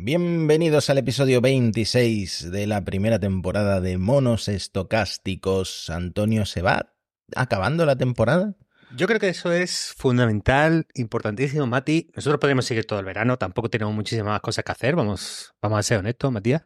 Bienvenidos 0.00 0.90
al 0.90 0.98
episodio 0.98 1.40
26 1.40 2.52
de 2.52 2.68
la 2.68 2.84
primera 2.84 3.18
temporada 3.18 3.80
de 3.80 3.98
Monos 3.98 4.46
Estocásticos. 4.46 5.90
Antonio, 5.90 6.46
¿se 6.46 6.62
va 6.62 6.94
acabando 7.34 7.84
la 7.84 7.96
temporada? 7.96 8.54
Yo 8.94 9.08
creo 9.08 9.18
que 9.18 9.28
eso 9.28 9.50
es 9.50 9.92
fundamental, 9.96 10.86
importantísimo, 10.94 11.66
Mati. 11.66 12.12
Nosotros 12.14 12.38
podemos 12.38 12.64
seguir 12.64 12.86
todo 12.86 13.00
el 13.00 13.06
verano, 13.06 13.38
tampoco 13.38 13.70
tenemos 13.70 13.92
muchísimas 13.92 14.40
cosas 14.40 14.64
que 14.64 14.70
hacer, 14.70 14.94
vamos, 14.94 15.52
vamos 15.60 15.80
a 15.80 15.82
ser 15.82 15.98
honestos, 15.98 16.30
Matías. 16.30 16.62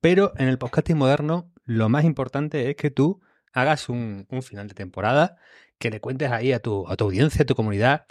Pero 0.00 0.32
en 0.36 0.48
el 0.48 0.58
podcasting 0.58 0.98
moderno, 0.98 1.52
lo 1.64 1.88
más 1.88 2.04
importante 2.04 2.68
es 2.68 2.74
que 2.74 2.90
tú 2.90 3.20
hagas 3.52 3.88
un, 3.88 4.26
un 4.28 4.42
final 4.42 4.66
de 4.66 4.74
temporada, 4.74 5.36
que 5.78 5.88
le 5.90 6.00
cuentes 6.00 6.32
ahí 6.32 6.52
a 6.52 6.58
tu, 6.58 6.88
a 6.88 6.96
tu 6.96 7.04
audiencia, 7.04 7.44
a 7.44 7.46
tu 7.46 7.54
comunidad. 7.54 8.06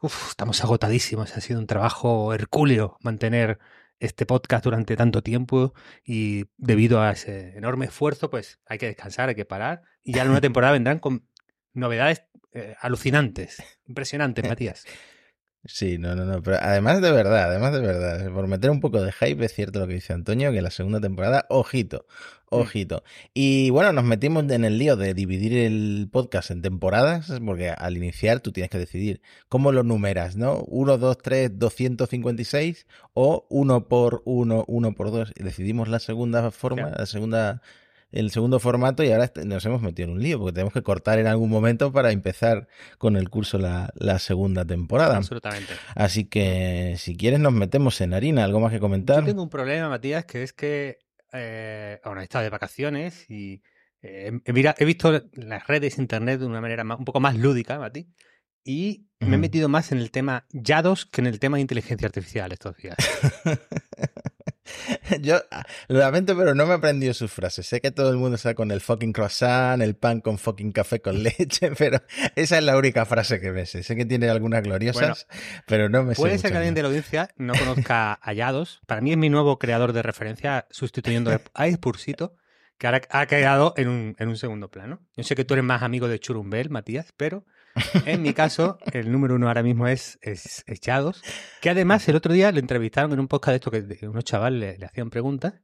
Uf, 0.00 0.30
estamos 0.30 0.64
agotadísimos, 0.64 1.36
ha 1.36 1.40
sido 1.42 1.60
un 1.60 1.66
trabajo 1.66 2.32
hercúleo 2.32 2.96
mantener 3.02 3.58
este 3.98 4.26
podcast 4.26 4.64
durante 4.64 4.96
tanto 4.96 5.22
tiempo 5.22 5.74
y 6.04 6.44
debido 6.56 7.00
a 7.00 7.12
ese 7.12 7.56
enorme 7.56 7.86
esfuerzo, 7.86 8.30
pues 8.30 8.60
hay 8.66 8.78
que 8.78 8.86
descansar, 8.86 9.28
hay 9.28 9.34
que 9.34 9.44
parar 9.44 9.82
y 10.02 10.14
ya 10.14 10.22
en 10.22 10.30
una 10.30 10.40
temporada 10.42 10.72
vendrán 10.72 10.98
con 10.98 11.26
novedades 11.72 12.24
eh, 12.52 12.74
alucinantes, 12.80 13.62
impresionantes, 13.86 14.48
Matías. 14.48 14.84
Sí, 15.68 15.98
no, 15.98 16.14
no, 16.14 16.24
no, 16.24 16.42
pero 16.42 16.58
además 16.60 17.00
de 17.00 17.10
verdad, 17.10 17.50
además 17.50 17.72
de 17.72 17.80
verdad, 17.80 18.32
por 18.32 18.46
meter 18.46 18.70
un 18.70 18.80
poco 18.80 19.02
de 19.02 19.12
hype, 19.12 19.44
es 19.44 19.52
cierto 19.52 19.80
lo 19.80 19.88
que 19.88 19.94
dice 19.94 20.12
Antonio, 20.12 20.52
que 20.52 20.62
la 20.62 20.70
segunda 20.70 21.00
temporada, 21.00 21.46
ojito, 21.48 22.06
mm. 22.50 22.54
ojito. 22.54 23.02
Y 23.34 23.70
bueno, 23.70 23.92
nos 23.92 24.04
metimos 24.04 24.48
en 24.50 24.64
el 24.64 24.78
lío 24.78 24.96
de 24.96 25.12
dividir 25.12 25.56
el 25.56 26.08
podcast 26.10 26.50
en 26.50 26.62
temporadas, 26.62 27.32
porque 27.44 27.70
al 27.70 27.96
iniciar 27.96 28.40
tú 28.40 28.52
tienes 28.52 28.70
que 28.70 28.78
decidir 28.78 29.20
cómo 29.48 29.72
lo 29.72 29.82
numeras, 29.82 30.36
¿no? 30.36 30.62
1, 30.68 30.98
2, 30.98 31.18
3, 31.18 31.58
256 31.58 32.86
o 33.14 33.46
1 33.50 33.88
por 33.88 34.22
1, 34.24 34.64
1 34.68 34.92
por 34.92 35.10
2. 35.10 35.32
Y 35.36 35.42
decidimos 35.42 35.88
la 35.88 35.98
segunda 35.98 36.50
forma, 36.52 36.92
la 36.96 37.06
segunda 37.06 37.60
el 38.10 38.30
segundo 38.30 38.60
formato 38.60 39.02
y 39.02 39.10
ahora 39.10 39.30
nos 39.44 39.64
hemos 39.66 39.82
metido 39.82 40.08
en 40.08 40.14
un 40.14 40.22
lío 40.22 40.38
porque 40.38 40.54
tenemos 40.54 40.72
que 40.72 40.82
cortar 40.82 41.18
en 41.18 41.26
algún 41.26 41.50
momento 41.50 41.92
para 41.92 42.12
empezar 42.12 42.68
con 42.98 43.16
el 43.16 43.28
curso 43.28 43.58
la, 43.58 44.18
segunda 44.18 44.64
temporada. 44.64 45.16
Absolutamente. 45.16 45.72
Así 45.94 46.24
que 46.24 46.94
si 46.98 47.16
quieres 47.16 47.40
nos 47.40 47.52
metemos 47.52 48.00
en 48.00 48.14
harina, 48.14 48.44
algo 48.44 48.60
más 48.60 48.72
que 48.72 48.80
comentar. 48.80 49.20
Yo 49.20 49.26
tengo 49.26 49.42
un 49.42 49.50
problema, 49.50 49.88
Matías, 49.88 50.24
que 50.24 50.42
es 50.42 50.52
que 50.52 50.98
eh, 51.32 52.00
he 52.04 52.22
estado 52.22 52.44
de 52.44 52.50
vacaciones 52.50 53.28
y 53.28 53.62
eh, 54.02 54.32
he, 54.44 54.84
visto 54.84 55.22
las 55.32 55.66
redes 55.66 55.98
internet 55.98 56.40
de 56.40 56.46
una 56.46 56.60
manera 56.60 56.84
un 56.84 57.04
poco 57.04 57.20
más 57.20 57.36
lúdica, 57.36 57.78
Mati, 57.78 58.08
y 58.64 59.06
me 59.20 59.36
he 59.36 59.38
metido 59.38 59.68
más 59.68 59.92
en 59.92 59.98
el 59.98 60.10
tema 60.10 60.46
YADOS 60.50 61.06
que 61.06 61.20
en 61.20 61.26
el 61.26 61.38
tema 61.38 61.56
de 61.56 61.62
inteligencia 61.62 62.06
artificial 62.06 62.52
estos 62.52 62.76
días. 62.76 62.96
Yo 65.20 65.40
lo 65.88 65.98
lamento, 65.98 66.36
pero 66.36 66.54
no 66.54 66.66
me 66.66 66.74
aprendió 66.74 67.14
sus 67.14 67.30
frases. 67.30 67.66
Sé 67.66 67.80
que 67.80 67.90
todo 67.90 68.10
el 68.10 68.16
mundo 68.16 68.36
está 68.36 68.54
con 68.54 68.70
el 68.70 68.80
fucking 68.80 69.12
croissant, 69.12 69.82
el 69.82 69.96
pan 69.96 70.20
con 70.20 70.38
fucking 70.38 70.72
café 70.72 71.00
con 71.00 71.22
leche, 71.22 71.72
pero 71.76 72.00
esa 72.34 72.58
es 72.58 72.64
la 72.64 72.76
única 72.76 73.04
frase 73.04 73.40
que 73.40 73.52
me 73.52 73.66
sé. 73.66 73.82
Sé 73.82 73.96
que 73.96 74.04
tiene 74.04 74.28
algunas 74.28 74.62
gloriosas, 74.62 75.26
pero 75.66 75.88
no 75.88 76.02
me 76.02 76.14
sé. 76.14 76.20
Puede 76.20 76.38
ser 76.38 76.52
que 76.52 76.58
alguien 76.58 76.74
de 76.74 76.82
la 76.82 76.88
audiencia 76.88 77.30
no 77.36 77.54
conozca 77.54 78.12
a 78.22 78.32
Yados. 78.32 78.80
Para 78.86 79.00
mí 79.00 79.12
es 79.12 79.18
mi 79.18 79.28
nuevo 79.28 79.58
creador 79.58 79.92
de 79.92 80.02
referencia, 80.02 80.66
sustituyendo 80.70 81.40
a 81.54 81.66
Espursito, 81.66 82.36
que 82.78 82.86
ahora 82.86 83.02
ha 83.10 83.26
quedado 83.26 83.74
en 83.76 83.88
un, 83.88 84.16
en 84.18 84.28
un 84.28 84.36
segundo 84.36 84.70
plano. 84.70 85.00
Yo 85.16 85.24
sé 85.24 85.34
que 85.34 85.44
tú 85.44 85.54
eres 85.54 85.64
más 85.64 85.82
amigo 85.82 86.08
de 86.08 86.18
Churumbel, 86.18 86.70
Matías, 86.70 87.12
pero 87.16 87.44
en 88.06 88.22
mi 88.22 88.32
caso, 88.32 88.78
el 88.92 89.12
número 89.12 89.34
uno 89.34 89.48
ahora 89.48 89.62
mismo 89.62 89.86
es, 89.86 90.18
es, 90.22 90.64
Echados, 90.66 91.22
que 91.60 91.70
además 91.70 92.08
el 92.08 92.16
otro 92.16 92.32
día 92.32 92.52
le 92.52 92.60
entrevistaron 92.60 93.12
en 93.12 93.20
un 93.20 93.28
podcast 93.28 93.52
de 93.52 93.56
esto 93.56 93.70
que 93.70 94.08
unos 94.08 94.24
chavales 94.24 94.78
le, 94.78 94.86
hacían 94.86 95.10
preguntas, 95.10 95.54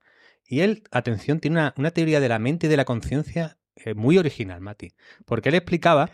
y 0.44 0.60
él, 0.60 0.82
atención, 0.90 1.40
tiene 1.40 1.58
una, 1.58 1.74
una 1.76 1.90
teoría 1.92 2.20
de 2.20 2.28
la 2.28 2.38
mente 2.38 2.66
y 2.66 2.70
de 2.70 2.76
la 2.76 2.84
conciencia 2.84 3.58
eh, 3.76 3.94
muy 3.94 4.18
original, 4.18 4.60
Mati, 4.60 4.94
porque 5.24 5.48
él 5.48 5.54
explicaba 5.54 6.10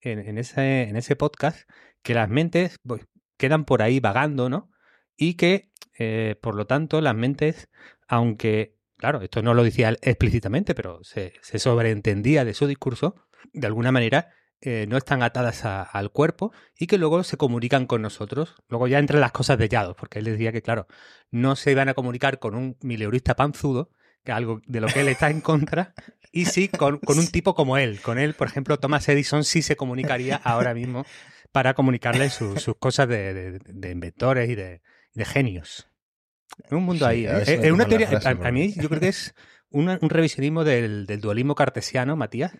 en, 0.00 0.18
en, 0.20 0.38
ese, 0.38 0.82
en 0.82 0.96
ese 0.96 1.16
podcast 1.16 1.68
que 2.02 2.14
las 2.14 2.28
mentes 2.28 2.78
pues, 2.86 3.06
quedan 3.36 3.64
por 3.64 3.82
ahí 3.82 4.00
vagando, 4.00 4.48
¿no? 4.48 4.70
Y 5.16 5.34
que, 5.34 5.70
eh, 5.98 6.36
por 6.40 6.54
lo 6.54 6.66
tanto, 6.66 7.00
las 7.00 7.14
mentes, 7.14 7.68
aunque, 8.08 8.76
claro, 8.96 9.20
esto 9.20 9.42
no 9.42 9.54
lo 9.54 9.62
decía 9.62 9.94
explícitamente, 10.00 10.74
pero 10.74 11.02
se, 11.02 11.34
se 11.42 11.58
sobreentendía 11.58 12.44
de 12.44 12.54
su 12.54 12.66
discurso, 12.66 13.16
de 13.52 13.66
alguna 13.66 13.92
manera 13.92 14.32
eh, 14.64 14.86
no 14.88 14.96
están 14.96 15.24
atadas 15.24 15.64
al 15.64 16.12
cuerpo 16.12 16.52
y 16.78 16.86
que 16.86 16.96
luego 16.96 17.24
se 17.24 17.36
comunican 17.36 17.86
con 17.86 18.00
nosotros. 18.00 18.54
Luego 18.68 18.86
ya 18.86 19.00
entran 19.00 19.20
las 19.20 19.32
cosas 19.32 19.58
de 19.58 19.68
Yados, 19.68 19.96
porque 19.96 20.20
él 20.20 20.26
decía 20.26 20.52
que, 20.52 20.62
claro, 20.62 20.86
no 21.32 21.56
se 21.56 21.72
iban 21.72 21.88
a 21.88 21.94
comunicar 21.94 22.38
con 22.38 22.54
un 22.54 22.76
mileurista 22.80 23.34
panzudo, 23.34 23.90
que 24.22 24.30
es 24.30 24.36
algo 24.36 24.60
de 24.68 24.80
lo 24.80 24.86
que 24.86 25.00
él 25.00 25.08
está 25.08 25.30
en 25.30 25.40
contra, 25.40 25.94
y 26.30 26.44
sí 26.44 26.68
con, 26.68 27.00
un 27.04 27.26
tipo 27.26 27.56
como 27.56 27.76
él. 27.76 28.00
Con 28.00 28.20
él, 28.20 28.34
por 28.34 28.46
ejemplo, 28.46 28.78
Thomas 28.78 29.08
Edison 29.08 29.42
sí 29.42 29.62
se 29.62 29.74
comunicaría 29.74 30.36
ahora 30.36 30.74
mismo 30.74 31.04
para 31.50 31.74
comunicarle 31.74 32.30
sus 32.30 32.76
cosas 32.78 33.08
de, 33.08 33.58
inventores 33.90 34.48
y 34.48 34.54
de, 34.54 34.80
genios. 35.24 35.88
un 36.70 36.84
mundo 36.84 37.04
ahí. 37.04 37.26
Es, 37.26 37.48
¿eh? 37.48 37.72
una 37.72 37.86
teoría, 37.86 38.08
a, 38.24 38.52
mí 38.52 38.74
yo 38.74 38.88
creo 38.88 39.00
que 39.00 39.08
es 39.08 39.34
un 39.70 39.88
revisionismo 40.08 40.62
del, 40.62 41.04
del 41.06 41.20
dualismo 41.20 41.56
cartesiano, 41.56 42.14
Matías, 42.14 42.52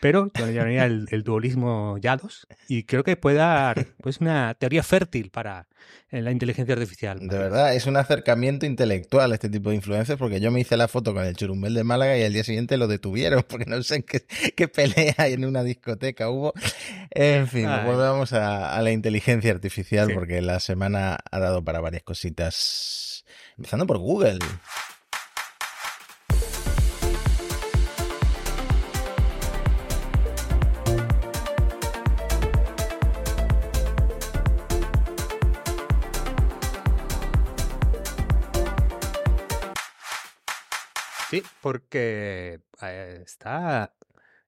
pero 0.00 0.30
yo 0.34 0.50
llamaría 0.50 0.84
el, 0.84 1.06
el, 1.10 1.22
dualismo 1.22 1.98
Yados 1.98 2.46
y 2.68 2.84
creo 2.84 3.04
que 3.04 3.16
puede 3.16 3.36
dar 3.36 3.86
pues, 4.02 4.20
una 4.20 4.54
teoría 4.54 4.82
fértil 4.82 5.30
para 5.30 5.66
la 6.10 6.32
inteligencia 6.32 6.74
artificial. 6.74 7.20
De 7.20 7.38
verdad, 7.38 7.74
es 7.74 7.86
un 7.86 7.96
acercamiento 7.96 8.66
intelectual 8.66 9.32
este 9.32 9.48
tipo 9.48 9.70
de 9.70 9.76
influencias 9.76 10.18
porque 10.18 10.40
yo 10.40 10.50
me 10.50 10.60
hice 10.60 10.76
la 10.76 10.88
foto 10.88 11.14
con 11.14 11.24
el 11.24 11.36
churumbel 11.36 11.74
de 11.74 11.84
Málaga 11.84 12.18
y 12.18 12.24
al 12.24 12.32
día 12.32 12.42
siguiente 12.42 12.76
lo 12.76 12.88
detuvieron 12.88 13.44
porque 13.48 13.66
no 13.66 13.82
sé 13.82 14.02
qué, 14.02 14.24
qué 14.56 14.68
pelea 14.68 15.14
en 15.18 15.44
una 15.44 15.62
discoteca 15.62 16.28
hubo. 16.28 16.52
En 17.10 17.46
fin, 17.46 17.68
volvamos 17.84 18.32
a, 18.32 18.74
a, 18.74 18.82
la 18.82 18.90
inteligencia 18.90 19.52
artificial 19.52 20.10
porque 20.12 20.42
la 20.42 20.58
semana 20.58 21.18
ha 21.30 21.38
dado 21.38 21.62
para 21.64 21.80
varias 21.80 22.02
cositas. 22.02 23.24
Empezando 23.56 23.86
por 23.86 23.98
Google. 23.98 24.38
Sí, 41.30 41.42
porque 41.62 42.60
eh, 42.82 43.22
está 43.24 43.92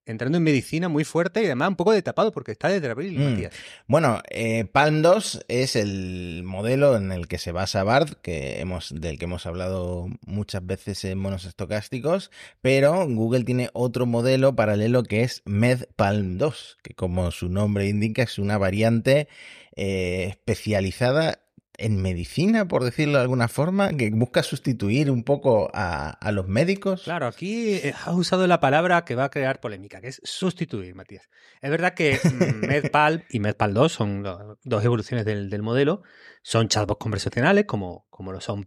entrando 0.05 0.39
en 0.39 0.45
medicina 0.45 0.89
muy 0.89 1.05
fuerte 1.05 1.43
y 1.43 1.47
además 1.47 1.69
un 1.69 1.77
poco 1.77 1.93
de 1.93 2.03
tapado 2.03 2.33
porque 2.33 2.53
está 2.53 2.69
desde 2.69 2.91
abril, 2.91 3.19
mm. 3.19 3.23
Matías. 3.23 3.55
Bueno, 3.87 4.21
eh, 4.31 4.65
Palm 4.65 5.03
2 5.03 5.45
es 5.47 5.77
el 5.77 6.43
modelo 6.45 6.97
en 6.97 7.13
el 7.13 7.29
que 7.29 7.39
se 7.39 7.53
basa 7.53 7.85
BARD, 7.85 8.15
que 8.21 8.61
hemos, 8.61 8.93
del 8.95 9.19
que 9.19 9.27
hemos 9.27 9.47
hablado 9.47 10.09
muchas 10.27 10.67
veces 10.67 11.05
en 11.05 11.19
monos 11.19 11.45
estocásticos, 11.45 12.31
pero 12.61 13.07
Google 13.07 13.45
tiene 13.45 13.71
otro 13.75 14.07
modelo 14.07 14.57
paralelo 14.57 15.05
que 15.05 15.23
es 15.23 15.43
MedPalm 15.45 16.39
2, 16.39 16.79
que 16.83 16.95
como 16.95 17.31
su 17.31 17.49
nombre 17.49 17.89
indica 17.89 18.25
es 18.25 18.39
una 18.39 18.59
variante 18.59 19.29
eh, 19.77 20.27
especializada 20.31 21.42
en 21.79 22.01
medicina, 22.01 22.67
por 22.69 22.85
decirlo 22.85 23.19
de 23.19 23.23
alguna 23.23 23.49
forma, 23.49 23.91
que 23.91 24.11
busca 24.11 24.43
sustituir 24.43 25.11
un 25.11 25.25
poco 25.25 25.71
a, 25.73 26.31
los 26.33 26.47
médicos. 26.47 27.03
Claro, 27.05 27.27
aquí 27.27 27.75
eh, 27.75 27.95
has 28.05 28.15
usado 28.15 28.47
la 28.47 28.61
palabra 28.61 29.05
que 29.05 29.15
va 29.15 29.25
a 29.25 29.31
crear 29.31 29.61
polémica, 29.61 30.01
que 30.01 30.09
es 30.09 30.21
sustituir, 30.25 30.95
Matías. 30.95 31.29
Es 31.61 31.71
verdad 31.71 31.95
que 31.95 32.19
mm, 32.23 32.67
MedPal 32.67 33.25
y 33.31 33.41
MedPal 33.41 33.75
2 33.75 33.93
son 33.93 34.23
dos 34.63 34.85
evoluciones 34.85 35.25
del, 35.25 35.63
modelo, 35.63 36.03
son 36.43 36.69
chatbots 36.69 36.99
conversacionales, 36.99 37.65
como, 37.65 38.07
como 38.11 38.33
lo 38.33 38.41
son 38.41 38.65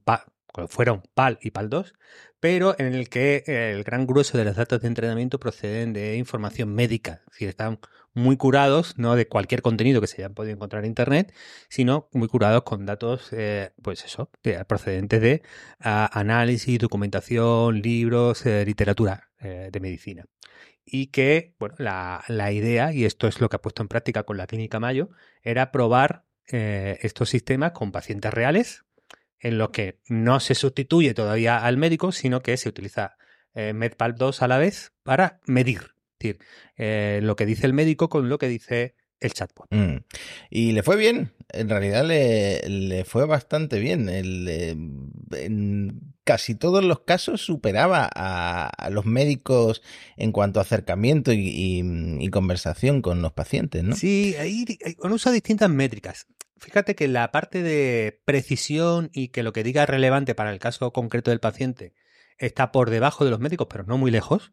fueron 0.67 1.03
PAL 1.13 1.39
y 1.41 1.51
PAL 1.51 1.69
2, 1.69 1.93
pero 2.40 2.75
en 2.78 2.93
el 2.93 3.09
que 3.09 3.43
el 3.47 3.84
gran 3.84 4.05
grueso 4.05 4.37
de 4.37 4.46
los 4.46 4.55
datos 4.55 4.81
de 4.81 4.87
entrenamiento 4.87 5.40
proceden 5.40 5.93
de 5.93 6.17
información 6.17 6.73
médica, 6.73 7.22
es 7.25 7.31
decir, 7.31 7.49
están 7.49 7.79
muy 8.16 8.37
curados, 8.37 8.97
no 8.97 9.16
de 9.16 9.28
cualquier 9.28 9.61
contenido 9.61 10.02
que 10.02 10.07
se 10.07 10.23
haya 10.23 10.34
podido 10.34 10.55
encontrar 10.55 10.84
en 10.84 10.90
Internet, 10.90 11.34
sino 11.69 12.09
muy 12.13 12.28
curados 12.28 12.63
con 12.63 12.85
datos, 12.85 13.31
eh, 13.34 13.72
pues 13.84 14.03
eso, 14.05 14.31
procedentes 14.67 15.22
de 15.22 15.43
análisis, 15.79 16.79
documentación, 16.79 17.81
libros, 17.81 18.46
eh, 18.46 18.66
literatura 18.66 19.29
eh, 19.40 19.69
de 19.72 19.79
medicina. 19.79 20.25
Y 20.85 21.07
que, 21.07 21.55
bueno, 21.59 21.75
la, 21.78 22.23
la, 22.28 22.52
idea, 22.52 22.93
y 22.93 23.05
esto 23.05 23.28
es 23.28 23.41
lo 23.41 23.49
que 23.49 23.57
ha 23.57 23.61
puesto 23.61 23.81
en 23.81 23.90
práctica 23.90 24.23
con 24.23 24.37
la 24.37 24.47
Clínica 24.47 24.79
Mayo, 24.79 25.09
era 25.43 25.72
probar 25.72 26.23
estos 26.47 27.29
sistemas 27.29 27.72
con 27.72 27.91
pacientes 27.91 28.31
reales, 28.31 28.85
en 29.40 29.58
los 29.58 29.70
que 29.70 29.99
no 30.08 30.40
se 30.40 30.55
sustituye 30.55 31.14
todavía 31.14 31.66
al 31.66 31.78
médico, 31.78 32.11
sino 32.11 32.41
que 32.41 32.58
se 32.58 32.70
utiliza 32.70 33.17
MedPal 33.53 34.16
2 34.16 34.41
a 34.41 34.47
la 34.49 34.58
vez 34.58 34.91
para 35.03 35.40
medir 35.46 35.96
es 36.20 36.20
decir, 36.20 36.40
eh, 36.78 37.20
lo 37.22 37.35
que 37.35 37.46
dice 37.46 37.66
el 37.66 37.73
médico 37.73 38.09
con 38.09 38.29
lo 38.29 38.37
que 38.37 38.47
dice 38.47 38.96
el 39.20 39.34
chatbot. 39.34 39.67
Mm. 39.72 39.97
Y 40.49 40.72
le 40.72 40.84
fue 40.84 40.97
bien, 40.97 41.34
en 41.49 41.70
realidad 41.70 42.05
le, 42.05 42.61
le 42.67 43.05
fue 43.05 43.26
bastante 43.26 43.79
bien. 43.79 44.09
El, 44.09 44.47
eh, 44.47 44.76
en 45.38 46.14
casi 46.23 46.55
todos 46.55 46.84
los 46.84 47.02
casos 47.02 47.41
superaba 47.41 48.09
a, 48.14 48.67
a, 48.67 48.90
los 48.90 49.05
médicos 49.05 49.81
en 50.17 50.31
cuanto 50.31 50.59
a 50.59 50.64
acercamiento 50.64 51.31
y, 51.31 51.47
y, 51.47 51.84
y 52.20 52.29
conversación 52.29 53.02
con 53.02 53.22
los 53.22 53.34
pacientes, 53.34 53.84
¿no? 53.84 53.96
Sí, 53.96 54.35
ahí 54.40 54.66
usa 54.99 55.31
distintas 55.31 55.70
métricas. 55.70 56.28
Fíjate 56.57 56.96
que 56.96 57.07
la 57.07 57.31
parte 57.31 57.63
de 57.63 58.22
precisión 58.25 59.09
y 59.13 59.29
que 59.29 59.43
lo 59.43 59.53
que 59.53 59.63
diga 59.63 59.84
es 59.84 59.90
relevante 59.90 60.35
para 60.35 60.52
el 60.52 60.59
caso 60.59 60.91
concreto 60.93 61.31
del 61.31 61.40
paciente 61.40 61.93
está 62.37 62.72
por 62.72 62.90
debajo 62.90 63.25
de 63.25 63.31
los 63.31 63.40
médicos, 63.40 63.67
pero 63.69 63.84
no 63.84 63.97
muy 63.97 64.11
lejos. 64.11 64.52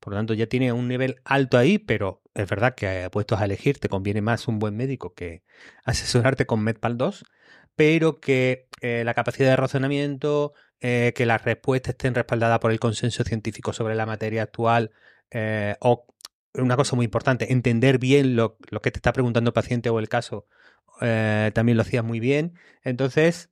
Por 0.00 0.12
lo 0.12 0.18
tanto, 0.18 0.34
ya 0.34 0.46
tiene 0.46 0.72
un 0.72 0.88
nivel 0.88 1.20
alto 1.24 1.58
ahí, 1.58 1.78
pero 1.78 2.22
es 2.34 2.48
verdad 2.48 2.74
que 2.74 3.08
puestos 3.10 3.40
a 3.40 3.46
elegir 3.46 3.78
te 3.78 3.88
conviene 3.88 4.20
más 4.20 4.46
un 4.46 4.58
buen 4.58 4.76
médico 4.76 5.14
que 5.14 5.42
asesorarte 5.84 6.46
con 6.46 6.60
MedPal 6.62 6.96
2, 6.98 7.24
pero 7.76 8.20
que 8.20 8.68
eh, 8.80 9.02
la 9.04 9.14
capacidad 9.14 9.48
de 9.50 9.56
razonamiento, 9.56 10.52
eh, 10.80 11.12
que 11.16 11.26
las 11.26 11.44
respuestas 11.44 11.92
estén 11.94 12.14
respaldadas 12.14 12.58
por 12.60 12.70
el 12.72 12.80
consenso 12.80 13.24
científico 13.24 13.72
sobre 13.72 13.94
la 13.94 14.06
materia 14.06 14.42
actual, 14.42 14.92
eh, 15.30 15.76
o 15.80 16.06
una 16.54 16.76
cosa 16.76 16.96
muy 16.96 17.04
importante, 17.04 17.52
entender 17.52 17.98
bien 17.98 18.36
lo, 18.36 18.56
lo, 18.70 18.80
que 18.80 18.90
te 18.90 18.98
está 18.98 19.12
preguntando 19.12 19.50
el 19.50 19.54
paciente 19.54 19.90
o 19.90 19.98
el 19.98 20.08
caso, 20.08 20.46
también 21.00 21.76
lo 21.76 21.82
hacías 21.82 22.04
muy 22.04 22.20
bien. 22.20 22.54
Entonces, 22.82 23.50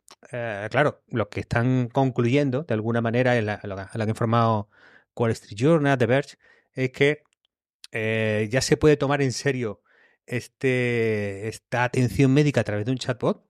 claro, 0.70 1.02
lo 1.08 1.28
que 1.28 1.40
están 1.40 1.88
concluyendo 1.88 2.64
de 2.64 2.74
alguna 2.74 3.00
manera, 3.00 3.36
en 3.36 3.46
la, 3.46 3.60
que 3.60 4.02
ha 4.02 4.08
informado 4.08 4.68
Wall 5.16 5.30
Street 5.32 5.56
Journal, 5.56 5.98
The 5.98 6.06
Verge, 6.06 6.36
es 6.74 6.90
que 6.92 7.24
eh, 7.92 8.48
ya 8.50 8.60
se 8.60 8.76
puede 8.76 8.96
tomar 8.96 9.22
en 9.22 9.32
serio 9.32 9.82
este, 10.26 11.48
esta 11.48 11.84
atención 11.84 12.32
médica 12.32 12.60
a 12.60 12.64
través 12.64 12.84
de 12.84 12.92
un 12.92 12.98
chatbot 12.98 13.46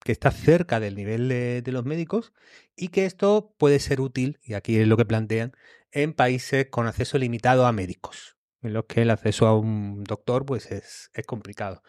que 0.00 0.12
está 0.12 0.30
cerca 0.30 0.78
del 0.78 0.94
nivel 0.94 1.28
de, 1.28 1.62
de, 1.62 1.72
los 1.72 1.84
médicos 1.84 2.32
y 2.76 2.88
que 2.88 3.04
esto 3.04 3.54
puede 3.58 3.80
ser 3.80 4.00
útil, 4.00 4.38
y 4.42 4.54
aquí 4.54 4.78
es 4.78 4.86
lo 4.86 4.96
que 4.96 5.04
plantean, 5.04 5.52
en 5.90 6.12
países 6.14 6.66
con 6.70 6.86
acceso 6.86 7.18
limitado 7.18 7.66
a 7.66 7.72
médicos, 7.72 8.36
en 8.62 8.74
los 8.74 8.84
que 8.84 9.02
el 9.02 9.10
acceso 9.10 9.46
a 9.46 9.58
un 9.58 10.04
doctor 10.04 10.46
pues 10.46 10.70
es, 10.70 11.10
es 11.14 11.26
complicado. 11.26 11.82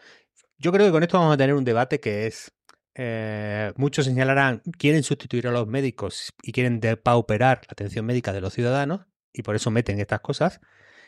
Yo 0.59 0.73
creo 0.73 0.85
que 0.85 0.91
con 0.91 1.03
esto 1.03 1.17
vamos 1.17 1.33
a 1.33 1.37
tener 1.37 1.55
un 1.55 1.63
debate 1.63 2.01
que 2.01 2.27
es, 2.27 2.51
eh, 2.93 3.71
muchos 3.77 4.05
señalarán, 4.05 4.61
quieren 4.77 5.03
sustituir 5.03 5.47
a 5.47 5.51
los 5.51 5.67
médicos 5.67 6.33
y 6.43 6.51
quieren 6.51 6.81
depauperar 6.81 7.61
la 7.61 7.71
atención 7.71 8.05
médica 8.05 8.33
de 8.33 8.41
los 8.41 8.53
ciudadanos, 8.53 9.05
y 9.31 9.41
por 9.43 9.55
eso 9.55 9.71
meten 9.71 10.01
estas 10.01 10.19
cosas, 10.19 10.59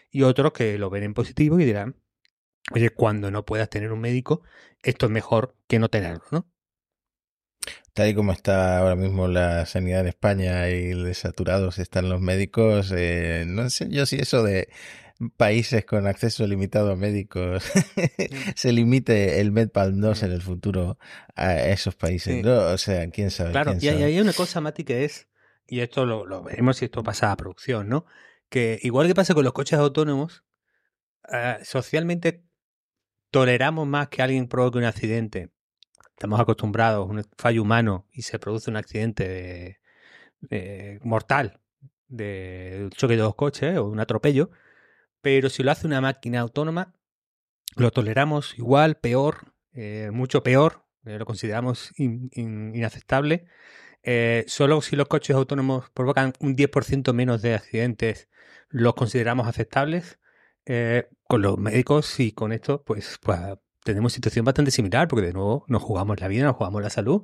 y 0.10 0.22
otros 0.24 0.54
que 0.54 0.78
lo 0.78 0.90
ven 0.90 1.04
en 1.04 1.14
positivo 1.14 1.60
y 1.60 1.66
dirán, 1.66 1.98
oye, 2.74 2.92
cuando 2.92 3.30
no 3.30 3.46
puedas 3.46 3.70
tener 3.70 3.92
un 3.92 4.00
médico, 4.00 4.42
esto 4.84 5.08
es 5.08 5.12
mejor 5.12 5.58
que 5.68 5.80
no 5.80 5.90
tenerlo, 5.90 6.24
¿no? 6.32 6.48
Tal 7.94 8.08
y 8.08 8.16
como 8.16 8.32
está 8.32 8.80
ahora 8.80 8.96
mismo 8.96 9.28
la 9.28 9.66
sanidad 9.66 10.00
en 10.00 10.08
España 10.08 10.70
y 10.70 10.94
de 10.94 11.14
saturados 11.14 11.78
están 11.78 12.08
los 12.08 12.22
médicos, 12.22 12.94
eh, 12.96 13.44
no 13.46 13.70
sé 13.70 13.90
yo 13.90 14.06
si 14.06 14.16
eso 14.16 14.44
de 14.44 14.70
países 15.38 15.86
con 15.86 16.08
acceso 16.08 16.46
limitado 16.48 16.92
a 16.92 16.96
médicos 16.96 17.64
se 18.56 18.72
limite 18.72 19.40
el 19.40 19.52
MedPal 19.52 20.00
2 20.00 20.24
en 20.24 20.32
el 20.32 20.42
futuro 20.42 20.98
a 21.36 21.56
esos 21.56 21.96
países, 21.96 22.36
sí. 22.36 22.42
¿no? 22.42 22.58
O 22.68 22.78
sea, 22.78 23.10
quién 23.10 23.32
sabe. 23.32 23.52
Claro, 23.52 23.76
¿quién 23.80 23.96
y 23.96 23.98
sabe? 24.00 24.06
hay 24.06 24.20
una 24.20 24.34
cosa, 24.34 24.62
Mati, 24.62 24.84
que 24.84 25.06
es 25.06 25.28
y 25.72 25.80
esto 25.80 26.06
lo, 26.06 26.26
lo, 26.26 26.44
veremos 26.44 26.76
si 26.76 26.86
esto 26.86 27.02
pasa 27.02 27.32
a 27.32 27.38
producción, 27.38 27.88
¿no? 27.88 28.06
Que 28.50 28.78
igual 28.82 29.08
que 29.08 29.16
pasa 29.16 29.34
con 29.34 29.46
los 29.46 29.54
coches 29.54 29.80
autónomos, 29.80 30.44
eh, 31.32 31.60
socialmente 31.64 32.44
toleramos 33.30 33.88
más 33.88 34.10
que 34.10 34.22
alguien 34.22 34.50
provoque 34.50 34.80
un 34.80 34.84
accidente. 34.84 35.52
Estamos 36.10 36.42
acostumbrados 36.42 37.08
a 37.08 37.10
un 37.10 37.24
fallo 37.38 37.62
humano 37.62 38.06
y 38.12 38.24
se 38.24 38.38
produce 38.38 38.70
un 38.70 38.76
accidente 38.76 39.28
de, 39.30 39.80
de, 40.42 41.00
mortal, 41.04 41.62
de 42.10 42.90
choque 42.92 43.16
de 43.16 43.22
dos 43.22 43.36
coches 43.36 43.78
o 43.78 43.86
un 43.86 44.02
atropello. 44.02 44.52
Pero 45.22 45.50
si 45.50 45.64
lo 45.64 45.72
hace 45.72 45.88
una 45.88 46.02
máquina 46.02 46.40
autónoma, 46.42 46.96
lo 47.76 47.92
toleramos 47.92 48.58
igual, 48.58 48.98
peor, 48.98 49.54
eh, 49.74 50.10
mucho 50.12 50.44
peor, 50.44 50.86
eh, 51.06 51.18
lo 51.18 51.26
consideramos 51.26 51.92
in, 51.98 52.30
in, 52.34 52.76
inaceptable 52.76 53.46
eh, 54.04 54.46
solo 54.48 54.82
si 54.82 54.96
los 54.96 55.08
coches 55.08 55.36
autónomos 55.36 55.90
provocan 55.92 56.34
un 56.40 56.56
10% 56.56 57.14
menos 57.14 57.44
de 57.44 57.54
accidentes, 57.54 58.30
los 58.70 58.96
consideramos 58.96 59.48
aceptables. 59.48 60.20
Con 61.28 61.42
los 61.42 61.58
médicos 61.58 62.20
y 62.20 62.32
con 62.32 62.52
esto, 62.54 62.84
pues, 62.84 63.20
pues 63.22 63.40
tenemos 63.84 64.14
situación 64.14 64.46
bastante 64.46 64.72
similar, 64.72 65.08
porque 65.08 65.26
de 65.26 65.34
nuevo 65.34 65.66
nos 65.68 65.82
jugamos 65.84 66.20
la 66.22 66.28
vida, 66.28 66.46
nos 66.46 66.56
jugamos 66.56 66.82
la 66.82 66.90
salud. 66.90 67.24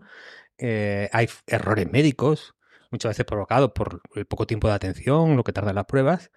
Hay 0.59 1.29
errores 1.47 1.89
médicos, 1.91 2.55
muchas 2.91 3.11
veces 3.11 3.25
provocados 3.25 3.71
por 3.73 4.01
el 4.15 4.25
poco 4.25 4.47
tiempo 4.47 4.67
de 4.67 4.73
atención, 4.75 5.35
lo 5.37 5.43
que 5.43 5.53
tardan 5.53 5.75
las 5.75 5.85
pruebas. 5.85 6.31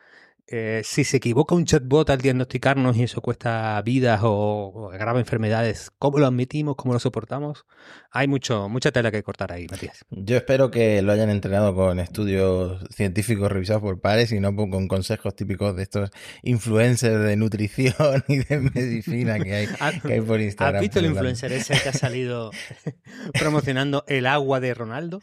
Eh, 0.52 0.82
si 0.82 1.04
se 1.04 1.18
equivoca 1.18 1.54
un 1.54 1.64
chatbot 1.64 2.10
al 2.10 2.20
diagnosticarnos 2.20 2.96
y 2.96 3.04
eso 3.04 3.20
cuesta 3.20 3.80
vidas 3.82 4.22
o, 4.24 4.32
o, 4.32 4.90
agrava 4.90 5.20
enfermedades, 5.20 5.92
¿cómo 5.96 6.18
lo 6.18 6.26
admitimos? 6.26 6.74
¿Cómo 6.74 6.92
lo 6.92 6.98
soportamos? 6.98 7.66
Hay 8.10 8.26
mucho, 8.26 8.68
mucha 8.68 8.90
tela 8.90 9.12
que 9.12 9.22
cortar 9.22 9.52
ahí, 9.52 9.68
Matías. 9.70 10.04
Yo 10.10 10.36
espero 10.36 10.72
que 10.72 11.02
lo 11.02 11.12
hayan 11.12 11.30
entrenado 11.30 11.72
con 11.72 12.00
estudios 12.00 12.84
científicos 12.90 13.52
revisados 13.52 13.80
por 13.80 14.00
pares 14.00 14.32
y 14.32 14.40
no 14.40 14.56
con 14.56 14.88
consejos 14.88 15.36
típicos 15.36 15.76
de 15.76 15.84
estos 15.84 16.10
influencers 16.42 17.22
de 17.22 17.36
nutrición 17.36 17.94
y 18.26 18.38
de 18.38 18.58
medicina 18.58 19.38
que 19.38 19.54
hay, 19.54 19.68
que 20.02 20.14
hay 20.14 20.20
por 20.20 20.40
Instagram. 20.40 20.74
¿Has 20.74 20.80
visto 20.80 20.98
el 20.98 21.06
influencer 21.06 21.52
ese 21.52 21.80
que 21.80 21.90
ha 21.90 21.92
salido 21.92 22.50
promocionando 23.38 24.02
el 24.08 24.26
agua 24.26 24.58
de 24.58 24.74
Ronaldo? 24.74 25.20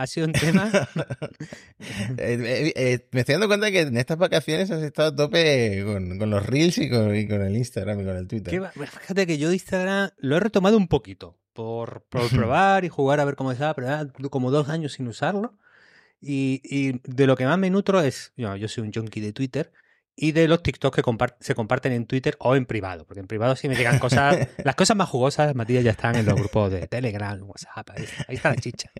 Ha 0.00 0.06
sido 0.06 0.26
un 0.26 0.32
tema. 0.32 0.70
eh, 2.18 2.72
eh, 2.74 3.08
me 3.12 3.20
estoy 3.20 3.34
dando 3.34 3.48
cuenta 3.48 3.70
que 3.70 3.80
en 3.80 3.96
estas 3.98 4.16
vacaciones 4.16 4.70
has 4.70 4.82
estado 4.82 5.10
a 5.10 5.16
tope 5.16 5.82
con, 5.84 6.18
con 6.18 6.30
los 6.30 6.44
Reels 6.46 6.78
y 6.78 6.88
con, 6.88 7.14
y 7.14 7.28
con, 7.28 7.42
el 7.42 7.54
Instagram 7.54 8.00
y 8.00 8.04
con 8.04 8.16
el 8.16 8.26
Twitter. 8.26 8.72
¿Qué, 8.72 8.86
fíjate 8.86 9.26
que 9.26 9.36
yo 9.36 9.52
Instagram 9.52 10.10
lo 10.16 10.36
he 10.36 10.40
retomado 10.40 10.78
un 10.78 10.88
poquito 10.88 11.38
por, 11.52 12.02
por 12.08 12.28
probar 12.30 12.86
y 12.86 12.88
jugar 12.88 13.20
a 13.20 13.26
ver 13.26 13.36
cómo 13.36 13.52
estaba, 13.52 13.74
pero 13.74 13.88
era 13.88 14.06
como 14.30 14.50
dos 14.50 14.70
años 14.70 14.94
sin 14.94 15.06
usarlo. 15.06 15.58
Y, 16.18 16.60
y 16.64 17.00
de 17.04 17.26
lo 17.26 17.36
que 17.36 17.44
más 17.44 17.58
me 17.58 17.68
nutro 17.68 18.00
es. 18.00 18.32
Yo, 18.36 18.56
yo 18.56 18.68
soy 18.68 18.84
un 18.84 18.92
junkie 18.92 19.20
de 19.20 19.32
Twitter 19.32 19.70
y 20.16 20.32
de 20.32 20.48
los 20.48 20.62
TikToks 20.62 20.96
que 20.96 21.02
compart 21.02 21.36
se 21.42 21.54
comparten 21.54 21.92
en 21.92 22.06
Twitter 22.06 22.36
o 22.40 22.56
en 22.56 22.64
privado, 22.64 23.06
porque 23.06 23.20
en 23.20 23.26
privado 23.26 23.54
sí 23.56 23.68
me 23.68 23.76
llegan 23.76 23.98
cosas, 23.98 24.48
las 24.64 24.74
cosas 24.74 24.96
más 24.96 25.08
jugosas, 25.08 25.54
Matías, 25.54 25.84
ya 25.84 25.92
están 25.92 26.16
en 26.16 26.26
los 26.26 26.34
grupos 26.34 26.70
de 26.70 26.86
Telegram, 26.86 27.38
WhatsApp, 27.42 27.90
ahí, 27.90 28.04
ahí 28.28 28.36
está 28.36 28.50
la 28.50 28.56
chicha. 28.56 28.90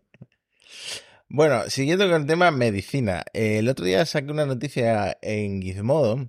Bueno, 1.29 1.63
siguiendo 1.69 2.09
con 2.11 2.23
el 2.23 2.27
tema 2.27 2.51
medicina, 2.51 3.25
el 3.33 3.69
otro 3.69 3.85
día 3.85 4.05
saqué 4.05 4.33
una 4.33 4.47
noticia 4.47 5.17
en 5.23 5.63
Gizmodo. 5.63 6.29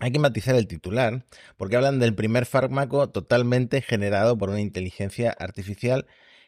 Hay 0.00 0.12
que 0.12 0.20
matizar 0.20 0.54
el 0.54 0.68
titular, 0.68 1.24
porque 1.56 1.76
hablan 1.76 1.98
del 1.98 2.14
primer 2.14 2.46
fármaco 2.46 3.10
totalmente 3.10 3.82
generado 3.82 4.38
por 4.38 4.50
una 4.50 4.60
inteligencia 4.60 5.34
artificial 5.38 6.06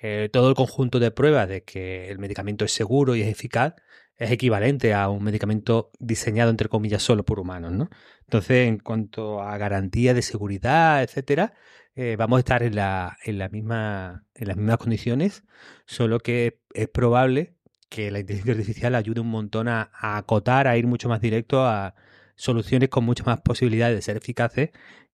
eh, 0.00 0.30
todo 0.32 0.48
el 0.48 0.56
conjunto 0.56 0.98
de 0.98 1.12
pruebas 1.12 1.48
de 1.48 1.62
que 1.62 2.10
el 2.10 2.18
medicamento 2.18 2.64
es 2.64 2.72
seguro 2.72 3.14
y 3.14 3.22
es 3.22 3.28
eficaz 3.28 3.74
es 4.16 4.30
equivalente 4.30 4.94
a 4.94 5.08
un 5.08 5.24
medicamento 5.24 5.90
diseñado, 5.98 6.50
entre 6.50 6.68
comillas, 6.68 7.02
solo 7.02 7.24
por 7.24 7.40
humanos, 7.40 7.72
¿no? 7.72 7.90
Entonces, 8.20 8.68
en 8.68 8.78
cuanto 8.78 9.42
a 9.42 9.56
garantía 9.58 10.14
de 10.14 10.22
seguridad, 10.22 11.02
etcétera, 11.02 11.54
eh, 11.94 12.16
vamos 12.16 12.38
a 12.38 12.40
estar 12.40 12.62
en, 12.62 12.76
la, 12.76 13.18
en, 13.24 13.38
la 13.38 13.48
misma, 13.48 14.24
en 14.34 14.48
las 14.48 14.56
mismas 14.56 14.78
condiciones, 14.78 15.44
solo 15.86 16.20
que 16.20 16.60
es 16.72 16.88
probable 16.88 17.56
que 17.90 18.10
la 18.10 18.20
inteligencia 18.20 18.54
artificial 18.54 18.94
ayude 18.94 19.20
un 19.20 19.28
montón 19.28 19.68
a, 19.68 19.90
acotar, 19.92 20.66
a 20.66 20.76
ir 20.78 20.86
mucho 20.86 21.08
más 21.10 21.20
directo 21.20 21.66
a 21.66 21.94
soluciones 22.36 22.88
con 22.88 23.04
muchas 23.04 23.26
más 23.26 23.42
posibilidades 23.42 23.96
de 23.96 24.02
ser 24.02 24.16
eficaces 24.16 24.70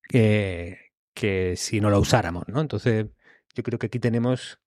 que, 0.09 0.79
que 1.15 1.57
si 1.57 1.81
no 1.81 1.91
lo 1.91 1.99
usáramos, 1.99 2.45
¿no? 2.47 2.61
Entonces, 2.61 3.07
yo 3.55 3.63
creo 3.65 3.79
que 3.81 3.87
aquí 3.89 3.99
tenemos, 3.99 4.61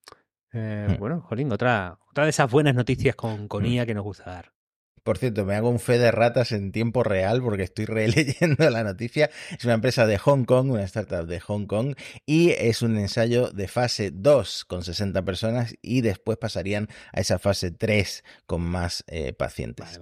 eh, 0.54 0.88
hmm. 0.90 1.00
bueno, 1.00 1.22
Jolín, 1.22 1.52
otra, 1.52 1.98
otra 2.10 2.26
de 2.26 2.30
esas 2.30 2.50
buenas 2.50 2.76
noticias 2.76 3.16
con, 3.16 3.48
con 3.48 3.64
hmm. 3.64 3.68
IA 3.68 3.86
que 3.86 3.94
nos 3.94 4.04
gusta 4.04 4.26
dar. 4.26 4.52
Por 5.04 5.18
cierto, 5.18 5.46
me 5.46 5.56
hago 5.56 5.70
un 5.70 5.80
fe 5.80 5.98
de 5.98 6.12
ratas 6.12 6.52
en 6.52 6.72
tiempo 6.72 7.04
real 7.04 7.42
porque 7.42 7.64
estoy 7.64 7.86
releyendo 7.88 8.70
la 8.70 8.84
noticia. 8.84 9.30
Es 9.58 9.66
una 9.66 9.74
empresa 9.74 10.06
de 10.06 10.18
Hong 10.18 10.46
Kong, 10.46 10.72
una 10.72 10.84
startup 10.84 11.26
de 11.26 11.40
Hong 11.40 11.66
Kong, 11.66 11.96
y 12.26 12.52
es 12.52 12.82
un 12.82 12.98
ensayo 12.98 13.50
de 13.50 13.68
fase 13.68 14.12
2 14.14 14.66
con 14.66 14.84
60 14.84 15.24
personas 15.24 15.76
y 15.82 16.02
después 16.02 16.38
pasarían 16.38 16.88
a 17.14 17.22
esa 17.22 17.40
fase 17.40 17.72
3 17.72 18.24
con 18.46 18.62
más 18.62 19.04
eh, 19.08 19.34
pacientes. 19.34 20.00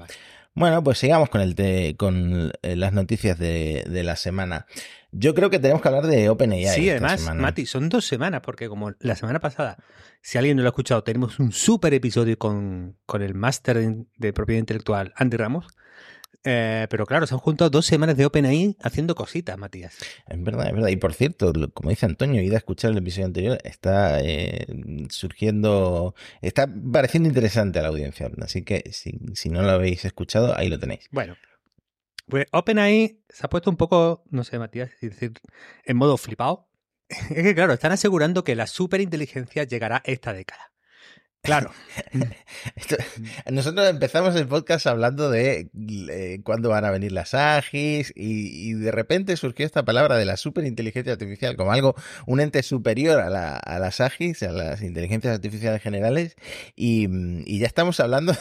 Bueno, 0.54 0.84
pues 0.84 0.98
sigamos 0.98 1.30
con, 1.30 1.40
el 1.42 1.96
con 1.96 2.52
eh, 2.62 2.76
las 2.76 2.92
noticias 2.92 3.38
de, 3.38 3.86
de 3.88 4.04
la 4.04 4.18
semana. 4.18 4.66
Yo 5.12 5.34
creo 5.34 5.50
que 5.50 5.60
tenemos 5.60 5.82
que 5.82 5.88
hablar 5.88 6.08
de 6.08 6.30
OpenAI. 6.30 6.68
Sí, 6.68 6.90
además, 6.90 7.34
Mati, 7.36 7.66
son 7.66 7.90
dos 7.90 8.06
semanas, 8.06 8.42
porque 8.42 8.70
como 8.70 8.94
la 9.00 9.16
semana 9.16 9.40
pasada, 9.40 9.78
si 10.22 10.38
alguien 10.38 10.58
no 10.58 10.64
lo 10.64 10.70
ha 10.70 10.72
escuchado, 10.72 11.04
tenemos 11.04 11.40
un 11.40 11.52
súper 11.52 11.94
episodio 11.94 12.38
con, 12.38 12.98
con 13.06 13.22
el 13.22 13.34
máster 13.34 14.06
de 14.18 14.34
propiedad 14.34 14.60
intelectual, 14.60 15.14
Andy 15.16 15.38
Ramos. 15.38 15.68
Eh, 16.46 16.88
pero 16.90 17.06
claro, 17.06 17.28
se 17.28 17.34
han 17.34 17.40
juntado 17.40 17.70
dos 17.70 17.86
semanas 17.86 18.16
de 18.16 18.26
OpenAI 18.26 18.78
haciendo 18.82 19.14
cositas, 19.14 19.58
Matías. 19.58 19.98
Es 20.28 20.42
verdad, 20.42 20.68
es 20.68 20.74
verdad. 20.74 20.88
Y 20.90 20.96
por 20.96 21.14
cierto, 21.14 21.52
como 21.74 21.90
dice 21.90 22.06
Antonio, 22.06 22.42
ida 22.42 22.56
a 22.56 22.60
escuchar 22.60 22.92
el 22.92 22.98
episodio 22.98 23.26
anterior, 23.26 23.58
está 23.64 24.22
eh, 24.22 24.66
surgiendo, 25.10 26.16
está 26.42 26.68
pareciendo 26.92 27.28
interesante 27.28 27.80
a 27.80 27.82
la 27.82 27.90
audiencia. 27.90 28.32
Así 28.42 28.64
que 28.64 28.90
si, 28.94 29.20
si 29.34 29.50
no 29.50 29.62
lo 29.64 29.72
habéis 29.72 30.06
escuchado, 30.06 30.56
ahí 30.56 30.70
lo 30.70 30.80
tenéis. 30.80 31.10
Bueno, 31.12 31.36
pues 32.30 32.46
OpenAI 32.52 33.22
se 33.30 33.46
ha 33.46 33.50
puesto 33.50 33.70
un 33.70 33.78
poco, 33.78 34.24
no 34.30 34.44
sé, 34.44 34.60
Matías, 34.60 34.92
decir, 35.02 35.34
en 35.84 35.98
modo 35.98 36.18
flipado. 36.18 36.68
Es 37.10 37.44
que, 37.44 37.56
claro, 37.56 37.74
están 37.74 37.92
asegurando 37.92 38.44
que 38.44 38.56
la 38.56 38.68
superinteligencia 38.68 39.64
llegará 39.64 40.04
esta 40.06 40.32
década. 40.32 40.70
Claro. 41.42 41.72
nosotros 43.50 43.90
empezamos 43.90 44.36
el 44.36 44.46
podcast 44.46 44.86
hablando 44.88 45.32
de 45.32 45.70
eh, 46.12 46.42
cuándo 46.44 46.68
van 46.70 46.84
a 46.84 46.92
venir 46.92 47.14
las 47.14 47.34
AGIs 47.34 48.12
y, 48.14 48.74
de 48.74 48.92
repente 48.92 49.38
surgió 49.38 49.66
esta 49.66 49.86
palabra 49.86 50.18
de 50.18 50.26
la 50.26 50.36
superinteligencia 50.36 51.14
artificial 51.14 51.56
como 51.56 51.72
algo, 51.72 51.96
un 52.28 52.42
ente 52.42 52.62
superior 52.62 53.22
a, 53.22 53.30
la, 53.30 53.56
a 53.56 53.80
las 53.80 54.02
AGIs, 54.02 54.44
a 54.44 54.52
las 54.52 54.82
inteligencias 54.82 55.34
artificiales 55.34 55.82
generales 55.82 56.36
y, 56.76 57.08
y 57.46 57.60
ya 57.60 57.68
estamos 57.68 58.02
hablando, 58.02 58.34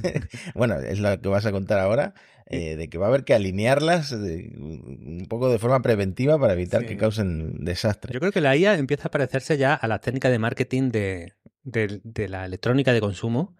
bueno, 0.54 0.78
es 0.78 1.00
lo 1.00 1.20
que 1.20 1.28
vas 1.28 1.46
a 1.46 1.52
contar 1.52 1.80
ahora, 1.80 2.14
eh, 2.46 2.76
de 2.76 2.90
que 2.90 2.98
va 2.98 3.06
a 3.06 3.08
haber 3.08 3.24
que 3.24 3.32
alinearlas 3.32 4.12
un 4.12 5.26
poco 5.30 5.48
de 5.48 5.58
forma 5.58 5.80
preventiva 5.80 6.38
para 6.38 6.52
evitar 6.52 6.84
que 6.84 6.98
causen 6.98 7.64
desastre. 7.64 8.12
Yo 8.12 8.20
creo 8.20 8.32
que 8.32 8.42
la 8.42 8.54
IA 8.54 8.74
empieza 8.74 9.08
a 9.08 9.10
parecerse 9.10 9.56
ya 9.56 9.74
a 9.74 9.88
la 9.88 10.00
técnica 10.00 10.28
de 10.28 10.38
marketing 10.38 10.90
de, 10.90 11.32
de, 11.62 12.28
la 12.28 12.44
electrónica 12.44 12.92
de 12.92 13.00
consumo, 13.00 13.56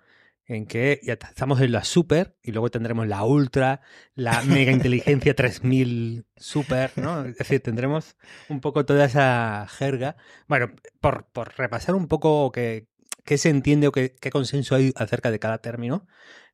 en 0.47 0.67
que 0.67 1.01
ya 1.03 1.15
estamos 1.15 1.63
en 1.63 1.73
la 1.73 1.83
super 1.83 2.37
y 2.43 2.53
luego 2.53 2.71
tendremos 2.71 3.07
la 3.09 3.25
ultra, 3.25 3.81
la 4.15 4.43
mega 4.43 4.71
inteligencia 4.71 5.35
3000 5.35 6.27
super, 6.37 6.93
¿no? 6.97 7.25
Es 7.25 7.39
decir, 7.39 7.61
tendremos 7.61 8.17
un 8.51 8.61
poco 8.61 8.85
toda 8.85 9.07
esa 9.07 9.67
jerga. 9.71 10.17
Bueno, 10.47 10.71
por, 11.01 11.27
por 11.33 11.57
repasar 11.57 11.95
un 11.95 12.07
poco 12.07 12.53
qué, 12.53 12.87
qué 13.25 13.39
se 13.39 13.49
entiende 13.49 13.87
o 13.89 13.93
qué, 13.93 14.15
qué 14.21 14.29
consenso 14.29 14.75
hay 14.75 14.93
acerca 14.97 15.31
de 15.31 15.39
cada 15.39 15.59
término, 15.59 16.07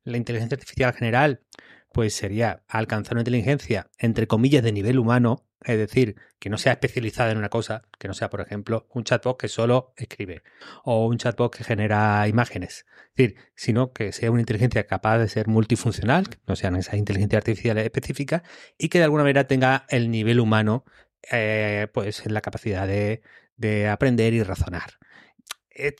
la 0.05 0.15
inteligencia 0.15 0.55
artificial 0.55 0.93
general 0.93 1.41
pues 1.93 2.13
sería 2.13 2.63
alcanzar 2.67 3.13
una 3.13 3.21
inteligencia, 3.21 3.89
entre 3.97 4.27
comillas, 4.27 4.63
de 4.63 4.71
nivel 4.71 4.99
humano, 4.99 5.45
es 5.63 5.77
decir, 5.77 6.15
que 6.39 6.49
no 6.49 6.57
sea 6.57 6.73
especializada 6.73 7.31
en 7.31 7.37
una 7.37 7.49
cosa, 7.49 7.83
que 7.99 8.07
no 8.07 8.13
sea, 8.13 8.29
por 8.29 8.41
ejemplo, 8.41 8.87
un 8.91 9.03
chatbot 9.03 9.39
que 9.39 9.47
solo 9.47 9.93
escribe 9.95 10.43
o 10.83 11.05
un 11.05 11.17
chatbot 11.17 11.55
que 11.55 11.63
genera 11.63 12.27
imágenes. 12.27 12.85
Es 13.09 13.15
decir, 13.15 13.35
sino 13.55 13.93
que 13.93 14.11
sea 14.11 14.31
una 14.31 14.39
inteligencia 14.39 14.87
capaz 14.87 15.19
de 15.19 15.27
ser 15.27 15.47
multifuncional, 15.47 16.25
no 16.47 16.55
sean 16.55 16.75
esas 16.75 16.95
inteligencias 16.95 17.39
artificiales 17.39 17.83
específicas 17.83 18.41
y 18.77 18.89
que 18.89 18.97
de 18.97 19.03
alguna 19.03 19.23
manera 19.23 19.47
tenga 19.47 19.85
el 19.89 20.09
nivel 20.09 20.39
humano, 20.39 20.85
eh, 21.31 21.87
pues 21.93 22.25
en 22.25 22.33
la 22.33 22.41
capacidad 22.41 22.87
de, 22.87 23.21
de 23.57 23.87
aprender 23.87 24.33
y 24.33 24.41
razonar. 24.43 24.97
Eh, 25.75 25.95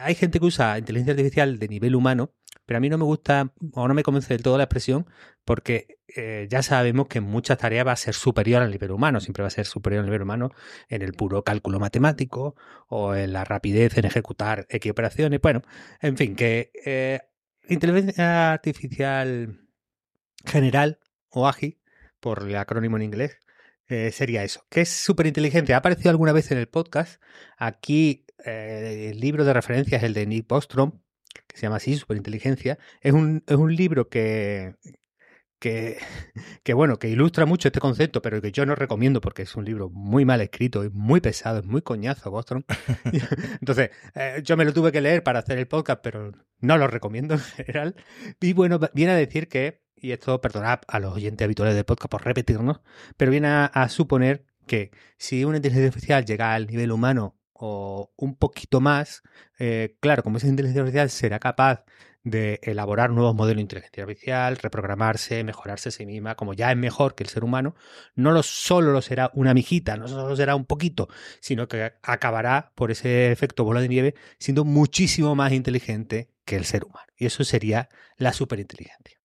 hay 0.00 0.14
gente 0.14 0.38
que 0.38 0.46
usa 0.46 0.78
inteligencia 0.78 1.12
artificial 1.12 1.58
de 1.58 1.68
nivel 1.68 1.94
humano 1.94 2.34
pero 2.68 2.76
a 2.76 2.80
mí 2.80 2.90
no 2.90 2.98
me 2.98 3.04
gusta 3.04 3.54
o 3.72 3.88
no 3.88 3.94
me 3.94 4.02
convence 4.02 4.34
del 4.34 4.42
todo 4.42 4.58
la 4.58 4.64
expresión 4.64 5.06
porque 5.46 5.96
eh, 6.14 6.46
ya 6.50 6.62
sabemos 6.62 7.08
que 7.08 7.16
en 7.16 7.24
muchas 7.24 7.56
tareas 7.56 7.86
va 7.86 7.92
a 7.92 7.96
ser 7.96 8.12
superior 8.12 8.60
al 8.60 8.70
nivel 8.70 8.90
humano, 8.90 9.20
siempre 9.20 9.40
va 9.40 9.46
a 9.46 9.50
ser 9.50 9.64
superior 9.64 10.00
al 10.00 10.04
nivel 10.04 10.20
humano 10.20 10.50
en 10.90 11.00
el 11.00 11.14
puro 11.14 11.42
cálculo 11.44 11.80
matemático 11.80 12.56
o 12.88 13.14
en 13.14 13.32
la 13.32 13.44
rapidez 13.44 13.96
en 13.96 14.04
ejecutar 14.04 14.66
X 14.68 14.92
operaciones. 14.92 15.40
Bueno, 15.40 15.62
en 16.02 16.18
fin, 16.18 16.36
que 16.36 16.70
eh, 16.84 17.20
inteligencia 17.70 18.52
artificial 18.52 19.62
general 20.44 20.98
o 21.30 21.48
AGI, 21.48 21.80
por 22.20 22.46
el 22.46 22.56
acrónimo 22.56 22.98
en 22.98 23.04
inglés, 23.04 23.38
sería 24.12 24.44
eso. 24.44 24.66
¿Qué 24.68 24.82
es 24.82 24.90
superinteligente? 24.90 25.72
Ha 25.72 25.78
aparecido 25.78 26.10
alguna 26.10 26.32
vez 26.32 26.50
en 26.50 26.58
el 26.58 26.68
podcast. 26.68 27.22
Aquí 27.56 28.26
el 28.44 29.20
libro 29.20 29.44
de 29.44 29.52
referencia 29.52 29.98
es 29.98 30.04
el 30.04 30.14
de 30.14 30.26
Nick 30.26 30.46
Bostrom, 30.46 30.92
que 31.46 31.56
se 31.56 31.62
llama 31.62 31.76
así, 31.76 31.96
Superinteligencia, 31.96 32.78
es 33.00 33.12
un, 33.12 33.42
es 33.46 33.56
un 33.56 33.74
libro 33.74 34.08
que, 34.08 34.74
que, 35.58 35.98
que, 36.62 36.74
bueno, 36.74 36.98
que 36.98 37.08
ilustra 37.08 37.46
mucho 37.46 37.68
este 37.68 37.80
concepto, 37.80 38.22
pero 38.22 38.40
que 38.40 38.52
yo 38.52 38.66
no 38.66 38.74
recomiendo 38.74 39.20
porque 39.20 39.42
es 39.42 39.56
un 39.56 39.64
libro 39.64 39.90
muy 39.90 40.24
mal 40.24 40.40
escrito, 40.40 40.84
y 40.84 40.90
muy 40.90 41.20
pesado, 41.20 41.58
es 41.60 41.64
muy 41.64 41.82
coñazo, 41.82 42.30
Bostrom. 42.30 42.62
Entonces, 43.60 43.90
eh, 44.14 44.40
yo 44.44 44.56
me 44.56 44.64
lo 44.64 44.72
tuve 44.72 44.92
que 44.92 45.00
leer 45.00 45.22
para 45.22 45.40
hacer 45.40 45.58
el 45.58 45.66
podcast, 45.66 46.00
pero 46.02 46.32
no 46.60 46.78
lo 46.78 46.86
recomiendo 46.86 47.34
en 47.34 47.40
general. 47.40 47.96
Y 48.40 48.52
bueno, 48.52 48.78
viene 48.94 49.12
a 49.12 49.16
decir 49.16 49.48
que, 49.48 49.82
y 49.96 50.12
esto 50.12 50.40
perdonad 50.40 50.80
a 50.86 51.00
los 51.00 51.14
oyentes 51.14 51.44
habituales 51.44 51.74
del 51.74 51.84
podcast 51.84 52.10
por 52.10 52.24
repetirnos, 52.24 52.80
pero 53.16 53.30
viene 53.30 53.48
a 53.48 53.88
suponer 53.88 54.44
que 54.66 54.92
si 55.16 55.44
una 55.44 55.56
inteligencia 55.56 55.88
artificial 55.88 56.24
llega 56.24 56.54
al 56.54 56.66
nivel 56.66 56.92
humano 56.92 57.37
o 57.58 58.12
un 58.16 58.36
poquito 58.36 58.80
más, 58.80 59.22
eh, 59.58 59.96
claro, 60.00 60.22
como 60.22 60.38
esa 60.38 60.46
inteligencia 60.46 60.82
artificial 60.82 61.10
será 61.10 61.38
capaz 61.38 61.84
de 62.22 62.60
elaborar 62.62 63.10
nuevos 63.10 63.34
modelos 63.34 63.56
de 63.56 63.62
inteligencia 63.62 64.02
artificial, 64.02 64.56
reprogramarse, 64.56 65.42
mejorarse 65.44 65.88
a 65.88 65.92
sí 65.92 66.06
misma, 66.06 66.34
como 66.34 66.54
ya 66.54 66.70
es 66.70 66.76
mejor 66.76 67.14
que 67.14 67.24
el 67.24 67.30
ser 67.30 67.44
humano, 67.44 67.74
no 68.14 68.32
lo, 68.32 68.42
solo 68.42 68.92
lo 68.92 69.02
será 69.02 69.30
una 69.34 69.54
mijita, 69.54 69.96
no 69.96 70.08
solo 70.08 70.36
será 70.36 70.54
un 70.54 70.66
poquito, 70.66 71.08
sino 71.40 71.68
que 71.68 71.94
acabará 72.02 72.72
por 72.74 72.90
ese 72.90 73.32
efecto 73.32 73.64
bola 73.64 73.80
de 73.80 73.88
nieve 73.88 74.14
siendo 74.38 74.64
muchísimo 74.64 75.34
más 75.34 75.52
inteligente 75.52 76.30
que 76.44 76.56
el 76.56 76.64
ser 76.64 76.84
humano. 76.84 77.06
Y 77.16 77.26
eso 77.26 77.44
sería 77.44 77.88
la 78.16 78.32
superinteligencia. 78.32 79.18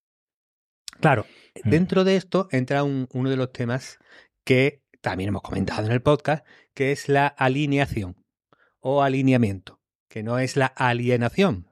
Claro, 0.99 1.25
mm. 1.63 1.69
dentro 1.69 2.03
de 2.03 2.15
esto 2.15 2.47
entra 2.51 2.83
uno 2.83 3.29
de 3.29 3.37
los 3.37 3.51
temas 3.51 3.99
que 4.43 4.83
también 5.01 5.29
hemos 5.29 5.41
comentado 5.41 5.85
en 5.85 5.91
el 5.91 6.01
podcast, 6.01 6.45
que 6.73 6.91
es 6.91 7.09
la 7.09 7.27
alineación 7.27 8.22
o 8.83 9.01
alineamiento, 9.01 9.79
que 10.09 10.23
no 10.23 10.37
es 10.37 10.57
la 10.57 10.67
alienación. 10.67 11.69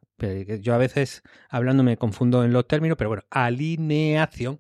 Yo 0.62 0.74
a 0.74 0.78
veces 0.78 1.24
hablando 1.50 1.84
me 1.84 1.98
confundo 1.98 2.44
en 2.44 2.54
los 2.54 2.68
términos, 2.68 2.98
pero 2.98 3.10
bueno, 3.10 3.24
alineación, 3.30 4.60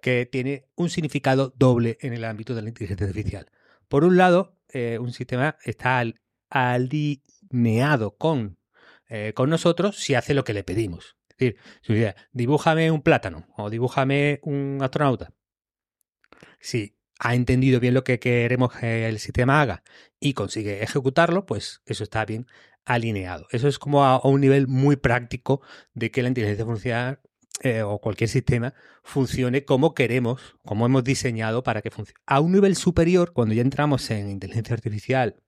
que 0.00 0.26
tiene 0.26 0.68
un 0.76 0.90
significado 0.90 1.52
doble 1.56 1.98
en 2.00 2.12
el 2.12 2.24
ámbito 2.24 2.54
de 2.54 2.62
la 2.62 2.68
inteligencia 2.68 3.06
artificial. 3.06 3.50
Por 3.88 4.04
un 4.04 4.16
lado, 4.16 4.56
eh, 4.68 4.98
un 5.00 5.12
sistema 5.12 5.56
está 5.64 6.04
alineado 6.50 8.16
con, 8.16 8.58
eh, 9.08 9.32
con 9.34 9.50
nosotros 9.50 9.96
si 9.96 10.14
hace 10.14 10.34
lo 10.34 10.44
que 10.44 10.54
le 10.54 10.62
pedimos. 10.62 11.16
Es 11.30 11.36
decir, 11.38 11.56
si 11.82 12.20
dibújame 12.32 12.92
un 12.92 13.02
plátano 13.02 13.48
o 13.56 13.70
dibújame 13.70 14.38
un 14.42 14.78
astronauta. 14.82 15.32
Si 16.60 16.97
ha 17.18 17.34
entendido 17.34 17.80
bien 17.80 17.94
lo 17.94 18.04
que 18.04 18.18
queremos 18.18 18.72
que 18.72 19.08
el 19.08 19.18
sistema 19.18 19.60
haga 19.60 19.82
y 20.20 20.34
consigue 20.34 20.82
ejecutarlo, 20.82 21.46
pues 21.46 21.82
eso 21.86 22.04
está 22.04 22.24
bien 22.24 22.46
alineado. 22.84 23.46
Eso 23.50 23.68
es 23.68 23.78
como 23.78 24.04
a, 24.04 24.20
un 24.22 24.40
nivel 24.40 24.68
muy 24.68 24.96
práctico 24.96 25.60
de 25.94 26.10
que 26.10 26.22
la 26.22 26.28
inteligencia 26.28 26.64
funcional 26.64 27.20
eh, 27.62 27.82
o 27.82 28.00
cualquier 28.00 28.30
sistema 28.30 28.74
funcione 29.02 29.64
como 29.64 29.94
queremos, 29.94 30.56
como 30.64 30.86
hemos 30.86 31.04
diseñado 31.04 31.62
para 31.62 31.82
que 31.82 31.90
funcione. 31.90 32.20
A 32.26 32.40
un 32.40 32.52
nivel 32.52 32.76
superior, 32.76 33.32
cuando 33.32 33.54
ya 33.54 33.62
entramos 33.62 34.10
en 34.10 34.30
inteligencia 34.30 34.74
artificial 34.74 35.42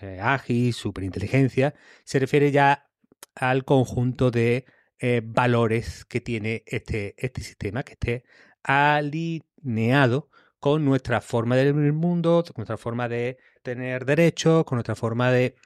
eh, 0.00 0.18
ágil, 0.20 0.72
superinteligencia, 0.74 1.74
se 2.04 2.18
refiere 2.18 2.52
ya 2.52 2.88
al 3.34 3.64
conjunto 3.64 4.30
de 4.30 4.64
eh, 4.98 5.22
valores 5.24 6.04
que 6.04 6.20
tiene 6.20 6.62
este, 6.66 7.14
este 7.18 7.42
sistema, 7.42 7.82
que 7.82 7.94
esté 7.94 8.24
alineado 8.62 10.30
con 10.60 10.84
nuestra 10.84 11.20
forma 11.20 11.56
de 11.56 11.72
ver 11.72 11.84
el 11.84 11.92
mundo, 11.92 12.44
con 12.46 12.62
nuestra 12.62 12.76
forma 12.76 13.08
de 13.08 13.38
tener 13.62 14.04
derechos, 14.04 14.64
con 14.64 14.76
nuestra 14.76 14.94
forma 14.94 15.30
de 15.30 15.56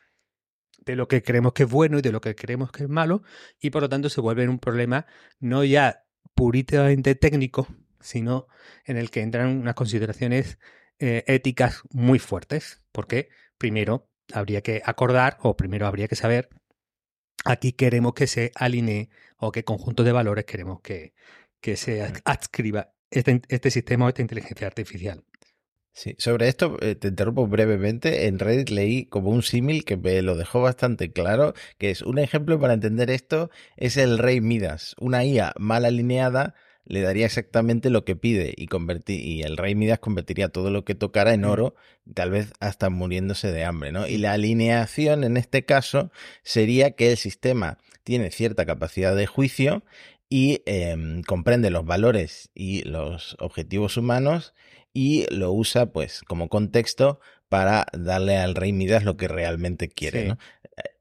de 0.84 0.96
lo 0.96 1.08
que 1.08 1.22
creemos 1.22 1.52
que 1.52 1.64
es 1.64 1.70
bueno 1.70 1.98
y 1.98 2.02
de 2.02 2.12
lo 2.12 2.20
que 2.20 2.34
creemos 2.34 2.72
que 2.72 2.84
es 2.84 2.88
malo, 2.88 3.22
y 3.60 3.70
por 3.70 3.82
lo 3.82 3.88
tanto 3.88 4.08
se 4.08 4.20
vuelve 4.20 4.48
un 4.48 4.58
problema 4.58 5.06
no 5.38 5.64
ya 5.64 6.04
puritamente 6.34 7.14
técnico, 7.14 7.66
sino 8.00 8.46
en 8.84 8.96
el 8.96 9.10
que 9.10 9.20
entran 9.22 9.48
unas 9.58 9.74
consideraciones 9.74 10.58
eh, 10.98 11.24
éticas 11.26 11.82
muy 11.90 12.18
fuertes, 12.18 12.82
porque 12.92 13.28
primero 13.58 14.08
habría 14.32 14.62
que 14.62 14.82
acordar 14.84 15.38
o 15.40 15.56
primero 15.56 15.86
habría 15.86 16.08
que 16.08 16.16
saber 16.16 16.48
aquí 17.44 17.72
queremos 17.72 18.14
que 18.14 18.26
se 18.26 18.52
alinee 18.54 19.10
o 19.36 19.52
qué 19.52 19.64
conjunto 19.64 20.04
de 20.04 20.12
valores 20.12 20.44
queremos 20.44 20.80
que, 20.82 21.14
que 21.60 21.76
se 21.76 22.02
adscriba 22.24 22.92
este, 23.10 23.42
este 23.48 23.70
sistema 23.70 24.06
o 24.06 24.08
esta 24.08 24.22
inteligencia 24.22 24.66
artificial. 24.66 25.24
Sí, 25.92 26.14
sobre 26.18 26.48
esto 26.48 26.76
eh, 26.80 26.94
te 26.94 27.08
interrumpo 27.08 27.46
brevemente. 27.46 28.26
En 28.26 28.38
Reddit 28.38 28.70
leí 28.70 29.06
como 29.06 29.30
un 29.30 29.42
símil 29.42 29.84
que 29.84 29.96
me 29.96 30.22
lo 30.22 30.36
dejó 30.36 30.62
bastante 30.62 31.12
claro, 31.12 31.52
que 31.78 31.90
es 31.90 32.02
un 32.02 32.18
ejemplo 32.18 32.58
para 32.60 32.74
entender 32.74 33.10
esto, 33.10 33.50
es 33.76 33.96
el 33.96 34.18
rey 34.18 34.40
Midas. 34.40 34.94
Una 34.98 35.24
IA 35.24 35.52
mal 35.58 35.84
alineada 35.84 36.54
le 36.84 37.02
daría 37.02 37.26
exactamente 37.26 37.90
lo 37.90 38.04
que 38.04 38.16
pide 38.16 38.54
y, 38.56 38.68
y 39.12 39.42
el 39.42 39.56
rey 39.56 39.74
Midas 39.74 39.98
convertiría 39.98 40.48
todo 40.48 40.70
lo 40.70 40.84
que 40.84 40.94
tocara 40.94 41.34
en 41.34 41.42
mm. 41.42 41.50
oro, 41.50 41.74
tal 42.14 42.30
vez 42.30 42.52
hasta 42.60 42.88
muriéndose 42.88 43.52
de 43.52 43.64
hambre, 43.64 43.92
¿no? 43.92 44.06
Y 44.06 44.18
la 44.18 44.32
alineación 44.32 45.22
en 45.24 45.36
este 45.36 45.64
caso 45.64 46.10
sería 46.42 46.92
que 46.92 47.10
el 47.10 47.16
sistema 47.16 47.78
tiene 48.04 48.30
cierta 48.30 48.64
capacidad 48.64 49.14
de 49.14 49.26
juicio 49.26 49.84
y 50.30 50.62
em, 50.64 51.22
comprende 51.22 51.70
los 51.70 51.84
valores 51.84 52.50
y 52.54 52.84
los 52.84 53.36
objetivos 53.40 53.96
humanos 53.96 54.54
y 54.94 55.26
lo 55.34 55.52
usa 55.52 55.92
pues 55.92 56.22
como 56.26 56.48
contexto 56.48 57.20
para 57.48 57.86
darle 57.92 58.38
al 58.38 58.54
rey 58.54 58.72
Midas 58.72 59.04
lo 59.04 59.16
que 59.16 59.28
realmente 59.28 59.88
quiere. 59.88 60.28
¿no? 60.28 60.38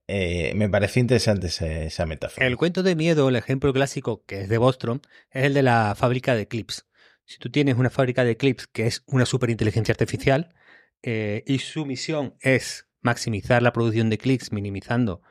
Eh, 0.07 0.53
me 0.55 0.67
parece 0.67 0.99
interesante 0.99 1.47
esa, 1.47 2.05
metáfora. 2.07 2.47
El 2.47 2.57
cuento 2.57 2.81
de 2.81 2.95
miedo, 2.95 3.29
el 3.29 3.35
ejemplo 3.35 3.71
clásico 3.71 4.23
que 4.25 4.41
es 4.41 4.49
de 4.49 4.57
Bostrom, 4.57 5.01
es 5.29 5.45
el 5.45 5.53
de 5.53 5.61
la 5.61 5.93
fábrica 5.95 6.33
de 6.33 6.47
clips. 6.47 6.87
Si 7.25 7.37
tú 7.37 7.51
tienes 7.51 7.77
una 7.77 7.91
fábrica 7.91 8.23
de 8.23 8.35
clips 8.35 8.65
que 8.65 8.87
es 8.87 9.03
una 9.05 9.27
superinteligencia 9.27 9.91
artificial 9.91 10.55
eh, 11.03 11.43
y 11.45 11.59
su 11.59 11.85
misión 11.85 12.35
es 12.41 12.87
maximizar 13.01 13.61
la 13.61 13.71
producción 13.71 14.09
de 14.09 14.17
clics 14.17 14.51
minimizando 14.51 15.21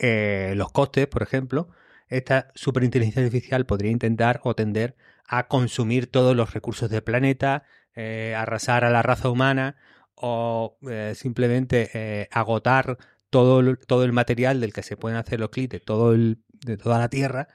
eh, 0.00 0.54
los 0.56 0.72
costes, 0.72 1.06
por 1.06 1.22
ejemplo, 1.22 1.70
esta 2.08 2.52
superinteligencia 2.54 3.22
artificial 3.22 3.66
podría 3.66 3.90
intentar 3.90 4.40
o 4.44 4.54
tender 4.54 4.96
a 5.26 5.48
consumir 5.48 6.06
todos 6.06 6.36
los 6.36 6.52
recursos 6.52 6.90
del 6.90 7.02
planeta, 7.02 7.64
eh, 7.94 8.34
arrasar 8.36 8.84
a 8.84 8.90
la 8.90 9.02
raza 9.02 9.30
humana 9.30 9.76
o 10.14 10.78
eh, 10.88 11.14
simplemente 11.16 11.90
eh, 11.94 12.28
agotar 12.30 12.98
todo 13.30 13.60
el, 13.60 13.78
todo 13.78 14.04
el 14.04 14.12
material 14.12 14.60
del 14.60 14.72
que 14.72 14.82
se 14.82 14.96
pueden 14.96 15.18
hacer 15.18 15.40
los 15.40 15.50
clips 15.50 15.70
de, 15.84 16.36
de 16.66 16.76
toda 16.76 16.98
la 16.98 17.08
Tierra, 17.08 17.48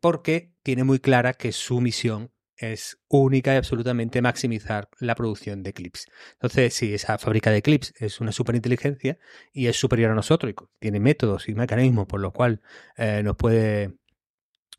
porque 0.00 0.52
tiene 0.62 0.84
muy 0.84 1.00
clara 1.00 1.34
que 1.34 1.52
su 1.52 1.80
misión 1.80 2.30
es 2.58 2.98
única 3.08 3.54
y 3.54 3.56
absolutamente 3.56 4.22
maximizar 4.22 4.88
la 4.98 5.14
producción 5.14 5.62
de 5.62 5.72
clips. 5.72 6.06
Entonces, 6.32 6.74
si 6.74 6.94
esa 6.94 7.18
fábrica 7.18 7.50
de 7.50 7.62
clips 7.62 7.92
es 7.98 8.20
una 8.20 8.32
superinteligencia 8.32 9.18
y 9.52 9.66
es 9.66 9.78
superior 9.78 10.10
a 10.10 10.14
nosotros 10.14 10.52
y 10.52 10.54
tiene 10.78 11.00
métodos 11.00 11.48
y 11.48 11.54
mecanismos 11.54 12.06
por 12.06 12.20
los 12.20 12.32
cuales 12.32 12.60
nos 12.96 13.36
puede 13.36 13.94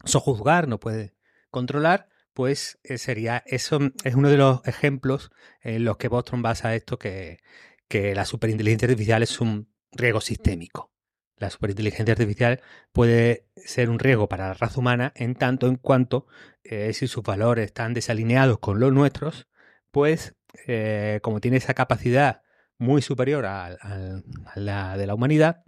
sojuzgar, 0.04 0.68
nos 0.68 0.80
puede 0.80 1.14
controlar, 1.50 2.10
pues 2.34 2.80
eh, 2.84 2.98
sería, 2.98 3.44
eso 3.48 3.80
es 4.04 4.16
uno 4.16 4.30
de 4.30 4.38
los 4.38 4.66
ejemplos 4.68 5.32
en 5.62 5.86
los 5.86 5.98
que 5.98 6.08
Bostrom 6.08 6.42
basa 6.42 6.76
esto, 6.76 7.00
que, 7.00 7.40
que 7.88 8.14
la 8.14 8.26
superinteligencia 8.26 8.88
artificial 8.88 9.24
es 9.24 9.42
un 9.42 9.74
riesgo 9.92 10.22
sistémico. 10.22 10.92
La 11.38 11.50
superinteligencia 11.52 12.14
artificial 12.14 12.62
puede 12.92 13.48
ser 13.56 13.90
un 13.90 14.00
riesgo 14.00 14.28
para 14.28 14.48
la 14.48 14.54
raza 14.56 14.80
humana 14.80 15.14
en 15.16 15.36
tanto 15.36 15.68
en 15.68 15.76
cuanto 15.76 16.26
eh, 16.64 16.94
si 16.94 17.08
sus 17.08 17.24
valores 17.24 17.66
están 17.66 17.94
desalineados 17.94 18.60
con 18.60 18.80
los 18.80 18.92
nuestros, 18.92 19.48
pues 19.92 20.36
eh, 20.66 21.20
como 21.22 21.40
tiene 21.40 21.58
esa 21.58 21.76
capacidad 21.76 22.42
muy 22.80 23.02
superior 23.02 23.46
a, 23.46 23.78
la 24.56 24.98
de 24.98 25.08
la 25.08 25.14
humanidad, 25.16 25.64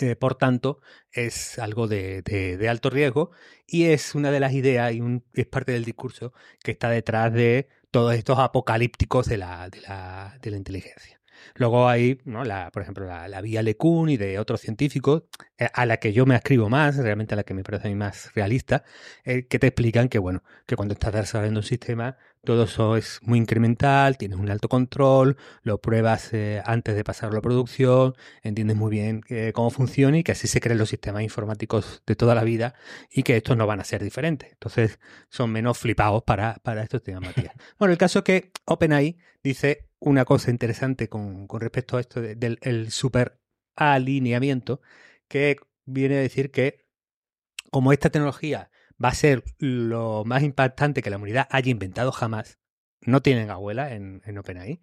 eh, 0.00 0.16
por 0.16 0.34
tanto, 0.34 0.80
es 1.12 1.58
algo 1.58 1.86
de, 1.86 2.66
alto 2.68 2.90
riesgo 2.90 3.30
y 3.66 3.84
es 3.84 4.14
una 4.16 4.32
de 4.32 4.40
las 4.40 4.52
ideas 4.52 4.92
y 4.92 5.00
un, 5.00 5.24
es 5.34 5.46
parte 5.46 5.72
del 5.72 5.84
discurso 5.84 6.32
que 6.62 6.72
está 6.72 6.90
detrás 6.90 7.32
de 7.32 7.68
todos 7.92 8.14
estos 8.14 8.40
apocalípticos 8.40 9.26
de 9.26 9.38
la, 9.38 9.68
de 9.70 9.80
la, 9.82 10.36
de 10.42 10.50
la 10.50 10.56
inteligencia. 10.56 11.20
Luego 11.54 11.88
hay, 11.88 12.20
¿no? 12.24 12.44
la, 12.44 12.70
por 12.70 12.82
ejemplo, 12.82 13.06
la, 13.06 13.28
la 13.28 13.40
vía 13.40 13.62
LeCun 13.62 14.08
y 14.08 14.16
de 14.16 14.38
otros 14.38 14.60
científicos, 14.60 15.24
eh, 15.58 15.68
a 15.72 15.86
la 15.86 15.98
que 15.98 16.12
yo 16.12 16.26
me 16.26 16.34
escribo 16.34 16.68
más, 16.68 16.96
realmente 16.96 17.34
a 17.34 17.36
la 17.36 17.44
que 17.44 17.54
me 17.54 17.62
parece 17.62 17.88
a 17.88 17.90
mí 17.90 17.96
más 17.96 18.32
realista, 18.34 18.84
eh, 19.24 19.46
que 19.46 19.58
te 19.58 19.68
explican 19.68 20.08
que, 20.08 20.18
bueno, 20.18 20.42
que 20.66 20.76
cuando 20.76 20.94
estás 20.94 21.12
desarrollando 21.12 21.60
un 21.60 21.64
sistema, 21.64 22.16
todo 22.44 22.64
eso 22.64 22.96
es 22.96 23.20
muy 23.22 23.38
incremental, 23.38 24.16
tienes 24.16 24.38
un 24.38 24.50
alto 24.50 24.68
control, 24.68 25.36
lo 25.62 25.80
pruebas 25.80 26.32
eh, 26.32 26.62
antes 26.64 26.94
de 26.94 27.04
pasarlo 27.04 27.38
a 27.38 27.42
producción, 27.42 28.14
entiendes 28.42 28.76
muy 28.76 28.90
bien 28.90 29.22
cómo 29.52 29.70
funciona 29.70 30.18
y 30.18 30.22
que 30.22 30.32
así 30.32 30.46
se 30.46 30.60
crean 30.60 30.78
los 30.78 30.90
sistemas 30.90 31.22
informáticos 31.22 32.02
de 32.06 32.16
toda 32.16 32.34
la 32.34 32.44
vida 32.44 32.74
y 33.10 33.22
que 33.22 33.36
estos 33.36 33.56
no 33.56 33.66
van 33.66 33.80
a 33.80 33.84
ser 33.84 34.02
diferentes. 34.02 34.52
Entonces, 34.52 34.98
son 35.28 35.50
menos 35.50 35.78
flipados 35.78 36.22
para, 36.22 36.56
para 36.62 36.82
estos 36.82 37.02
temas, 37.02 37.22
Matías. 37.22 37.54
Bueno, 37.78 37.92
el 37.92 37.98
caso 37.98 38.20
es 38.20 38.24
que 38.24 38.52
OpenAI 38.66 39.16
dice 39.42 39.88
una 39.98 40.24
cosa 40.24 40.50
interesante 40.50 41.08
con, 41.08 41.48
respecto 41.48 41.96
a 41.96 42.00
esto 42.00 42.20
del 42.20 42.90
super 42.90 43.40
alineamiento, 43.74 44.80
que 45.28 45.56
viene 45.84 46.16
a 46.16 46.20
decir 46.20 46.50
que 46.50 46.84
como 47.70 47.92
esta 47.92 48.10
tecnología 48.10 48.70
va 49.02 49.08
a 49.08 49.14
ser 49.14 49.44
lo 49.58 50.24
más 50.24 50.42
impactante 50.42 51.02
que 51.02 51.10
la 51.10 51.16
humanidad 51.16 51.48
haya 51.50 51.70
inventado 51.70 52.12
jamás, 52.12 52.58
no 53.06 53.20
tienen 53.22 53.50
abuela 53.50 53.94
en, 53.94 54.22
en 54.24 54.38
OpenAI, 54.38 54.80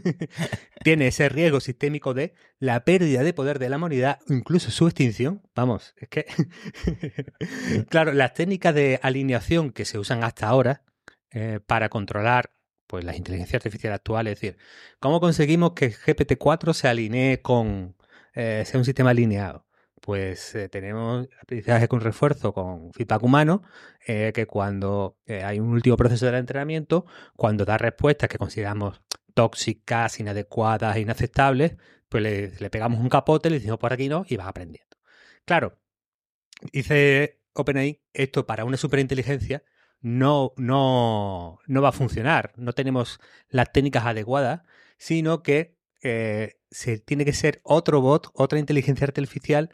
tiene 0.82 1.08
ese 1.08 1.28
riesgo 1.28 1.60
sistémico 1.60 2.14
de 2.14 2.34
la 2.58 2.84
pérdida 2.84 3.22
de 3.22 3.34
poder 3.34 3.58
de 3.58 3.68
la 3.68 3.76
humanidad, 3.76 4.20
incluso 4.28 4.70
su 4.70 4.86
extinción. 4.86 5.42
Vamos, 5.54 5.94
es 5.96 6.08
que, 6.08 6.26
claro, 7.88 8.12
las 8.12 8.34
técnicas 8.34 8.74
de 8.74 8.98
alineación 9.02 9.72
que 9.72 9.84
se 9.84 9.98
usan 9.98 10.24
hasta 10.24 10.48
ahora 10.48 10.82
eh, 11.30 11.60
para 11.64 11.88
controlar 11.88 12.52
pues 12.86 13.04
las 13.04 13.16
inteligencias 13.16 13.60
artificiales 13.60 13.96
actuales. 13.96 14.34
Es 14.34 14.40
decir, 14.40 14.58
¿cómo 15.00 15.20
conseguimos 15.20 15.72
que 15.72 15.92
GPT-4 15.92 16.72
se 16.74 16.88
alinee 16.88 17.42
con, 17.42 17.96
eh, 18.34 18.62
sea 18.66 18.78
un 18.78 18.84
sistema 18.84 19.10
alineado? 19.10 19.63
Pues 20.04 20.54
eh, 20.54 20.68
tenemos 20.68 21.26
aprendizaje 21.40 21.88
con 21.88 22.02
refuerzo 22.02 22.52
con 22.52 22.92
feedback 22.92 23.22
humano, 23.22 23.62
eh, 24.06 24.32
que 24.34 24.46
cuando 24.46 25.16
hay 25.26 25.60
un 25.60 25.70
último 25.70 25.96
proceso 25.96 26.30
de 26.30 26.36
entrenamiento, 26.36 27.06
cuando 27.36 27.64
da 27.64 27.78
respuestas 27.78 28.28
que 28.28 28.36
consideramos 28.36 29.00
tóxicas, 29.32 30.20
inadecuadas, 30.20 30.98
inaceptables, 30.98 31.76
pues 32.10 32.22
le, 32.60 32.70
pegamos 32.70 33.00
un 33.00 33.08
capote, 33.08 33.48
le 33.48 33.56
decimos 33.56 33.78
por 33.78 33.92
aquí 33.94 34.08
no 34.08 34.26
y 34.28 34.36
va 34.36 34.46
aprendiendo. 34.46 34.96
Claro, 35.46 35.78
dice 36.72 37.40
OpenAI, 37.54 38.02
esto 38.12 38.46
para 38.46 38.64
una 38.64 38.76
superinteligencia 38.76 39.62
no, 40.00 40.52
no, 40.56 41.60
no 41.66 41.82
va 41.82 41.88
a 41.88 41.92
funcionar. 41.92 42.52
No 42.56 42.74
tenemos 42.74 43.20
las 43.48 43.72
técnicas 43.72 44.04
adecuadas, 44.04 44.62
sino 44.98 45.42
que 45.42 45.78
eh, 46.04 46.60
se 46.70 46.98
tiene 46.98 47.24
que 47.24 47.32
ser 47.32 47.60
otro 47.64 48.02
bot, 48.02 48.28
otra 48.34 48.58
inteligencia 48.58 49.06
artificial, 49.06 49.70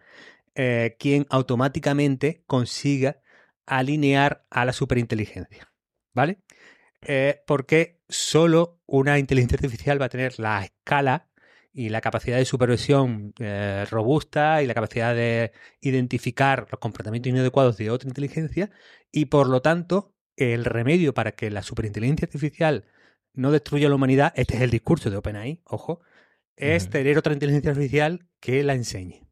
eh, 0.54 0.96
quien 0.98 1.26
automáticamente 1.28 2.44
consiga 2.46 3.20
alinear 3.66 4.46
a 4.48 4.64
la 4.64 4.72
superinteligencia. 4.72 5.72
¿vale? 6.14 6.38
Eh, 7.02 7.42
porque 7.46 8.00
solo 8.08 8.80
una 8.86 9.18
inteligencia 9.18 9.56
artificial 9.56 10.00
va 10.00 10.06
a 10.06 10.10
tener 10.10 10.38
la 10.38 10.64
escala 10.64 11.28
y 11.72 11.88
la 11.88 12.00
capacidad 12.00 12.36
de 12.38 12.44
supervisión 12.44 13.32
robusta 13.90 14.62
y 14.62 14.66
la 14.66 14.74
capacidad 14.74 15.14
de 15.14 15.52
identificar 15.80 16.66
los 16.70 16.80
comportamientos 16.80 17.30
inadecuados 17.30 17.76
de 17.76 17.90
otra 17.90 18.08
inteligencia 18.08 18.70
y 19.12 19.26
por 19.26 19.48
lo 19.48 19.62
tanto 19.62 20.14
el 20.36 20.64
remedio 20.64 21.14
para 21.14 21.32
que 21.32 21.50
la 21.50 21.62
superinteligencia 21.62 22.26
artificial 22.26 22.86
no 23.34 23.52
destruya 23.52 23.88
la 23.88 23.94
humanidad, 23.94 24.32
este 24.36 24.56
es 24.56 24.62
el 24.62 24.70
discurso 24.70 25.10
de 25.10 25.16
OpenAI, 25.16 25.60
ojo, 25.64 26.00
es 26.60 26.90
tener 26.90 27.18
otra 27.18 27.32
inteligencia 27.32 27.70
artificial 27.70 28.26
que 28.40 28.62
la 28.62 28.74
enseñe. 28.74 29.30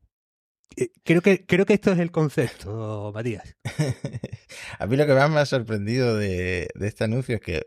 Eh, 0.76 0.90
creo 1.02 1.22
que, 1.22 1.44
creo 1.44 1.66
que 1.66 1.74
esto 1.74 1.90
es 1.92 1.98
el 1.98 2.12
concepto, 2.12 3.10
Matías. 3.12 3.56
A 4.78 4.86
mí 4.86 4.96
lo 4.96 5.06
que 5.06 5.14
más 5.14 5.28
me 5.28 5.40
ha 5.40 5.46
sorprendido 5.46 6.16
de, 6.16 6.68
este 6.80 7.04
anuncio 7.04 7.36
es 7.36 7.40
que 7.40 7.66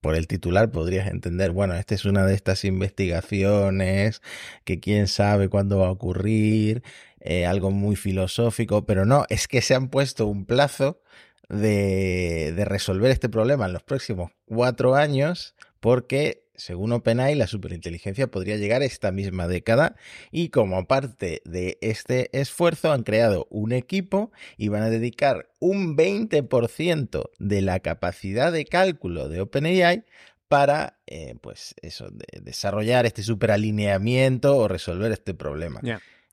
por 0.00 0.14
el 0.14 0.28
titular 0.28 0.70
podrías 0.70 1.08
entender, 1.08 1.50
bueno, 1.50 1.74
esta 1.74 1.94
es 1.94 2.04
una 2.04 2.24
de 2.24 2.34
estas 2.34 2.64
investigaciones 2.64 4.22
que 4.64 4.78
quién 4.78 5.08
sabe 5.08 5.48
cuándo 5.48 5.78
va 5.78 5.88
a 5.88 5.92
ocurrir, 5.92 6.82
eh, 7.20 7.46
algo 7.46 7.70
muy 7.70 7.96
filosófico, 7.96 8.86
pero 8.86 9.04
no, 9.04 9.24
es 9.28 9.48
que 9.48 9.60
se 9.60 9.74
han 9.74 9.88
puesto 9.88 10.26
un 10.26 10.46
plazo 10.46 11.00
de, 11.48 12.52
de 12.54 12.64
resolver 12.64 13.10
este 13.10 13.28
problema 13.28 13.66
en 13.66 13.72
los 13.72 13.82
próximos 13.82 14.30
cuatro 14.44 14.94
años 14.94 15.54
porque 15.80 16.41
según 16.62 16.92
OpenAI, 16.92 17.34
la 17.34 17.48
superinteligencia 17.48 18.28
podría 18.28 18.56
llegar 18.56 18.82
esta 18.82 19.10
misma 19.10 19.48
década 19.48 19.96
y 20.30 20.50
como 20.50 20.86
parte 20.86 21.42
de 21.44 21.76
este 21.80 22.30
esfuerzo 22.38 22.92
han 22.92 23.02
creado 23.02 23.48
un 23.50 23.72
equipo 23.72 24.30
y 24.56 24.68
van 24.68 24.82
a 24.82 24.90
dedicar 24.90 25.50
un 25.58 25.96
20% 25.96 27.30
de 27.38 27.62
la 27.62 27.80
capacidad 27.80 28.52
de 28.52 28.64
cálculo 28.64 29.28
de 29.28 29.40
OpenAI 29.40 30.04
para, 30.48 31.00
eh, 31.06 31.34
pues 31.40 31.74
eso, 31.82 32.10
desarrollar 32.40 33.06
este 33.06 33.22
superalineamiento 33.22 34.56
o 34.56 34.68
resolver 34.68 35.10
este 35.10 35.34
problema. 35.34 35.80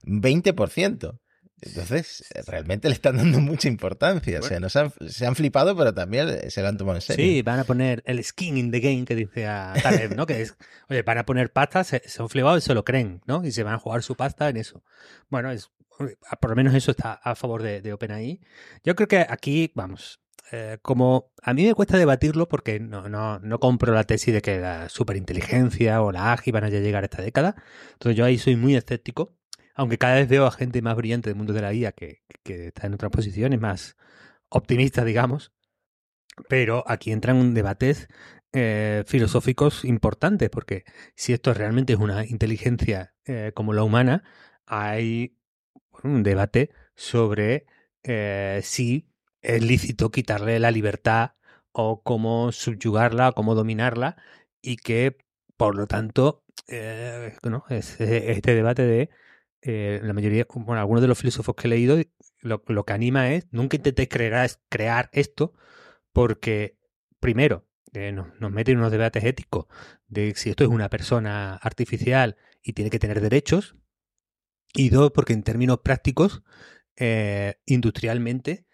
20%. 0.04 1.20
Entonces, 1.62 2.24
realmente 2.48 2.88
le 2.88 2.96
están 2.96 3.18
dando 3.18 3.40
mucha 3.40 3.68
importancia. 3.68 4.40
O 4.40 4.44
sea, 4.44 4.60
no 4.60 4.70
se 4.70 5.26
han, 5.26 5.36
flipado, 5.36 5.76
pero 5.76 5.94
también 5.94 6.50
se 6.50 6.62
lo 6.62 6.68
han 6.68 6.78
tomado 6.78 6.98
en 6.98 7.02
serio. 7.02 7.26
Sí, 7.26 7.42
van 7.42 7.60
a 7.60 7.64
poner 7.64 8.02
el 8.06 8.24
skin 8.24 8.58
in 8.58 8.72
the 8.72 8.80
game 8.80 9.06
que 9.06 9.16
dice 9.16 9.48
a 9.48 9.74
Taleb, 9.82 10.16
¿no? 10.16 10.26
que 10.26 10.42
es, 10.42 10.56
oye, 10.90 11.02
van 11.02 11.18
a 11.18 11.26
poner 11.26 11.52
pasta, 11.52 11.84
se, 11.84 12.02
han 12.18 12.30
flipado 12.30 12.58
y 12.58 12.62
se 12.62 12.74
lo 12.74 12.86
creen, 12.86 13.22
¿no? 13.26 13.44
Y 13.44 13.52
se 13.52 13.64
van 13.64 13.74
a 13.74 13.80
jugar 13.80 14.04
su 14.04 14.16
pasta 14.16 14.50
en 14.50 14.58
eso. 14.58 14.84
Bueno, 15.30 15.52
es, 15.52 15.70
por 16.40 16.50
lo 16.50 16.56
menos 16.56 16.74
eso 16.74 16.92
está 16.92 17.14
a 17.14 17.36
favor 17.36 17.62
de, 17.64 17.82
de 17.82 17.94
OpenAI. 17.94 18.40
Yo 18.84 18.96
creo 18.96 19.08
que 19.08 19.26
aquí, 19.28 19.72
vamos, 19.76 20.22
eh, 20.52 20.80
como 20.82 21.32
a 21.44 21.54
mí 21.54 21.66
me 21.66 21.76
cuesta 21.76 21.98
debatirlo 21.98 22.48
porque 22.48 22.80
no, 22.80 23.08
no, 23.08 23.40
no 23.40 23.60
compro 23.60 23.94
la 23.94 24.04
tesis 24.04 24.34
de 24.34 24.42
que 24.42 24.60
la 24.60 24.90
superinteligencia 24.90 26.02
o 26.02 26.12
la 26.12 26.34
AGI 26.34 26.52
van 26.52 26.64
a 26.64 26.70
llegar 26.70 27.04
a 27.04 27.06
esta 27.06 27.22
década. 27.22 27.56
Entonces 27.94 28.18
yo 28.18 28.26
ahí 28.26 28.38
soy 28.38 28.56
muy 28.56 28.76
escéptico 28.76 29.39
aunque 29.80 29.98
cada 29.98 30.16
vez 30.16 30.28
veo 30.28 30.46
a 30.46 30.52
gente 30.52 30.82
más 30.82 30.98
brillante 30.98 31.30
del 31.30 31.38
mundo 31.38 31.54
de 31.54 31.62
la 31.62 31.74
IA 31.74 31.94
que, 31.94 32.22
está 32.44 32.88
en 32.88 32.96
otras 32.96 33.12
posiciones, 33.12 33.62
más 33.62 33.96
optimistas, 34.50 35.06
digamos. 35.06 35.54
Pero 36.50 36.84
aquí 36.86 37.14
entran 37.14 37.54
debates 37.54 38.10
eh, 38.52 39.06
filosóficos 39.08 39.86
importantes, 39.86 40.50
porque 40.50 40.84
si 41.16 41.32
esto 41.32 41.54
realmente 41.54 41.94
es 41.94 42.00
una 42.00 42.26
inteligencia 42.26 43.14
eh, 43.24 43.54
como 43.56 43.72
la 43.72 43.84
humana, 43.84 44.26
hay 44.66 45.38
un 46.04 46.24
debate 46.24 46.72
sobre 46.96 47.66
eh, 48.04 48.60
si 48.64 49.10
es 49.42 49.64
lícito 49.64 50.12
quitarle 50.12 50.60
la 50.60 50.72
libertad 50.72 51.36
o 51.72 52.04
cómo 52.04 52.52
subyugarla, 52.52 53.32
cómo 53.32 53.56
dominarla, 53.56 54.18
y 54.62 54.76
que, 54.76 55.16
por 55.56 55.78
lo 55.78 55.88
tanto, 55.88 56.44
¿no? 57.44 57.64
es 57.70 58.02
este 58.02 58.56
debate 58.56 58.84
de 58.84 59.10
eh, 59.62 60.00
la 60.04 60.14
mayoría, 60.14 60.46
bueno, 60.50 60.80
algunos 60.80 61.02
de 61.02 61.08
los 61.08 61.18
filósofos 61.18 61.56
que 61.56 61.68
he 61.68 61.70
leído, 61.70 61.98
lo, 62.42 62.86
que 62.86 62.94
anima 62.94 63.32
es, 63.34 63.48
nunca 63.52 63.76
intentéis 63.76 64.10
crear, 64.10 64.50
crear 64.70 65.10
esto, 65.12 65.54
porque 66.14 66.78
primero, 67.20 67.68
eh, 67.94 68.12
nos, 68.12 68.28
nos 68.40 68.52
mete 68.52 68.72
en 68.72 68.78
unos 68.78 68.92
debates 68.92 69.24
éticos 69.24 69.66
de 70.08 70.34
si 70.36 70.50
esto 70.50 70.64
es 70.64 70.70
una 70.70 70.90
persona 70.90 71.56
artificial 71.56 72.38
y 72.62 72.74
tiene 72.74 72.90
que 72.90 73.00
tener 73.00 73.20
derechos, 73.22 73.76
y 74.74 74.90
dos, 74.90 75.12
porque 75.12 75.34
en 75.34 75.44
términos 75.44 75.80
prácticos, 75.84 76.44
eh, 76.96 77.56
industrialmente, 77.66 78.66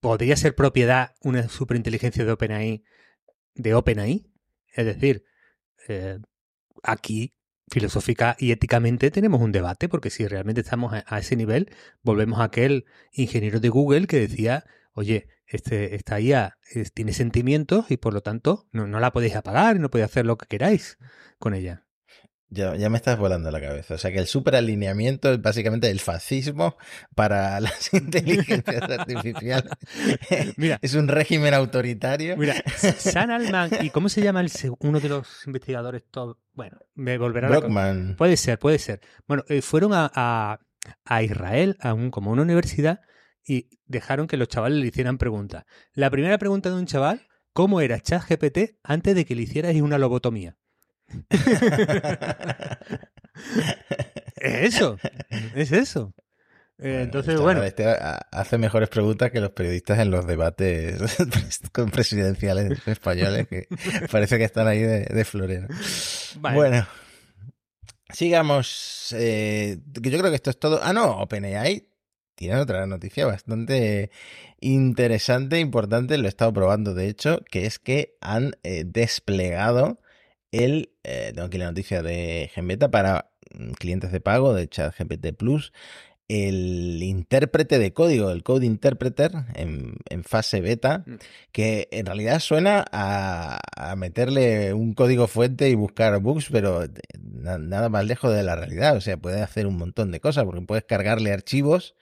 podría 0.00 0.36
ser 0.36 0.54
propiedad 0.54 1.14
una 1.22 1.48
superinteligencia 1.48 2.24
de 2.24 2.32
OpenAI, 2.32 2.84
de 3.54 3.74
OpenAI, 3.74 4.26
es 4.74 4.86
decir, 4.86 5.24
aquí 6.82 7.34
filosófica 7.72 8.36
y 8.38 8.52
éticamente 8.52 9.10
tenemos 9.10 9.40
un 9.40 9.50
debate, 9.50 9.88
porque 9.88 10.10
si 10.10 10.26
realmente 10.26 10.60
estamos 10.60 10.92
a, 10.92 11.18
ese 11.18 11.36
nivel, 11.36 11.70
volvemos 12.02 12.40
a 12.40 12.44
aquel 12.44 12.84
ingeniero 13.12 13.60
de 13.60 13.70
Google 13.70 14.06
que 14.06 14.20
decía, 14.20 14.64
oye, 14.92 15.28
este, 15.46 15.94
esta 15.96 16.20
IA 16.20 16.58
tiene 16.94 17.12
sentimientos 17.12 17.90
y 17.90 17.96
por 17.96 18.12
lo 18.14 18.20
tanto 18.20 18.66
no, 18.72 18.86
no 18.86 19.00
la 19.00 19.12
podéis 19.12 19.36
apagar 19.36 19.76
y 19.76 19.78
no 19.78 19.90
podéis 19.90 20.10
hacer 20.10 20.26
lo 20.26 20.36
que 20.36 20.46
queráis 20.46 20.98
con 21.38 21.54
ella. 21.54 21.84
Ya, 22.54 22.76
ya, 22.76 22.90
me 22.90 22.98
estás 22.98 23.18
volando 23.18 23.50
la 23.50 23.62
cabeza. 23.62 23.94
O 23.94 23.98
sea 23.98 24.12
que 24.12 24.18
el 24.18 24.26
superalineamiento 24.26 25.32
es 25.32 25.40
básicamente 25.40 25.90
el 25.90 26.00
fascismo 26.00 26.76
para 27.14 27.58
las 27.60 27.94
inteligencias 27.94 28.82
artificiales. 28.82 29.72
Mira, 30.58 30.78
es 30.82 30.94
un 30.94 31.08
régimen 31.08 31.54
autoritario. 31.54 32.36
Mira, 32.36 32.62
San 32.76 33.30
Alman, 33.30 33.70
¿y 33.80 33.88
cómo 33.88 34.10
se 34.10 34.20
llama 34.20 34.42
el, 34.42 34.50
uno 34.80 35.00
de 35.00 35.08
los 35.08 35.46
investigadores? 35.46 36.02
Bueno, 36.52 36.78
me 36.94 37.16
volverá 37.16 37.48
Brockman. 37.48 38.16
Puede 38.18 38.36
ser, 38.36 38.58
puede 38.58 38.78
ser. 38.78 39.00
Bueno, 39.26 39.44
eh, 39.48 39.62
fueron 39.62 39.94
a, 39.94 40.10
a, 40.14 40.60
a, 41.06 41.22
Israel, 41.22 41.78
a 41.80 41.94
un, 41.94 42.10
como 42.10 42.32
una 42.32 42.42
universidad, 42.42 43.00
y 43.46 43.70
dejaron 43.86 44.26
que 44.26 44.36
los 44.36 44.48
chavales 44.48 44.78
le 44.78 44.88
hicieran 44.88 45.16
preguntas. 45.16 45.64
La 45.94 46.10
primera 46.10 46.36
pregunta 46.36 46.68
de 46.68 46.76
un 46.76 46.84
chaval, 46.84 47.26
¿cómo 47.54 47.80
era 47.80 47.98
ChatGPT 47.98 48.76
antes 48.82 49.14
de 49.14 49.24
que 49.24 49.36
le 49.36 49.42
hicieras 49.42 49.74
una 49.76 49.96
lobotomía? 49.96 50.58
Es 54.36 54.74
eso, 54.74 54.98
es 55.54 55.72
eso. 55.72 56.14
Eh, 56.82 57.02
entonces, 57.02 57.40
bueno. 57.40 57.62
Este 57.62 57.86
hace 57.86 58.58
mejores 58.58 58.88
preguntas 58.88 59.30
que 59.30 59.40
los 59.40 59.50
periodistas 59.50 60.00
en 60.00 60.10
los 60.10 60.26
debates 60.26 61.00
presidenciales 61.92 62.86
españoles, 62.88 63.46
que 63.46 63.68
parece 64.10 64.38
que 64.38 64.44
están 64.44 64.66
ahí 64.66 64.80
de, 64.80 65.24
florero. 65.24 65.68
Bueno, 66.40 66.86
sigamos. 68.12 69.14
Eh, 69.16 69.78
yo 69.86 70.18
creo 70.18 70.30
que 70.30 70.34
esto 70.34 70.50
es 70.50 70.58
todo. 70.58 70.80
Ah, 70.82 70.92
no, 70.92 71.18
OpenAI 71.18 71.86
tiene 72.34 72.56
otra 72.56 72.86
noticia 72.86 73.26
bastante 73.26 74.10
interesante, 74.58 75.60
importante. 75.60 76.18
Lo 76.18 76.26
he 76.26 76.28
estado 76.28 76.52
probando, 76.52 76.94
de 76.94 77.06
hecho, 77.08 77.40
que 77.48 77.66
es 77.66 77.78
que 77.78 78.16
han 78.20 78.56
eh, 78.64 78.82
desplegado 78.84 80.00
el, 80.52 80.92
eh, 81.02 81.32
tengo 81.34 81.46
aquí 81.48 81.58
la 81.58 81.66
noticia 81.66 82.02
de 82.02 82.50
Genbeta 82.54 82.90
para 82.90 83.30
mm, 83.54 83.72
clientes 83.72 84.12
de 84.12 84.20
pago 84.20 84.54
de 84.54 84.68
ChatGPT 84.68 85.34
Plus, 85.36 85.72
el 86.28 87.02
intérprete 87.02 87.78
de 87.78 87.92
código, 87.92 88.30
el 88.30 88.42
Code 88.42 88.64
Interpreter 88.64 89.32
en, 89.54 90.24
fase 90.24 90.60
beta, 90.60 91.04
mm. 91.06 91.14
que 91.52 91.88
en 91.90 92.06
realidad 92.06 92.40
suena 92.40 92.84
a, 92.92 93.60
meterle 93.96 94.72
un 94.72 94.94
código 94.94 95.26
fuente 95.26 95.68
y 95.68 95.74
buscar 95.74 96.18
bugs, 96.20 96.48
pero 96.50 96.86
nada 97.18 97.88
más 97.88 98.06
lejos 98.06 98.34
de 98.34 98.42
la 98.42 98.56
realidad. 98.56 98.96
O 98.96 99.00
sea, 99.00 99.16
puede 99.16 99.42
hacer 99.42 99.66
un 99.66 99.76
montón 99.76 100.10
de 100.10 100.20
cosas, 100.20 100.44
porque 100.44 100.62
puedes 100.62 100.84
cargarle 100.84 101.32
archivos, 101.32 101.96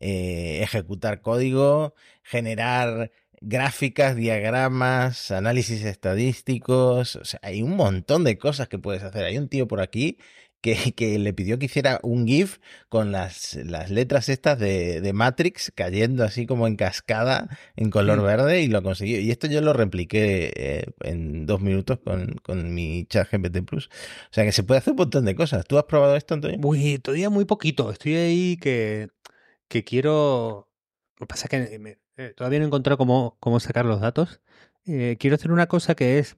eh, 0.00 0.60
ejecutar 0.62 1.20
código, 1.22 1.94
generar 2.22 3.10
gráficas, 3.46 4.16
diagramas, 4.16 5.30
análisis 5.30 5.84
estadísticos, 5.84 7.16
o 7.16 7.24
sea, 7.24 7.40
hay 7.42 7.62
un 7.62 7.76
montón 7.76 8.24
de 8.24 8.38
cosas 8.38 8.68
que 8.68 8.78
puedes 8.78 9.02
hacer. 9.02 9.24
Hay 9.24 9.38
un 9.38 9.48
tío 9.48 9.68
por 9.68 9.80
aquí 9.80 10.18
que, 10.64 10.74
que 10.96 11.18
le 11.18 11.34
pidió 11.34 11.58
que 11.58 11.66
hiciera 11.66 12.00
un 12.02 12.26
GIF 12.26 12.58
con 12.88 13.12
las, 13.12 13.54
las 13.56 13.90
letras 13.90 14.28
estas 14.30 14.58
de, 14.58 15.00
de, 15.02 15.12
Matrix 15.12 15.72
cayendo 15.74 16.24
así 16.24 16.46
como 16.46 16.66
en 16.66 16.76
cascada 16.76 17.48
en 17.76 17.90
color 17.90 18.20
mm. 18.20 18.24
verde 18.24 18.62
y 18.62 18.68
lo 18.68 18.82
consiguió. 18.82 19.20
Y 19.20 19.30
esto 19.30 19.46
yo 19.46 19.60
lo 19.60 19.74
repliqué 19.74 20.52
eh, 20.56 20.86
en 21.02 21.44
dos 21.46 21.60
minutos 21.60 21.98
con, 22.02 22.36
con 22.42 22.72
mi 22.74 23.04
chat 23.06 23.30
GPT 23.30 23.62
Plus. 23.64 23.86
O 23.86 24.32
sea 24.32 24.44
que 24.44 24.52
se 24.52 24.62
puede 24.62 24.78
hacer 24.78 24.92
un 24.92 24.98
montón 24.98 25.26
de 25.26 25.34
cosas. 25.34 25.66
¿Tú 25.66 25.76
has 25.78 25.84
probado 25.84 26.16
esto, 26.16 26.34
Antonio? 26.34 26.58
Uy, 26.62 26.98
todavía 26.98 27.30
muy 27.30 27.44
poquito. 27.44 27.90
Estoy 27.90 28.16
ahí 28.16 28.56
que, 28.56 29.08
que 29.68 29.84
quiero... 29.84 30.70
Lo 31.20 31.26
que 31.26 31.28
pasa 31.28 31.46
es 31.46 31.50
que 31.50 31.78
me, 31.78 31.98
eh, 32.16 32.32
todavía 32.36 32.58
no 32.58 32.64
he 32.64 32.68
encontrado 32.68 32.98
cómo, 32.98 33.36
cómo 33.40 33.60
sacar 33.60 33.84
los 33.84 34.00
datos. 34.00 34.40
Eh, 34.86 35.16
quiero 35.18 35.36
hacer 35.36 35.52
una 35.52 35.66
cosa 35.66 35.94
que 35.94 36.18
es 36.18 36.36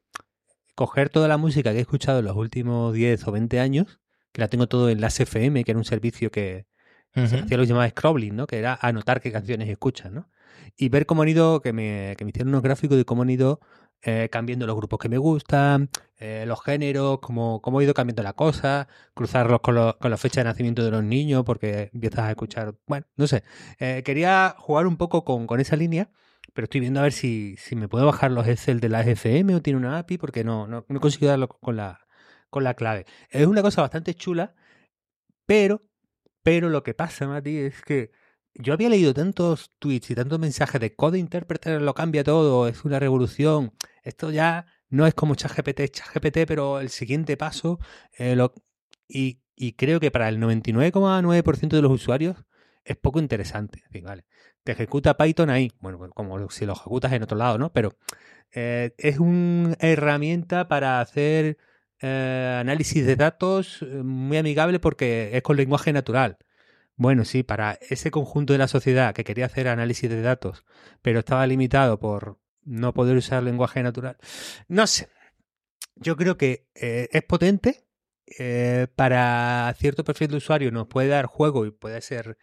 coger 0.74 1.08
toda 1.08 1.28
la 1.28 1.36
música 1.36 1.72
que 1.72 1.78
he 1.78 1.82
escuchado 1.82 2.20
en 2.20 2.26
los 2.26 2.36
últimos 2.36 2.94
10 2.94 3.26
o 3.26 3.32
20 3.32 3.60
años, 3.60 4.00
que 4.32 4.40
la 4.40 4.48
tengo 4.48 4.68
todo 4.68 4.90
en 4.90 5.00
las 5.00 5.18
FM, 5.18 5.64
que 5.64 5.70
era 5.70 5.78
un 5.78 5.84
servicio 5.84 6.30
que 6.30 6.66
hacía 7.14 7.56
lo 7.56 7.62
que 7.62 7.66
llamaba 7.66 7.88
scrolling, 7.88 8.36
¿no? 8.36 8.46
Que 8.46 8.58
era 8.58 8.78
anotar 8.80 9.22
qué 9.22 9.32
canciones 9.32 9.68
escuchas, 9.70 10.12
¿no? 10.12 10.28
y 10.76 10.88
ver 10.88 11.06
cómo 11.06 11.22
han 11.22 11.28
ido, 11.28 11.60
que 11.60 11.72
me, 11.72 12.14
que 12.16 12.24
me 12.24 12.30
hicieron 12.30 12.48
unos 12.48 12.62
gráficos 12.62 12.96
de 12.96 13.04
cómo 13.04 13.22
han 13.22 13.30
ido 13.30 13.60
eh, 14.02 14.28
cambiando 14.30 14.66
los 14.66 14.76
grupos 14.76 14.98
que 14.98 15.08
me 15.08 15.18
gustan, 15.18 15.90
eh, 16.18 16.44
los 16.46 16.62
géneros, 16.62 17.18
cómo, 17.20 17.60
cómo 17.60 17.78
ha 17.78 17.84
ido 17.84 17.94
cambiando 17.94 18.22
la 18.22 18.34
cosa, 18.34 18.88
cruzarlos 19.14 19.60
con, 19.60 19.74
lo, 19.74 19.98
con 19.98 20.10
la 20.10 20.16
fecha 20.16 20.40
de 20.40 20.44
nacimiento 20.44 20.84
de 20.84 20.90
los 20.90 21.02
niños, 21.04 21.44
porque 21.44 21.90
empiezas 21.92 22.20
a 22.20 22.30
escuchar, 22.30 22.74
bueno, 22.86 23.06
no 23.16 23.26
sé. 23.26 23.42
Eh, 23.78 24.02
quería 24.04 24.54
jugar 24.58 24.86
un 24.86 24.96
poco 24.96 25.24
con, 25.24 25.46
con, 25.46 25.60
esa 25.60 25.76
línea, 25.76 26.10
pero 26.54 26.64
estoy 26.64 26.80
viendo 26.80 27.00
a 27.00 27.04
ver 27.04 27.12
si, 27.12 27.56
si 27.58 27.76
me 27.76 27.88
puedo 27.88 28.06
bajar 28.06 28.30
los 28.30 28.46
Excel 28.46 28.80
de 28.80 28.88
la 28.88 29.02
FM 29.02 29.54
o 29.54 29.62
tiene 29.62 29.78
una 29.78 29.98
API, 29.98 30.18
porque 30.18 30.44
no, 30.44 30.66
no, 30.66 30.84
no 30.88 31.00
consigo 31.00 31.26
darlo 31.26 31.48
con 31.48 31.76
la, 31.76 32.06
con 32.50 32.64
la 32.64 32.74
clave. 32.74 33.06
Es 33.30 33.46
una 33.46 33.62
cosa 33.62 33.82
bastante 33.82 34.14
chula, 34.14 34.54
pero, 35.46 35.82
pero 36.42 36.70
lo 36.70 36.82
que 36.82 36.94
pasa, 36.94 37.26
Mati, 37.26 37.58
es 37.58 37.82
que 37.82 38.10
yo 38.58 38.72
había 38.72 38.88
leído 38.88 39.14
tantos 39.14 39.72
tweets 39.78 40.10
y 40.10 40.14
tantos 40.14 40.38
mensajes 40.38 40.80
de 40.80 40.94
Code 40.94 41.18
Interpreter 41.18 41.82
lo 41.82 41.94
cambia 41.94 42.24
todo, 42.24 42.68
es 42.68 42.84
una 42.84 42.98
revolución. 42.98 43.72
Esto 44.02 44.30
ya 44.30 44.66
no 44.88 45.06
es 45.06 45.14
como 45.14 45.34
ChatGPT, 45.34 45.90
ChatGPT, 45.90 46.38
pero 46.46 46.80
el 46.80 46.90
siguiente 46.90 47.36
paso. 47.36 47.78
Eh, 48.18 48.36
y, 49.08 49.72
creo 49.72 50.00
que 50.00 50.10
para 50.10 50.28
el 50.28 50.38
99,9% 50.38 51.68
de 51.76 51.82
los 51.82 51.92
usuarios 51.92 52.36
es 52.84 52.96
poco 52.96 53.18
interesante. 53.18 53.82
vale, 54.02 54.24
te 54.64 54.72
ejecuta 54.72 55.16
Python 55.16 55.50
ahí, 55.50 55.72
bueno, 55.80 55.98
pues 55.98 56.10
como 56.12 56.50
si 56.50 56.66
lo 56.66 56.72
ejecutas 56.74 57.12
en 57.12 57.22
otro 57.22 57.36
lado, 57.36 57.58
¿no? 57.58 57.72
Pero 57.72 57.96
eh, 58.52 58.94
es 58.98 59.18
una 59.18 59.76
herramienta 59.80 60.68
para 60.68 61.00
hacer 61.00 61.58
eh, 62.00 62.58
análisis 62.60 63.06
de 63.06 63.16
datos 63.16 63.82
muy 63.82 64.36
amigable 64.38 64.80
porque 64.80 65.30
es 65.32 65.42
con 65.42 65.56
lenguaje 65.56 65.92
natural. 65.92 66.38
Bueno, 66.96 67.24
sí, 67.26 67.42
para 67.42 67.78
ese 67.90 68.10
conjunto 68.10 68.54
de 68.54 68.58
la 68.58 68.68
sociedad 68.68 69.14
que 69.14 69.24
quería 69.24 69.46
hacer 69.46 69.68
análisis 69.68 70.08
de 70.08 70.22
datos, 70.22 70.64
pero 71.02 71.18
estaba 71.20 71.46
limitado 71.46 71.98
por 71.98 72.38
no 72.64 72.94
poder 72.94 73.16
usar 73.16 73.42
lenguaje 73.42 73.82
natural. 73.82 74.16
No 74.68 74.86
sé. 74.86 75.08
Yo 75.96 76.16
creo 76.16 76.36
que 76.36 76.68
eh, 76.74 77.08
es 77.12 77.22
potente. 77.22 77.84
Eh, 78.38 78.88
para 78.96 79.72
cierto 79.78 80.02
perfil 80.02 80.28
de 80.28 80.38
usuario 80.38 80.72
nos 80.72 80.88
puede 80.88 81.08
dar 81.08 81.26
juego 81.26 81.64
y 81.64 81.70
puede 81.70 82.00
ser 82.00 82.38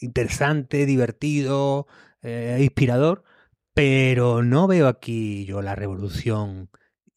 interesante, 0.00 0.86
divertido, 0.86 1.88
eh, 2.22 2.58
inspirador, 2.60 3.24
pero 3.74 4.42
no 4.42 4.66
veo 4.68 4.88
aquí 4.88 5.44
yo 5.46 5.62
la 5.62 5.74
revolución 5.74 6.70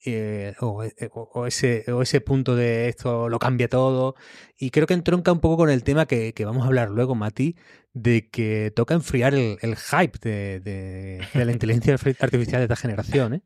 eh, 0.06 0.54
o, 0.60 0.84
eh, 0.84 1.10
o, 1.14 1.48
ese, 1.48 1.86
o 1.92 2.02
ese 2.02 2.22
punto 2.22 2.56
de 2.56 2.90
esto 2.90 3.30
lo 3.30 3.40
cambia 3.40 3.68
todo. 3.68 4.16
Y 4.58 4.72
creo 4.72 4.88
que 4.88 4.94
entronca 4.94 5.32
un 5.32 5.40
poco 5.40 5.58
con 5.58 5.70
el 5.70 5.84
tema 5.84 6.06
que, 6.06 6.34
que 6.34 6.46
vamos 6.46 6.64
a 6.64 6.68
hablar 6.68 6.90
luego, 6.90 7.16
Mati, 7.16 7.56
de 7.94 8.30
que 8.30 8.72
toca 8.76 8.94
enfriar 8.96 9.34
el, 9.34 9.58
el 9.62 9.76
hype 9.76 10.20
de, 10.22 10.60
de, 10.60 11.22
de, 11.34 11.46
la 11.46 11.52
inteligencia 11.52 11.94
artificial 11.94 12.60
de 12.60 12.64
esta 12.64 12.76
generación. 12.76 13.36
¿eh? 13.36 13.42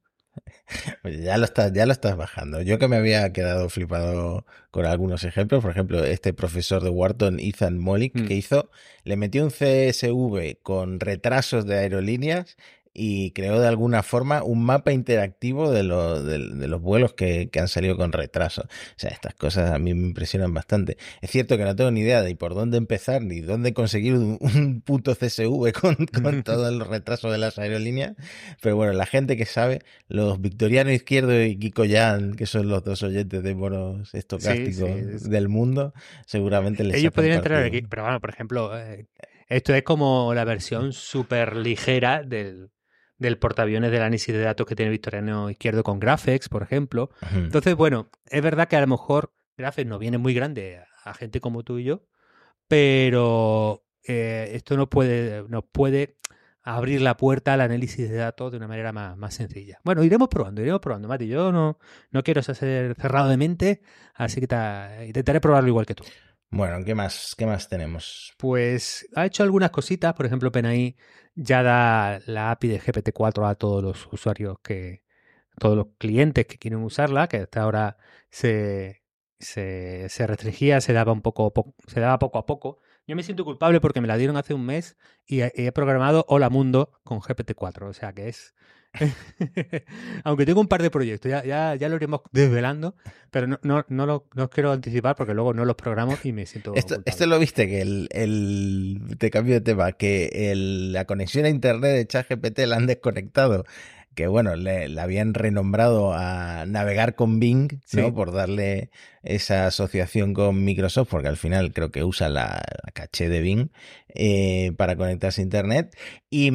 Ya 1.23 1.37
lo 1.37 1.45
estás, 1.45 1.71
ya 1.73 1.85
lo 1.85 1.91
estás 1.91 2.15
bajando. 2.17 2.61
Yo 2.61 2.79
que 2.79 2.87
me 2.87 2.97
había 2.97 3.31
quedado 3.33 3.69
flipado 3.69 4.45
con 4.71 4.85
algunos 4.85 5.23
ejemplos, 5.23 5.61
por 5.61 5.71
ejemplo, 5.71 6.03
este 6.03 6.33
profesor 6.33 6.83
de 6.83 6.89
Wharton, 6.89 7.39
Ethan 7.39 7.77
Mollick, 7.77 8.15
mm. 8.15 8.27
que 8.27 8.33
hizo, 8.35 8.69
le 9.03 9.15
metió 9.15 9.43
un 9.43 9.49
CSV 9.49 10.61
con 10.61 10.99
retrasos 10.99 11.65
de 11.65 11.77
aerolíneas 11.77 12.57
y 12.99 13.29
creó 13.29 13.61
de 13.61 13.67
alguna 13.67 14.01
forma 14.01 14.41
un 14.41 14.65
mapa 14.65 14.91
interactivo 14.91 15.71
de, 15.71 15.83
lo, 15.83 16.23
de, 16.23 16.39
de 16.39 16.67
los 16.67 16.81
vuelos 16.81 17.13
que, 17.13 17.47
que, 17.51 17.59
han 17.59 17.67
salido 17.67 17.95
con 17.95 18.11
retraso. 18.11 18.63
O 18.63 18.95
sea, 18.95 19.11
estas 19.11 19.35
cosas 19.35 19.71
a 19.71 19.77
mí 19.77 19.93
me 19.93 20.07
impresionan 20.07 20.51
bastante. 20.51 20.97
Es 21.21 21.29
cierto 21.29 21.57
que 21.57 21.63
no 21.63 21.75
tengo 21.75 21.91
ni 21.91 22.01
idea 22.01 22.23
de 22.23 22.35
por 22.35 22.55
dónde 22.55 22.77
empezar 22.77 23.21
ni 23.21 23.41
dónde 23.41 23.75
conseguir 23.75 24.15
un, 24.15 24.39
un 24.41 24.81
puto 24.81 25.13
CSV 25.13 25.73
con, 25.79 25.95
con 26.23 26.41
todo 26.43 26.67
el 26.67 26.79
retraso 26.79 27.29
de 27.29 27.37
las 27.37 27.59
aerolíneas, 27.59 28.15
pero 28.63 28.75
bueno, 28.75 28.93
la 28.93 29.05
gente 29.05 29.37
que 29.37 29.45
sabe, 29.45 29.83
los 30.07 30.41
Victoriano 30.41 30.91
Izquierdo 30.91 31.39
y 31.43 31.55
Kiko 31.59 31.85
Yan, 31.85 32.33
que 32.33 32.47
son 32.47 32.67
los 32.67 32.83
dos 32.83 33.03
oyentes 33.03 33.43
de 33.43 33.53
bonos 33.53 34.11
estocásticos 34.15 34.89
sí, 34.89 35.19
sí, 35.19 35.29
del 35.29 35.49
mundo, 35.49 35.93
seguramente 36.25 36.83
les 36.83 36.97
Ellos 36.97 37.13
podrían 37.13 37.37
entrar 37.37 37.63
aquí, 37.63 37.83
pero 37.83 38.01
bueno, 38.01 38.19
por 38.19 38.31
ejemplo, 38.31 38.75
eh, 38.75 39.05
esto 39.49 39.75
es 39.75 39.83
como 39.83 40.33
la 40.33 40.45
versión 40.45 40.93
súper 40.93 41.55
ligera 41.55 42.23
del 42.23 42.71
del 43.17 43.37
portaaviones 43.37 43.91
del 43.91 44.01
análisis 44.01 44.33
de 44.33 44.41
datos 44.41 44.67
que 44.67 44.75
tiene 44.75 44.91
Victoriano 44.91 45.49
Izquierdo 45.49 45.83
con 45.83 45.99
Graphex, 45.99 46.49
por 46.49 46.63
ejemplo. 46.63 47.09
Entonces, 47.33 47.75
bueno, 47.75 48.09
es 48.25 48.41
verdad 48.41 48.67
que 48.67 48.75
a 48.75 48.81
lo 48.81 48.87
mejor 48.87 49.33
Graphex 49.57 49.87
no 49.87 49.99
viene 49.99 50.17
muy 50.17 50.33
grande 50.33 50.81
a, 51.03 51.13
gente 51.13 51.39
como 51.39 51.63
tú 51.63 51.79
y 51.79 51.85
yo, 51.85 52.03
pero 52.67 53.85
eh, 54.03 54.51
esto 54.53 54.75
nos 54.75 54.89
puede, 54.89 55.43
nos 55.47 55.63
puede 55.71 56.17
abrir 56.67 56.99
la 57.01 57.15
puerta 57.15 57.53
al 57.53 57.61
análisis 57.61 58.09
de 58.09 58.17
datos 58.17 58.51
de 58.51 58.57
una 58.57 58.67
manera 58.67 58.91
más, 58.91 59.15
más 59.15 59.33
sencilla. 59.33 59.79
Bueno, 59.85 60.03
iremos 60.03 60.27
probando, 60.27 60.61
iremos 60.61 60.81
probando, 60.81 61.07
Mati. 61.07 61.25
Yo 61.25 61.53
no, 61.53 61.79
no 62.11 62.23
quiero 62.23 62.43
ser 62.43 62.57
cerrado 62.95 63.29
de 63.29 63.37
mente, 63.37 63.81
así 64.13 64.41
que 64.41 64.47
te, 64.47 65.05
intentaré 65.07 65.39
probarlo 65.39 65.69
igual 65.69 65.85
que 65.85 65.95
tú. 65.95 66.03
Bueno, 66.49 66.83
¿qué 66.85 66.95
más, 66.95 67.35
¿qué 67.37 67.45
más 67.45 67.67
tenemos? 67.67 68.33
Pues 68.37 69.07
ha 69.15 69.25
hecho 69.25 69.43
algunas 69.43 69.71
cositas, 69.71 70.13
por 70.13 70.25
ejemplo, 70.25 70.51
PNI 70.51 70.95
ya 71.35 71.61
da 71.61 72.19
la 72.25 72.51
API 72.51 72.69
de 72.69 72.79
GPT-4 72.79 73.49
a 73.49 73.55
todos 73.55 73.83
los 73.83 74.07
usuarios 74.11 74.57
que, 74.63 75.03
todos 75.59 75.75
los 75.75 75.87
clientes 75.97 76.45
que 76.45 76.57
quieren 76.57 76.83
usarla, 76.83 77.27
que 77.27 77.37
hasta 77.37 77.61
ahora 77.61 77.97
se, 78.29 79.03
se, 79.39 80.07
se 80.09 80.27
restringía, 80.27 80.81
se 80.81 80.93
daba 80.93 81.11
un 81.11 81.21
poco, 81.21 81.53
se 81.87 81.99
daba 81.99 82.19
poco 82.19 82.37
a 82.37 82.45
poco. 82.45 82.79
Yo 83.07 83.15
me 83.15 83.23
siento 83.23 83.45
culpable 83.45 83.79
porque 83.79 84.01
me 84.01 84.07
la 84.07 84.17
dieron 84.17 84.37
hace 84.37 84.53
un 84.53 84.65
mes 84.65 84.97
y 85.25 85.41
he 85.41 85.71
programado 85.71 86.25
Hola 86.27 86.49
Mundo 86.49 86.99
con 87.03 87.19
GPT-4, 87.21 87.89
o 87.89 87.93
sea 87.93 88.13
que 88.13 88.27
es 88.27 88.53
Aunque 90.23 90.45
tengo 90.45 90.61
un 90.61 90.67
par 90.67 90.81
de 90.81 90.89
proyectos, 90.89 91.29
ya, 91.29 91.43
ya, 91.43 91.75
ya 91.75 91.89
lo 91.89 91.95
iremos 91.95 92.21
desvelando, 92.31 92.95
pero 93.31 93.47
no, 93.47 93.59
no, 93.63 93.85
no, 93.89 94.05
lo, 94.05 94.27
no 94.33 94.43
os 94.45 94.49
quiero 94.49 94.71
anticipar 94.71 95.15
porque 95.15 95.33
luego 95.33 95.53
no 95.53 95.65
los 95.65 95.75
programo 95.75 96.17
y 96.23 96.31
me 96.31 96.45
siento. 96.45 96.73
Esto, 96.75 97.01
esto 97.05 97.25
lo 97.25 97.39
viste, 97.39 97.67
que 97.67 97.81
el, 97.81 98.07
el. 98.11 99.17
Te 99.17 99.29
cambio 99.29 99.55
de 99.55 99.61
tema, 99.61 99.91
que 99.93 100.51
el, 100.51 100.93
la 100.93 101.05
conexión 101.05 101.45
a 101.45 101.49
internet 101.49 101.95
de 101.95 102.07
ChatGPT 102.07 102.59
la 102.59 102.77
han 102.77 102.87
desconectado 102.87 103.65
que 104.17 104.25
bueno, 104.25 104.55
le, 104.55 104.89
le, 104.89 104.99
habían 104.99 105.35
renombrado 105.35 106.11
a 106.11 106.65
navegar 106.65 107.13
con 107.13 107.39
Bing, 107.39 107.79
sí. 107.85 107.97
¿no? 107.97 108.15
Por 108.15 108.33
darle 108.33 108.89
esa 109.21 109.67
asociación 109.67 110.33
con 110.33 110.63
Microsoft, 110.63 111.09
porque 111.11 111.27
al 111.27 111.37
final 111.37 111.71
creo 111.71 111.91
que 111.91 112.03
usa 112.03 112.27
la, 112.27 112.63
la 112.83 112.91
caché 112.93 113.29
de 113.29 113.41
Bing 113.41 113.69
eh, 114.09 114.71
para 114.75 114.95
conectarse 114.95 115.41
a 115.41 115.43
Internet. 115.43 115.95
Y, 116.31 116.51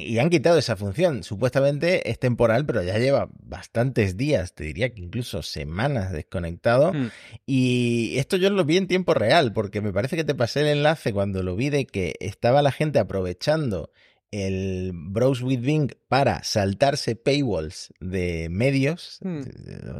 y, 0.00 0.18
han 0.20 0.30
quitado 0.30 0.56
esa 0.56 0.74
función. 0.74 1.22
Supuestamente 1.22 2.10
es 2.10 2.18
temporal, 2.18 2.64
pero 2.64 2.82
ya 2.82 2.96
lleva 2.96 3.28
bastantes 3.42 4.16
días, 4.16 4.54
te 4.54 4.64
diría 4.64 4.94
que 4.94 5.02
incluso 5.02 5.42
semanas 5.42 6.12
desconectado. 6.12 6.94
Mm. 6.94 7.10
Y 7.44 8.16
esto 8.16 8.38
yo 8.38 8.48
lo 8.48 8.64
vi 8.64 8.78
en 8.78 8.86
tiempo 8.86 9.12
real, 9.12 9.52
porque 9.52 9.82
me 9.82 9.92
parece 9.92 10.16
que 10.16 10.24
te 10.24 10.34
pasé 10.34 10.62
el 10.62 10.78
enlace 10.78 11.12
cuando 11.12 11.42
lo 11.42 11.56
vi 11.56 11.68
de 11.68 11.84
que 11.84 12.14
estaba 12.20 12.62
la 12.62 12.72
gente 12.72 12.98
aprovechando 12.98 13.90
el 14.32 14.92
Browse 14.94 15.44
with 15.44 15.60
Bing 15.60 15.94
para 16.12 16.44
saltarse 16.44 17.16
paywalls 17.16 17.94
de 17.98 18.48
medios, 18.50 19.16
mm. 19.22 19.40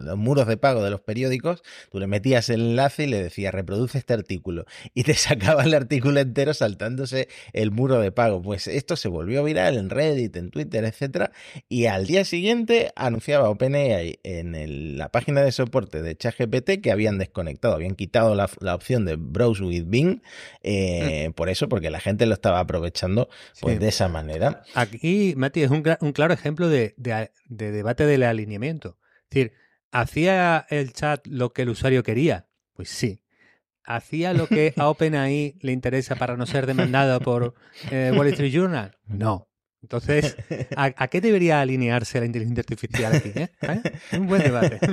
los 0.05 0.19
muros 0.19 0.47
de 0.47 0.59
pago 0.59 0.85
de 0.85 0.91
los 0.91 1.01
periódicos, 1.01 1.63
tú 1.91 2.01
le 2.01 2.07
metías 2.07 2.51
el 2.51 2.61
enlace 2.61 3.05
y 3.05 3.07
le 3.07 3.23
decías 3.23 3.55
reproduce 3.55 3.97
este 3.97 4.13
artículo 4.13 4.67
y 4.95 5.05
te 5.05 5.15
sacaba 5.15 5.65
el 5.65 5.73
artículo 5.73 6.21
entero 6.21 6.53
saltándose 6.53 7.29
el 7.55 7.71
muro 7.71 7.99
de 7.99 8.13
pago. 8.13 8.43
Pues 8.43 8.67
esto 8.67 8.97
se 8.97 9.09
volvió 9.09 9.43
viral 9.43 9.79
en 9.79 9.89
Reddit, 9.89 10.37
en 10.37 10.51
Twitter, 10.51 10.85
etcétera, 10.85 11.33
y 11.71 11.87
al 11.87 12.07
día 12.07 12.27
siguiente 12.27 12.93
anunciaba 12.95 13.49
OpenAI 13.49 14.19
en 14.23 14.55
el, 14.55 14.99
la 14.99 15.09
página 15.09 15.41
de 15.41 15.51
soporte 15.51 16.03
de 16.03 16.15
ChatGPT 16.15 16.83
que 16.83 16.93
habían 16.93 17.17
desconectado, 17.17 17.73
habían 17.73 17.95
quitado 17.95 18.35
la, 18.35 18.51
la 18.61 18.75
opción 18.75 19.07
de 19.07 19.17
Browse 19.17 19.65
with 19.65 19.85
Bing, 19.87 20.21
eh, 20.63 21.31
mm. 21.31 21.33
por 21.33 21.49
eso, 21.49 21.71
porque 21.71 21.89
la 21.89 22.01
gente 22.01 22.27
lo 22.27 22.35
estaba 22.35 22.61
aprovechando 22.61 23.31
pues, 23.63 23.77
sí. 23.77 23.81
de 23.81 23.89
esa 23.89 24.09
manera. 24.09 24.63
Aquí, 24.75 25.33
Mati, 25.39 25.63
es 25.63 25.71
un, 25.71 25.83
un 26.03 26.13
claro 26.13 26.35
ejemplo 26.35 26.69
de, 26.69 26.95
de, 26.97 27.31
de, 27.47 27.71
debate 27.71 28.05
del 28.07 28.25
alineamiento. 28.25 28.99
Es 29.25 29.31
decir, 29.31 29.53
¿hacía 29.91 30.67
el 30.69 30.93
chat 30.93 31.27
lo 31.27 31.53
que 31.53 31.63
el 31.63 31.71
usuario 31.71 32.03
quería? 32.03 32.49
Pues 32.75 32.89
sí. 32.89 33.23
¿Hacía 33.85 34.33
lo 34.35 34.47
que 34.47 34.75
a 34.77 34.89
OpenAI 34.89 35.57
le 35.61 35.73
interesa 35.73 36.17
para 36.17 36.37
no 36.37 36.47
ser 36.47 36.67
demandado 36.67 37.21
por 37.21 37.55
eh, 37.91 38.13
Wall 38.15 38.29
Street 38.29 38.53
Journal? 38.53 38.99
No. 39.07 39.49
Entonces, 39.83 40.37
¿a, 40.77 40.93
¿a, 40.97 41.09
qué 41.09 41.21
debería 41.21 41.61
alinearse 41.61 42.21
la 42.21 42.27
inteligencia 42.27 42.61
artificial 42.61 43.17
aquí? 43.17 43.33
¿Eh? 43.35 43.49
¿Eh? 43.63 44.17
Un 44.19 44.27
buen 44.27 44.43
debate. 44.43 44.79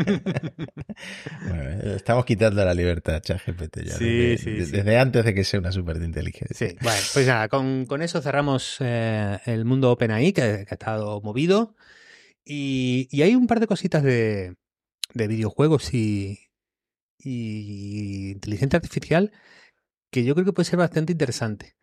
Bueno, 1.48 1.96
estamos 1.96 2.26
quitando 2.26 2.66
la 2.66 2.74
libertad 2.74 3.16
a 3.16 3.22
ChatGPT 3.22 3.84
ya. 3.86 3.96
Sí, 3.96 4.18
desde, 4.18 4.38
sí, 4.38 4.52
desde 4.52 4.84
sí. 4.84 4.96
antes 4.96 5.24
de 5.24 5.34
que 5.34 5.46
sea 5.46 5.62
una 5.62 5.72
superinteligencia. 5.72 6.68
Sí, 6.70 6.76
bueno, 6.82 7.00
pues 7.14 7.26
nada, 7.26 7.48
con, 7.48 7.86
con 7.86 8.02
eso 8.02 8.22
cerramos 8.22 8.78
eh, 8.82 9.40
el 9.46 9.64
mundo 9.64 9.92
OpenAI 9.92 10.34
que, 10.34 10.42
que, 10.42 10.68
ha 10.70 10.74
estado 10.74 11.22
movido. 11.22 11.78
Y, 12.44 13.08
y, 13.12 13.22
hay 13.22 13.36
un 13.36 13.48
par 13.48 13.62
de 13.62 13.68
cositas 13.68 14.04
de, 14.04 14.56
de 15.14 15.28
videojuegos 15.28 15.94
y, 15.94 16.40
y, 17.18 18.32
inteligencia 18.32 18.78
artificial 18.78 19.32
que 20.12 20.26
yo 20.26 20.34
creo 20.34 20.46
que 20.46 20.54
puede 20.54 20.70
ser 20.70 20.80
bastante 20.80 21.14
interesante. 21.14 21.78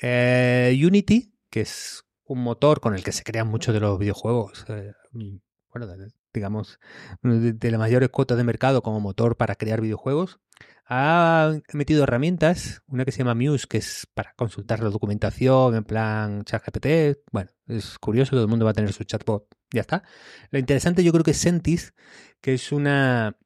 Eh, 0.00 0.78
Unity, 0.84 1.34
que 1.50 1.62
es 1.62 2.04
un 2.30 2.44
motor 2.44 2.80
con 2.80 2.94
el 2.94 3.02
que 3.02 3.10
se 3.10 3.24
crean 3.24 3.48
muchos 3.48 3.74
de 3.74 3.80
los 3.80 3.98
videojuegos. 3.98 4.64
Eh, 4.68 4.92
bueno, 5.12 5.88
digamos, 6.32 6.78
de, 7.22 7.70
las 7.72 7.80
mayores 7.80 8.08
cuotas 8.10 8.38
de 8.38 8.44
mercado 8.44 8.82
como 8.82 9.00
motor 9.00 9.36
para 9.36 9.56
crear 9.56 9.80
videojuegos. 9.80 10.38
Ha 10.86 11.52
metido 11.72 12.04
herramientas, 12.04 12.82
una 12.86 13.04
que 13.04 13.10
se 13.10 13.18
llama 13.18 13.34
Muse, 13.34 13.66
que 13.68 13.78
es 13.78 14.06
para 14.14 14.32
consultar 14.34 14.80
la 14.80 14.90
documentación 14.90 15.74
en 15.74 15.82
plan 15.82 16.44
ChatGPT. 16.44 17.18
Bueno, 17.32 17.50
es 17.66 17.98
curioso, 17.98 18.30
todo 18.30 18.42
el 18.42 18.48
mundo 18.48 18.64
va 18.64 18.70
a 18.70 18.74
tener 18.74 18.92
su 18.92 19.02
chatbot. 19.02 19.48
Ya 19.72 19.80
está. 19.80 20.04
Lo 20.50 20.60
interesante 20.60 21.02
yo 21.02 21.10
creo 21.10 21.24
que 21.24 21.32
es 21.32 21.38
Sentis, 21.38 21.94
que 22.40 22.54
es 22.54 22.70
una... 22.70 23.36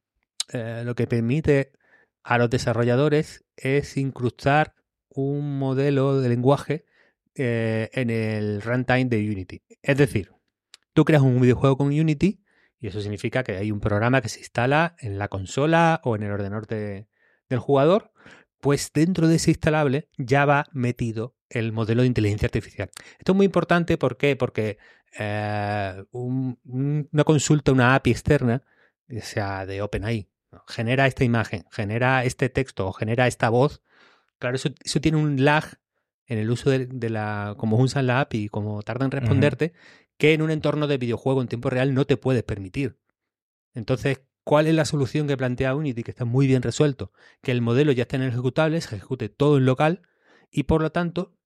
Eh, 0.49 0.83
lo 0.85 0.93
que 0.93 1.07
permite 1.07 1.71
a 2.23 2.37
los 2.37 2.51
desarrolladores 2.51 3.45
es 3.57 3.97
incrustar 3.97 4.75
un 5.09 5.57
modelo 5.57 6.21
de 6.21 6.29
lenguaje 6.29 6.85
eh, 7.35 7.89
en 7.93 8.09
el 8.09 8.61
runtime 8.61 9.05
de 9.05 9.17
Unity. 9.29 9.61
Es 9.81 9.97
decir, 9.97 10.31
tú 10.93 11.05
creas 11.05 11.21
un 11.21 11.39
videojuego 11.39 11.77
con 11.77 11.87
Unity 11.87 12.41
y 12.79 12.87
eso 12.87 13.01
significa 13.01 13.43
que 13.43 13.57
hay 13.57 13.71
un 13.71 13.79
programa 13.79 14.21
que 14.21 14.29
se 14.29 14.39
instala 14.39 14.95
en 14.99 15.17
la 15.17 15.27
consola 15.27 16.01
o 16.03 16.15
en 16.15 16.23
el 16.23 16.31
ordenador 16.31 16.67
del 16.67 17.59
jugador, 17.59 18.11
pues 18.59 18.91
dentro 18.93 19.27
de 19.27 19.35
ese 19.35 19.51
instalable 19.51 20.09
ya 20.17 20.45
va 20.45 20.65
metido 20.71 21.35
el 21.49 21.71
modelo 21.71 22.01
de 22.01 22.07
inteligencia 22.07 22.47
artificial. 22.47 22.89
Esto 23.19 23.31
es 23.31 23.35
muy 23.35 23.45
importante 23.45 23.97
¿por 23.97 24.17
qué? 24.17 24.35
porque 24.35 24.77
eh, 25.17 26.03
una 26.11 27.23
consulta, 27.23 27.71
una 27.71 27.95
API 27.95 28.11
externa, 28.11 28.63
sea 29.21 29.65
de 29.65 29.81
OpenAI, 29.81 30.29
genera 30.67 31.07
esta 31.07 31.23
imagen, 31.23 31.65
genera 31.71 32.23
este 32.23 32.49
texto 32.49 32.87
o 32.87 32.93
genera 32.93 33.27
esta 33.27 33.49
voz, 33.49 33.81
claro, 34.39 34.55
eso, 34.55 34.99
tiene 35.01 35.17
un 35.17 35.43
lag 35.43 35.65
en 36.27 36.39
el 36.39 36.49
uso 36.49 36.69
de, 36.69 37.09
la, 37.09 37.55
como 37.57 37.77
usan 37.77 38.07
la 38.07 38.21
API 38.21 38.45
y 38.45 38.49
como 38.49 38.81
tarda 38.81 39.05
en 39.05 39.11
responderte, 39.11 39.73
que 40.17 40.33
en 40.33 40.41
un 40.41 40.51
entorno 40.51 40.87
de 40.87 40.97
videojuego 40.97 41.41
en 41.41 41.47
tiempo 41.47 41.69
real 41.69 41.93
no 41.93 42.05
te 42.05 42.17
puedes 42.17 42.43
permitir. 42.43 42.99
Entonces, 43.73 44.21
¿cuál 44.43 44.67
es 44.67 44.73
la 44.73 44.85
solución 44.85 45.27
que 45.27 45.37
plantea 45.37 45.75
Unity? 45.75 46.03
Que 46.03 46.11
está 46.11 46.25
muy 46.25 46.47
bien 46.47 46.61
resuelto. 46.61 47.11
Que 47.41 47.51
el 47.51 47.61
modelo 47.61 47.91
ya 47.91 48.03
esté 48.03 48.15
en 48.15 48.23
el 48.23 48.29
ejecutable, 48.29 48.81
se 48.81 48.95
ejecute 48.95 49.29
todo 49.29 49.57
en 49.57 49.65
local 49.65 50.01
y 50.49 50.63
por 50.63 50.81
lo 50.81 50.91
tanto 50.91 51.37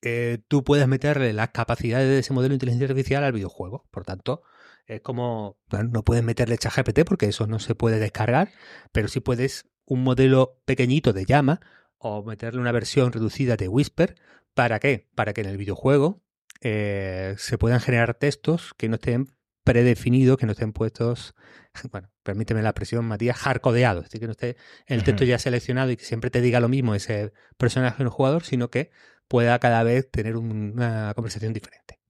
eh, 0.00 0.38
tú 0.48 0.64
puedes 0.64 0.88
meterle 0.88 1.32
las 1.32 1.50
capacidades 1.50 2.08
de 2.08 2.18
ese 2.20 2.32
modelo 2.32 2.50
de 2.50 2.56
inteligencia 2.56 2.86
artificial 2.86 3.24
al 3.24 3.32
videojuego. 3.32 3.86
Por 3.90 4.04
tanto, 4.04 4.42
es 4.86 5.00
como, 5.00 5.58
no 5.70 6.02
puedes 6.02 6.24
meterle 6.24 6.58
ChatGPT 6.58 7.00
porque 7.04 7.26
eso 7.26 7.46
no 7.46 7.58
se 7.58 7.74
puede 7.74 7.98
descargar, 7.98 8.50
pero 8.92 9.08
sí 9.08 9.20
puedes 9.20 9.66
un 9.84 10.02
modelo 10.02 10.60
pequeñito 10.64 11.12
de 11.12 11.24
llama 11.24 11.60
o 12.02 12.24
meterle 12.24 12.60
una 12.60 12.72
versión 12.72 13.12
reducida 13.12 13.56
de 13.56 13.68
Whisper. 13.68 14.16
¿Para 14.54 14.80
qué? 14.80 15.08
Para 15.14 15.32
que 15.32 15.40
en 15.40 15.48
el 15.48 15.56
videojuego 15.56 16.20
eh, 16.60 17.34
se 17.38 17.58
puedan 17.58 17.80
generar 17.80 18.14
textos 18.14 18.74
que 18.76 18.88
no 18.88 18.96
estén 18.96 19.28
predefinidos, 19.64 20.36
que 20.36 20.46
no 20.46 20.52
estén 20.52 20.72
puestos, 20.72 21.34
bueno, 21.92 22.10
permíteme 22.22 22.62
la 22.62 22.70
expresión, 22.70 23.04
Matías, 23.04 23.36
hardcodeados, 23.36 24.04
es 24.04 24.10
decir, 24.10 24.20
que 24.20 24.26
no 24.26 24.32
esté 24.32 24.56
el 24.86 25.04
texto 25.04 25.24
ya 25.24 25.38
seleccionado 25.38 25.92
y 25.92 25.96
que 25.96 26.04
siempre 26.04 26.30
te 26.30 26.40
diga 26.40 26.60
lo 26.60 26.68
mismo 26.68 26.94
ese 26.94 27.32
personaje 27.56 28.04
o 28.04 28.10
jugador, 28.10 28.44
sino 28.44 28.68
que 28.68 28.90
pueda 29.28 29.58
cada 29.60 29.82
vez 29.84 30.10
tener 30.10 30.36
una 30.36 31.12
conversación 31.14 31.52
diferente. 31.52 32.00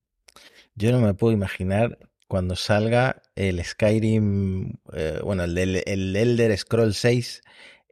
Yo 0.74 0.90
no 0.90 1.00
me 1.00 1.12
puedo 1.12 1.35
imaginar 1.35 1.98
cuando 2.26 2.57
salga 2.57 3.20
el 3.37 3.62
Skyrim, 3.62 4.78
eh, 4.94 5.20
bueno, 5.22 5.44
el, 5.44 5.59
el, 5.59 6.16
Elder 6.16 6.57
Scroll 6.57 6.94
6, 6.94 7.42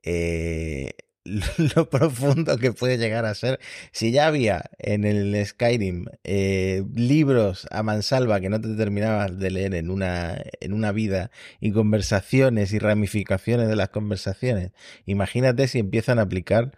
eh, 0.02 0.92
lo 1.74 1.90
profundo 1.90 2.56
que 2.58 2.72
puede 2.72 2.98
llegar 2.98 3.24
a 3.24 3.34
ser. 3.34 3.60
Si 3.92 4.10
ya 4.12 4.26
había 4.26 4.70
en 4.78 5.04
el 5.04 5.44
Skyrim 5.44 6.06
eh, 6.24 6.82
libros 6.94 7.66
a 7.70 7.82
mansalva 7.82 8.40
que 8.40 8.48
no 8.48 8.60
te 8.60 8.74
terminabas 8.74 9.38
de 9.38 9.50
leer 9.50 9.74
en 9.74 9.90
una, 9.90 10.42
en 10.60 10.72
una 10.72 10.92
vida 10.92 11.30
y 11.60 11.72
conversaciones 11.72 12.72
y 12.72 12.78
ramificaciones 12.78 13.68
de 13.68 13.76
las 13.76 13.90
conversaciones, 13.90 14.72
imagínate 15.06 15.68
si 15.68 15.78
empiezan 15.78 16.18
a 16.18 16.22
aplicar 16.22 16.72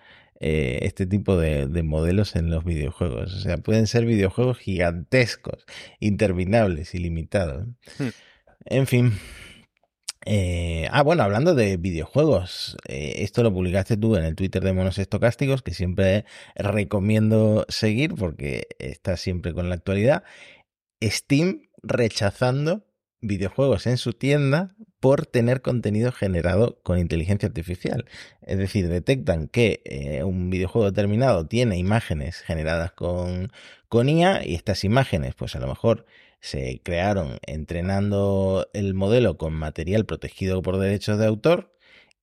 eh, 0.45 0.81
este 0.83 1.07
tipo 1.07 1.37
de, 1.37 1.69
modelos 1.85 2.35
en 2.35 2.51
los 2.51 2.65
videojuegos. 2.65 3.33
O 3.33 3.41
sea, 3.41 3.59
pueden 3.59 3.87
ser 3.87 4.05
videojuegos 4.05 4.59
gigantescos, 4.59 5.65
interminables, 6.01 6.97
ilimitados. 6.97 7.69
Hmm. 7.97 8.09
En 8.65 8.87
fin. 8.89 9.13
Eh, 10.25 10.89
ah, 10.93 11.03
bueno, 11.03 11.25
hablando 11.25 11.55
de 11.55 11.77
videojuegos, 11.77 12.77
eh, 12.87 13.15
esto 13.19 13.43
lo 13.43 13.53
publicaste 13.53 13.97
tú 13.97 14.17
en 14.17 14.25
el 14.25 14.37
Twitter 14.37 14.63
de 14.63 14.73
Monos 14.73 14.99
Estocásticos, 14.99 15.63
que 15.63 15.75
siempre 15.75 16.25
recomiendo 16.55 17.67
seguir 17.69 18.15
porque 18.15 18.69
está 18.79 19.17
siempre 19.17 19.53
con 19.53 19.69
la 19.69 19.75
actualidad. 19.75 20.23
Steam 21.03 21.69
rechazando 21.83 22.87
videojuegos 23.21 23.87
en 23.87 23.97
su 23.99 24.13
tienda 24.13 24.75
por 25.01 25.27
tener 25.27 25.63
contenido 25.63 26.13
generado 26.13 26.81
con 26.83 26.99
inteligencia 26.99 27.49
artificial. 27.49 28.05
Es 28.43 28.59
decir, 28.59 28.89
detectan 28.89 29.49
que 29.49 29.83
eh, 29.85 30.23
un 30.23 30.51
videojuego 30.51 30.91
determinado 30.91 31.47
tiene 31.47 31.79
imágenes 31.79 32.39
generadas 32.39 32.93
con, 32.93 33.51
con 33.89 34.09
IA 34.09 34.47
y 34.47 34.55
estas 34.55 34.85
imágenes, 34.85 35.35
pues 35.35 35.57
a 35.57 35.61
lo 35.61 35.67
mejor 35.67 36.07
se 36.43 36.81
crearon 36.83 37.39
entrenando 37.47 38.69
el 38.75 38.95
modelo 38.95 39.39
con 39.39 39.55
material 39.55 40.05
protegido 40.05 40.61
por 40.61 40.77
derechos 40.77 41.17
de 41.19 41.27
autor 41.27 41.73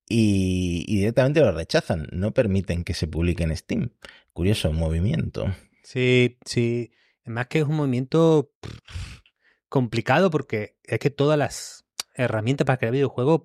y, 0.06 0.84
directamente 0.94 1.40
lo 1.40 1.52
rechazan, 1.52 2.06
no 2.12 2.32
permiten 2.34 2.84
que 2.84 2.92
se 2.92 3.08
publique 3.08 3.44
en 3.44 3.56
Steam. 3.56 3.92
Curioso 4.34 4.72
movimiento. 4.72 5.46
Sí, 5.82 6.38
sí. 6.44 6.92
Además 7.24 7.46
que 7.46 7.60
es 7.60 7.64
un 7.64 7.76
movimiento 7.76 8.52
complicado 9.70 10.30
porque 10.30 10.76
es 10.84 10.98
que 10.98 11.10
todas 11.10 11.38
las 11.38 11.86
herramientas 12.14 12.66
para 12.66 12.76
crear 12.76 12.92
videojuegos, 12.92 13.44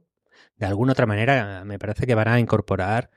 de 0.57 0.65
alguna 0.65 0.91
otra 0.91 1.05
manera, 1.05 1.63
me 1.65 1.79
parece 1.79 2.05
que 2.05 2.15
van 2.15 2.27
a 2.27 2.39
incorporar 2.39 3.11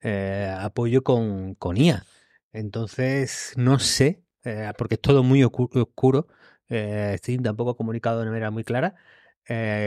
eh, 0.00 0.52
apoyo 0.58 1.04
con, 1.04 1.54
con, 1.54 1.76
IA. 1.76 2.04
Entonces, 2.52 3.52
no 3.56 3.78
sé, 3.78 4.24
eh, 4.42 4.72
porque 4.76 4.94
es 4.94 5.00
todo 5.00 5.22
muy 5.22 5.44
oscuro. 5.44 6.26
Eh, 6.74 7.16
Steam 7.18 7.42
tampoco 7.42 7.70
ha 7.70 7.76
comunicado 7.76 8.20
de 8.20 8.26
manera 8.26 8.50
muy 8.50 8.64
clara 8.64 8.94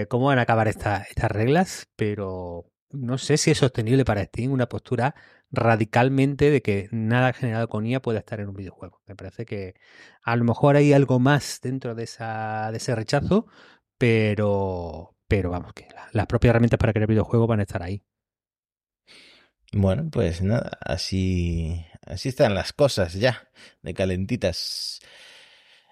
cómo 0.09 0.27
van 0.27 0.39
a 0.39 0.43
acabar 0.43 0.67
estas 0.67 1.07
reglas, 1.31 1.87
pero 1.95 2.71
no 2.91 3.17
sé 3.17 3.37
si 3.37 3.51
es 3.51 3.57
sostenible 3.57 4.05
para 4.05 4.23
Steam 4.23 4.51
una 4.51 4.69
postura 4.69 5.15
radicalmente 5.51 6.51
de 6.51 6.61
que 6.61 6.89
nada 6.91 7.33
generado 7.33 7.67
con 7.67 7.85
IA 7.85 8.01
pueda 8.01 8.19
estar 8.19 8.39
en 8.39 8.49
un 8.49 8.55
videojuego. 8.55 9.01
Me 9.07 9.15
parece 9.15 9.45
que 9.45 9.75
a 10.21 10.35
lo 10.35 10.43
mejor 10.43 10.75
hay 10.75 10.93
algo 10.93 11.19
más 11.19 11.59
dentro 11.61 11.95
de 11.95 12.03
ese 12.03 12.95
rechazo, 12.95 13.47
pero, 13.97 15.15
pero 15.27 15.49
vamos, 15.49 15.73
que 15.73 15.87
las 16.11 16.27
propias 16.27 16.51
herramientas 16.51 16.77
para 16.77 16.93
crear 16.93 17.07
videojuegos 17.07 17.47
van 17.47 17.59
a 17.61 17.63
estar 17.63 17.81
ahí. 17.81 18.03
Bueno, 19.73 20.09
pues 20.11 20.41
nada, 20.41 20.77
así, 20.81 21.85
así 22.05 22.29
están 22.29 22.53
las 22.53 22.73
cosas 22.73 23.13
ya, 23.13 23.49
de 23.81 23.93
calentitas. 23.93 24.99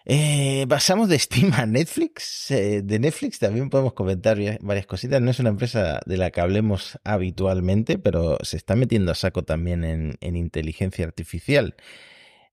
Eh, 0.07 0.67
pasamos 0.69 1.09
de 1.09 1.17
Steam 1.17 1.51
a 1.53 1.65
Netflix. 1.65 2.51
Eh, 2.51 2.81
de 2.83 2.99
Netflix 2.99 3.39
también 3.39 3.69
podemos 3.69 3.93
comentar 3.93 4.37
varias 4.61 4.85
cositas. 4.85 5.19
No 5.21 5.31
es 5.31 5.39
una 5.39 5.49
empresa 5.49 5.99
de 6.05 6.17
la 6.17 6.29
que 6.29 6.41
hablemos 6.41 6.99
habitualmente, 7.03 7.97
pero 7.97 8.37
se 8.43 8.57
está 8.57 8.75
metiendo 8.75 9.11
a 9.11 9.15
saco 9.15 9.43
también 9.43 9.83
en, 9.83 10.35
inteligencia 10.35 11.05
artificial. 11.05 11.75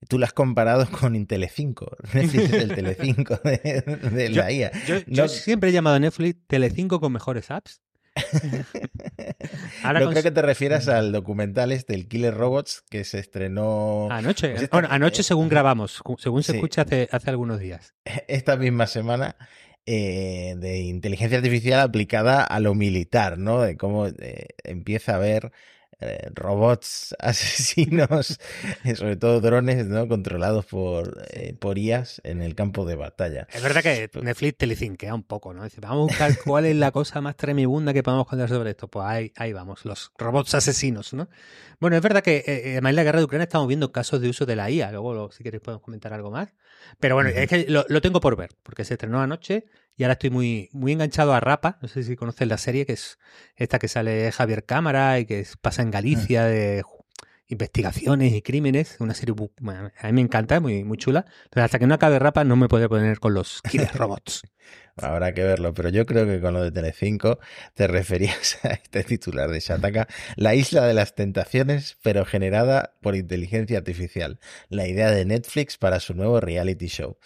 Tú 0.08 0.18
la 0.18 0.26
has 0.26 0.32
comparado 0.32 0.88
con 0.90 1.14
Intele5. 1.14 1.96
Netflix 2.14 2.44
es 2.44 2.52
el 2.54 2.70
Tele5 2.74 4.10
de, 4.10 4.28
la 4.30 4.50
IA. 4.50 4.72
Yo, 5.06 5.28
siempre 5.28 5.70
he 5.70 5.72
llamado 5.72 5.96
a 5.96 6.00
Netflix 6.00 6.40
Tele5 6.48 7.00
con 7.00 7.12
mejores 7.12 7.50
apps. 7.50 7.82
no 9.85 10.11
creo 10.11 10.23
que 10.23 10.31
te 10.31 10.42
refieras 10.42 10.88
al 10.88 11.12
documental 11.12 11.73
este, 11.73 11.95
el 11.95 12.09
Killer 12.09 12.35
Robots, 12.35 12.83
que 12.90 13.05
se 13.05 13.18
estrenó... 13.18 14.09
Anoche, 14.11 14.55
pues 14.55 14.71
bueno, 14.71 14.88
anoche 14.90 15.23
según 15.23 15.49
grabamos, 15.49 16.03
según 16.18 16.42
se 16.42 16.53
escucha 16.55 16.83
hace, 16.83 17.09
hace 17.11 17.31
algunos 17.31 17.61
días. 17.61 17.95
Esta 18.29 18.57
misma 18.57 18.87
semana, 18.87 19.37
eh, 19.87 20.55
de 20.59 20.81
inteligencia 20.81 21.38
artificial 21.38 21.81
aplicada 21.81 22.45
a 22.45 22.61
lo 22.61 22.75
militar, 22.75 23.38
¿no? 23.38 23.61
De 23.62 23.77
cómo 23.77 24.07
eh, 24.07 24.49
empieza 24.62 25.12
a 25.12 25.16
haber 25.16 25.53
eh, 26.02 26.30
robots 26.34 27.14
asesinos, 27.18 28.38
sobre 28.96 29.16
todo 29.16 29.40
drones, 29.40 29.86
¿no? 29.86 30.08
Controlados 30.08 30.66
por, 30.66 31.24
eh, 31.30 31.54
por 31.58 31.78
IAS 31.78 32.20
en 32.24 32.42
el 32.42 32.54
campo 32.54 32.84
de 32.84 32.96
batalla. 32.96 33.46
Es 33.52 33.62
verdad 33.62 33.82
que 33.82 34.09
pues 34.09 34.24
Netflix 34.24 34.59
telecinquea 34.59 35.14
un 35.14 35.22
poco, 35.22 35.55
¿no? 35.55 35.64
Dice, 35.64 35.80
vamos 35.80 35.98
a 35.98 36.12
buscar 36.12 36.44
cuál 36.44 36.66
es 36.66 36.76
la 36.76 36.90
cosa 36.90 37.20
más 37.20 37.36
tremibunda 37.36 37.92
que 37.92 38.03
podemos 38.03 38.26
contar 38.26 38.48
sobre 38.48 38.70
esto. 38.70 38.88
Pues 38.88 39.07
ahí, 39.07 39.32
ahí 39.36 39.53
vamos, 39.53 39.84
los 39.84 40.12
robots 40.18 40.55
asesinos, 40.55 41.12
¿no? 41.12 41.28
Bueno, 41.80 41.96
es 41.96 42.03
verdad 42.03 42.22
que 42.22 42.44
eh, 42.46 42.72
además 42.72 42.90
en 42.90 42.96
la 42.96 43.05
guerra 43.05 43.18
de 43.18 43.24
Ucrania 43.24 43.44
estamos 43.44 43.68
viendo 43.68 43.90
casos 43.90 44.20
de 44.20 44.28
uso 44.28 44.46
de 44.46 44.57
la 44.57 44.70
IA. 44.70 44.92
Luego, 44.92 45.32
si 45.32 45.42
queréis, 45.42 45.62
podemos 45.62 45.82
comentar 45.82 46.12
algo 46.12 46.30
más. 46.30 46.55
Pero 47.00 47.14
bueno, 47.14 47.30
es 47.30 47.48
que 47.48 47.66
lo, 47.68 47.84
lo, 47.88 48.00
tengo 48.00 48.20
por 48.20 48.36
ver, 48.36 48.50
porque 48.62 48.84
se 48.84 48.94
estrenó 48.94 49.20
anoche 49.20 49.64
y 49.97 50.05
ahora 50.05 50.14
estoy 50.14 50.30
muy, 50.30 50.68
muy 50.72 50.93
enganchado 50.93 51.34
a 51.34 51.40
Rapa. 51.40 51.78
No 51.82 51.88
sé 51.88 52.03
si 52.03 52.16
conoces 52.16 52.49
la 52.49 52.59
serie, 52.59 52.86
que 52.86 52.95
es 52.95 53.18
esta 53.57 53.78
que 53.78 53.88
sale 53.88 54.32
Javier 54.32 54.64
Cámara 54.64 55.18
y 55.18 55.26
que 55.26 55.47
pasa 55.61 55.82
en 55.82 55.90
Galicia. 55.90 56.45
De, 56.45 56.82
investigaciones 57.53 58.32
y 58.32 58.43
crímenes, 58.43 58.97
una 58.99 59.14
serie 59.14 59.34
a 59.99 60.07
mí 60.07 60.12
me 60.12 60.20
encanta, 60.22 60.59
muy, 60.61 60.84
muy 60.84 60.97
chula. 60.97 61.26
Pero 61.51 61.64
hasta 61.64 61.78
que 61.78 61.86
no 61.86 61.95
acabe 61.95 62.18
Rapa 62.18 62.45
no 62.45 62.57
me 62.57 62.68
podré 62.68 62.88
poner 62.88 63.20
con 63.20 63.34
los 63.34 63.61
Killer 63.62 63.93
Robots. 63.95 64.43
Habrá 64.97 65.32
que 65.32 65.43
verlo, 65.43 65.72
pero 65.74 65.88
yo 65.88 66.07
creo 66.07 66.26
que 66.26 66.40
con 66.40 66.55
lo 66.55 66.62
de 66.62 66.70
Telecinco 66.70 67.38
te 67.74 67.86
referías 67.86 68.59
a 68.64 68.68
este 68.68 69.05
titular 69.05 69.51
de 69.51 69.61
Shataka, 69.61 70.09
la 70.36 70.55
isla 70.55 70.86
de 70.86 70.95
las 70.95 71.14
tentaciones, 71.14 71.99
pero 72.03 72.24
generada 72.24 72.95
por 73.01 73.16
inteligencia 73.16 73.78
artificial, 73.78 74.40
la 74.68 74.88
idea 74.88 75.11
de 75.11 75.24
Netflix 75.24 75.76
para 75.78 76.01
su 76.01 76.14
nuevo 76.14 76.40
reality 76.40 76.88
show. 76.88 77.18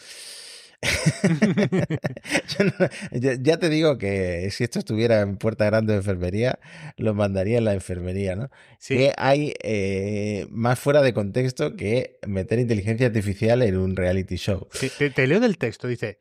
ya, 3.13 3.59
te 3.59 3.69
digo 3.69 3.99
que 3.99 4.51
si 4.51 4.65
esto 4.65 4.79
estuviera 4.79 5.21
en 5.21 5.37
Puerta 5.37 5.67
Grande 5.67 5.93
de 5.93 5.99
Enfermería, 5.99 6.59
lo 6.97 7.15
mandaría 7.15 7.59
en 7.59 7.65
la 7.65 7.75
enfermería, 7.75 8.37
¿no? 8.37 8.51
Sí. 8.79 8.97
Que 8.97 9.13
hay 9.17 9.55
eh, 9.63 10.47
más 10.51 10.79
fuera 10.79 11.03
de 11.03 11.15
contexto 11.15 11.77
que 11.77 12.19
meter 12.27 12.59
inteligencia 12.59 13.07
artificial 13.07 13.63
en 13.63 13.77
un 13.77 13.97
reality 13.97 14.37
show. 14.37 14.69
te, 15.15 15.27
leo 15.27 15.41
del 15.41 15.59
texto, 15.59 15.89
dice. 15.89 16.19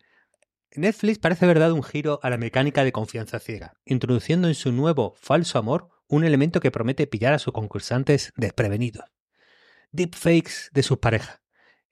Netflix 0.76 1.20
parece 1.20 1.46
haber 1.46 1.60
dado 1.60 1.74
un 1.74 1.84
giro 1.84 2.20
a 2.22 2.30
la 2.30 2.38
mecánica 2.38 2.84
de 2.84 2.92
confianza 2.92 3.40
ciega, 3.40 3.76
introduciendo 3.86 4.50
en 4.50 4.56
su 4.56 4.74
nuevo 4.74 5.16
falso 5.18 5.58
amor 5.58 5.88
un 6.08 6.26
elemento 6.26 6.60
que 6.60 6.72
promete 6.72 7.08
pillar 7.08 7.34
a 7.34 7.40
sus 7.40 7.54
concursantes 7.54 8.34
desprevenidos. 8.36 9.06
Deepfakes 9.92 10.72
de 10.74 10.84
sus 10.84 10.98
parejas 10.98 11.45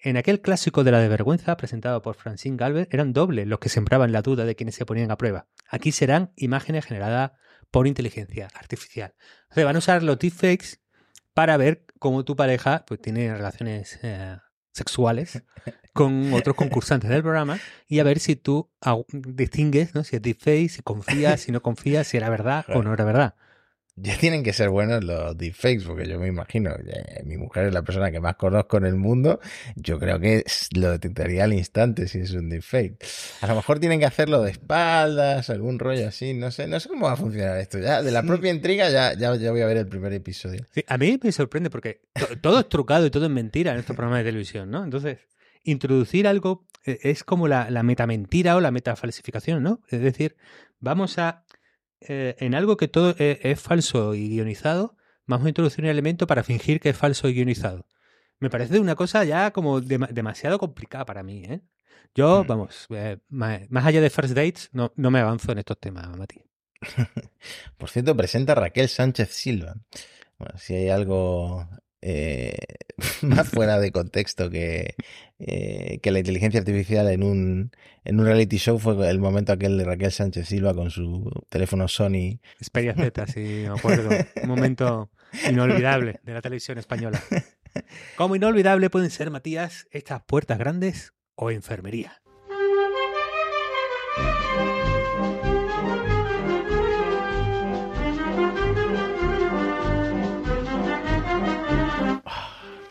en 0.03 0.17
aquel 0.17 0.41
clásico 0.41 0.83
de 0.83 0.91
la 0.91 1.07
vergüenza 1.07 1.55
presentado 1.55 2.01
por 2.01 2.15
Francine 2.15 2.57
Galvez 2.57 2.89
eran 2.91 3.13
dobles 3.13 3.47
los 3.47 3.59
que 3.59 3.69
sembraban 3.69 4.11
la 4.11 4.21
duda 4.21 4.45
de 4.45 4.55
quienes 4.55 4.75
se 4.75 4.85
ponían 4.85 5.11
a 5.11 5.17
prueba. 5.17 5.47
Aquí 5.69 5.93
serán 5.93 6.33
imágenes 6.35 6.85
generadas 6.85 7.31
por 7.71 7.87
inteligencia 7.87 8.49
artificial. 8.53 9.15
O 9.49 9.55
sea, 9.55 9.65
van 9.65 9.77
a 9.77 9.79
usar 9.79 10.03
los 10.03 10.19
deepfakes 10.19 10.81
para 11.33 11.55
ver 11.55 11.85
cómo 11.99 12.25
tu 12.25 12.35
pareja 12.35 12.83
pues, 12.85 13.01
tiene 13.01 13.33
relaciones 13.33 13.97
eh, 14.03 14.37
sexuales 14.73 15.41
con 15.93 16.33
otros 16.33 16.57
concursantes 16.57 17.09
del 17.09 17.21
programa 17.21 17.57
y 17.87 17.99
a 17.99 18.03
ver 18.03 18.19
si 18.19 18.35
tú 18.35 18.69
distingues 19.13 19.95
¿no? 19.95 20.03
si 20.03 20.17
es 20.17 20.21
deepfake, 20.21 20.69
si 20.69 20.81
confías, 20.81 21.39
si 21.39 21.53
no 21.53 21.61
confías, 21.61 22.07
si 22.07 22.17
era 22.17 22.29
verdad 22.29 22.65
o 22.75 22.83
no 22.83 22.93
era 22.93 23.05
verdad. 23.05 23.35
Ya 24.03 24.17
tienen 24.17 24.43
que 24.43 24.53
ser 24.53 24.69
buenos 24.69 25.03
los 25.03 25.37
deepfakes, 25.37 25.83
porque 25.85 26.07
yo 26.07 26.19
me 26.19 26.27
imagino, 26.27 26.75
mi 27.25 27.37
mujer 27.37 27.67
es 27.67 27.73
la 27.73 27.83
persona 27.83 28.11
que 28.11 28.19
más 28.19 28.35
conozco 28.35 28.77
en 28.77 28.85
el 28.85 28.95
mundo, 28.95 29.39
yo 29.75 29.99
creo 29.99 30.19
que 30.19 30.43
lo 30.75 30.91
detectaría 30.91 31.43
al 31.43 31.53
instante 31.53 32.07
si 32.07 32.19
es 32.19 32.31
un 32.31 32.49
deepfake. 32.49 32.95
A 33.41 33.47
lo 33.47 33.55
mejor 33.55 33.79
tienen 33.79 33.99
que 33.99 34.05
hacerlo 34.05 34.41
de 34.41 34.51
espaldas, 34.51 35.49
algún 35.49 35.77
rollo 35.77 36.07
así, 36.07 36.33
no 36.33 36.49
sé, 36.49 36.67
no 36.67 36.79
sé 36.79 36.89
cómo 36.89 37.05
va 37.05 37.13
a 37.13 37.17
funcionar 37.17 37.59
esto. 37.59 37.77
Ya 37.77 38.01
de 38.01 38.11
la 38.11 38.23
propia 38.23 38.51
intriga 38.51 38.89
ya, 38.89 39.13
ya, 39.13 39.29
voy 39.51 39.61
a 39.61 39.65
ver 39.67 39.77
el 39.77 39.87
primer 39.87 40.13
episodio. 40.13 40.65
a 40.87 40.97
mí 40.97 41.19
me 41.21 41.31
sorprende 41.31 41.69
porque 41.69 42.01
todo 42.41 42.61
es 42.61 42.69
trucado 42.69 43.05
y 43.05 43.11
todo 43.11 43.25
es 43.25 43.31
mentira 43.31 43.73
en 43.73 43.79
estos 43.79 43.95
programas 43.95 44.23
de 44.23 44.31
televisión, 44.31 44.71
¿no? 44.71 44.83
Entonces, 44.83 45.19
introducir 45.63 46.27
algo 46.27 46.65
eh, 46.85 46.99
es 47.03 47.23
como 47.23 47.47
la, 47.47 47.69
la 47.69 47.83
metamentira 47.83 48.55
o 48.55 48.61
la 48.61 48.71
metafalsificación, 48.71 49.61
¿no? 49.61 49.81
Es 49.89 50.01
decir, 50.01 50.35
vamos 50.79 51.17
a 51.17 51.42
eh, 52.07 52.35
en 52.39 52.55
algo 52.55 52.77
que 52.77 52.87
todo 52.87 53.15
e, 53.17 53.39
es, 53.43 53.59
falso 53.59 54.15
y 54.15 54.29
guionizado, 54.29 54.95
vamos 55.25 55.45
a 55.45 55.49
introducir 55.49 55.83
un 55.83 55.89
elemento 55.89 56.27
para 56.27 56.43
fingir 56.43 56.79
que 56.79 56.89
es 56.89 56.97
falso 56.97 57.27
y 57.29 57.33
guionizado. 57.33 57.87
Me 58.39 58.49
parece 58.49 58.79
una 58.79 58.95
cosa 58.95 59.23
ya 59.23 59.51
como 59.51 59.79
demasiado 59.81 60.59
complicada 60.59 61.05
para 61.05 61.23
mí. 61.23 61.43
¿eh? 61.45 61.61
Yo, 62.15 62.43
mm. 62.43 62.47
vamos, 62.47 62.87
eh, 62.89 63.17
más, 63.29 63.85
allá 63.85 64.01
de 64.01 64.09
First 64.09 64.33
Dates, 64.33 64.69
no, 64.73 64.91
no 64.95 65.11
me 65.11 65.19
avanzo 65.19 65.51
en 65.51 65.59
estos 65.59 65.79
temas, 65.79 66.07
Mati. 66.17 66.41
Por 67.77 67.89
cierto, 67.89 68.15
presenta 68.15 68.55
Raquel 68.55 68.89
Sánchez 68.89 69.29
Silva. 69.29 69.75
Bueno, 70.37 70.57
si 70.57 70.75
hay 70.75 70.89
algo 70.89 71.67
eh, 72.05 72.57
más 73.21 73.47
fuera 73.47 73.79
de 73.79 73.91
contexto 73.91 74.49
que, 74.49 74.95
eh, 75.39 75.99
que 76.01 76.11
la 76.11 76.19
inteligencia 76.19 76.59
artificial 76.59 77.07
en 77.09 77.23
un, 77.23 77.71
en 78.03 78.19
un 78.19 78.25
reality 78.25 78.57
show 78.57 78.77
fue 78.77 79.09
el 79.09 79.19
momento 79.19 79.53
aquel 79.53 79.77
de 79.77 79.85
Raquel 79.85 80.11
Sánchez 80.11 80.49
Silva 80.49 80.73
con 80.73 80.91
su 80.91 81.31
teléfono 81.49 81.87
Sony. 81.87 82.39
Xperia 82.61 82.93
Z, 82.93 83.27
sí, 83.27 83.39
me 83.39 83.79
acuerdo. 83.79 84.09
Un 84.41 84.49
momento 84.49 85.09
inolvidable 85.49 86.19
de 86.23 86.33
la 86.33 86.41
televisión 86.41 86.77
española. 86.77 87.21
Como 88.17 88.35
inolvidable 88.35 88.89
pueden 88.89 89.09
ser, 89.09 89.31
Matías, 89.31 89.87
estas 89.91 90.21
puertas 90.23 90.59
grandes 90.59 91.13
o 91.35 91.51
enfermería. 91.51 92.22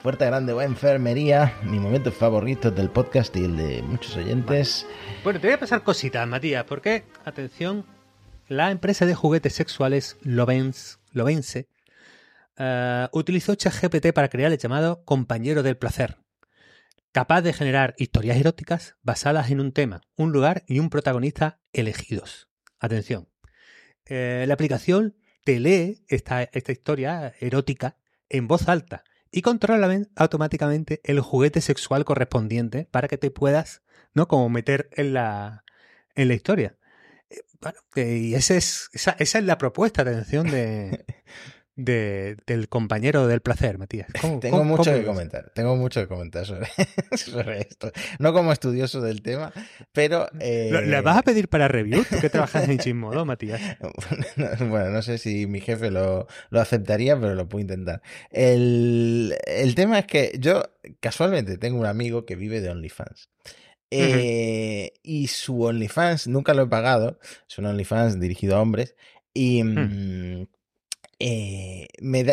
Puerta 0.03 0.27
Grande 0.27 0.53
o 0.53 0.61
Enfermería, 0.61 1.61
mi 1.63 1.79
momento 1.79 2.11
favorito 2.11 2.73
del 2.73 2.91
podcast 2.91 3.37
y 3.37 3.45
el 3.45 3.57
de 3.57 3.83
muchos 3.83 4.17
oyentes. 4.17 4.85
Bueno, 5.23 5.39
te 5.39 5.47
voy 5.47 5.55
a 5.55 5.61
pasar 5.61 5.85
cositas, 5.85 6.27
Matías, 6.27 6.65
porque, 6.65 7.05
atención, 7.25 7.87
la 8.49 8.73
empresa 8.73 9.07
de 9.07 9.15
juguetes 9.15 9.53
sexuales 9.53 10.17
Lovens, 10.23 10.99
Lovense 11.13 11.69
uh, 12.59 13.17
utilizó 13.17 13.55
ChatGPT 13.55 14.13
para 14.13 14.29
crear 14.29 14.51
el 14.51 14.59
llamado 14.59 15.05
compañero 15.05 15.63
del 15.63 15.77
placer, 15.77 16.19
capaz 17.13 17.43
de 17.43 17.53
generar 17.53 17.95
historias 17.97 18.39
eróticas 18.39 18.97
basadas 19.03 19.53
en 19.53 19.61
un 19.61 19.71
tema, 19.71 20.01
un 20.17 20.33
lugar 20.33 20.65
y 20.67 20.81
un 20.81 20.91
protagonista 20.91 21.61
elegidos. 21.73 22.49
Atención, 22.81 23.29
eh, 24.07 24.47
la 24.49 24.55
aplicación 24.55 25.17
te 25.45 25.61
lee 25.61 26.05
esta, 26.09 26.43
esta 26.43 26.73
historia 26.73 27.35
erótica 27.39 27.99
en 28.29 28.49
voz 28.49 28.69
alta 28.69 29.05
y 29.33 29.43
controla 29.43 29.91
automáticamente 30.15 31.01
el 31.05 31.21
juguete 31.21 31.61
sexual 31.61 32.05
correspondiente 32.05 32.87
para 32.91 33.09
que 33.09 33.19
te 33.19 33.31
puedas, 33.31 33.83
¿no? 34.13 34.29
Como 34.29 34.49
meter 34.51 34.91
en 34.93 35.15
la, 35.15 35.65
en 36.15 36.29
la 36.29 36.35
historia. 36.35 36.77
Eh, 37.31 37.41
bueno, 37.61 37.79
eh, 37.97 38.19
y 38.19 38.35
es, 38.35 38.51
esa 38.93 39.17
es 39.19 39.35
la 39.45 39.59
propuesta, 39.59 40.03
atención, 40.03 40.51
de, 40.51 41.07
de, 41.77 42.37
del 42.47 42.69
compañero 42.69 43.27
del 43.27 43.41
placer, 43.41 43.79
Matías. 43.79 44.09
tengo 44.41 44.65
mucho 44.65 44.93
que 44.93 45.05
comentar, 45.05 45.51
tengo 45.55 45.77
mucho 45.77 46.01
que 46.01 46.07
comentar 46.07 46.45
sobre, 47.17 47.61
esto. 47.61 47.91
No 48.19 48.33
como 48.33 48.53
estudioso 48.53 49.01
del 49.01 49.23
tema, 49.23 49.53
pero... 49.93 50.29
Eh... 50.41 50.71
¿Le 50.87 51.01
vas 51.01 51.19
a 51.19 51.23
pedir 51.23 51.49
para 51.49 51.69
review? 51.69 52.05
¿Tú 52.05 52.21
que 52.21 52.31
trabajas 52.31 52.69
en 52.69 52.79
Chismodo, 52.79 53.25
Matías? 53.25 53.61
bueno, 54.61 54.91
no 54.91 55.03
sé 55.03 55.19
si 55.19 55.47
mi 55.47 55.61
jefe 55.61 55.91
lo, 55.91 56.27
lo 56.51 56.61
aceptaría, 56.61 57.19
pero 57.19 57.35
lo 57.35 57.49
puedo 57.49 57.63
intentar. 57.63 58.03
El, 58.31 59.37
el, 59.47 59.75
tema 59.75 59.99
es 59.99 60.07
que 60.07 60.33
yo 60.39 60.63
casualmente 61.01 61.59
tengo 61.59 61.79
un 61.79 61.87
amigo 61.87 62.27
que 62.27 62.37
vive 62.37 62.61
de 62.61 62.71
OnlyFans. 62.71 63.31
Eh, 63.95 64.95
y 65.03 65.27
su 65.27 65.63
OnlyFans, 65.65 66.27
nunca 66.27 66.55
lo 66.55 66.63
he 66.63 66.67
pagado, 66.67 67.19
es 67.47 67.59
un 67.59 67.67
OnlyFans 67.67 68.21
dirigido 68.21 68.57
a 68.57 68.61
hombres, 68.61 68.95
y... 69.35 69.63
Mm, 69.63 70.47
eh, 71.23 71.87
me 72.01 72.25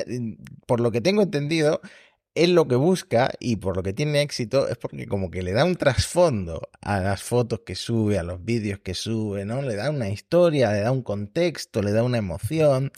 por 0.66 0.80
lo 0.80 0.92
que 0.92 1.00
tengo 1.00 1.22
entendido, 1.22 1.80
él 2.34 2.56
lo 2.56 2.68
que 2.68 2.76
busca 2.76 3.32
y 3.40 3.58
por 3.58 3.76
lo 3.76 3.84
que 3.84 3.94
tiene 3.94 4.22
éxito 4.22 4.68
es 4.68 4.78
porque 4.78 5.06
como 5.06 5.30
que 5.30 5.44
le 5.44 5.52
da 5.52 5.64
un 5.64 5.76
trasfondo 5.76 6.70
a 6.82 7.00
las 7.00 7.22
fotos 7.22 7.62
que 7.66 7.76
sube, 7.76 8.18
a 8.18 8.24
los 8.24 8.44
vídeos 8.44 8.80
que 8.80 8.96
sube, 8.96 9.46
¿no? 9.46 9.62
Le 9.62 9.76
da 9.76 9.92
una 9.92 10.10
historia, 10.10 10.72
le 10.72 10.82
da 10.82 10.92
un 10.92 11.04
contexto, 11.04 11.84
le 11.84 11.92
da 11.92 12.04
una 12.04 12.18
emoción. 12.18 12.92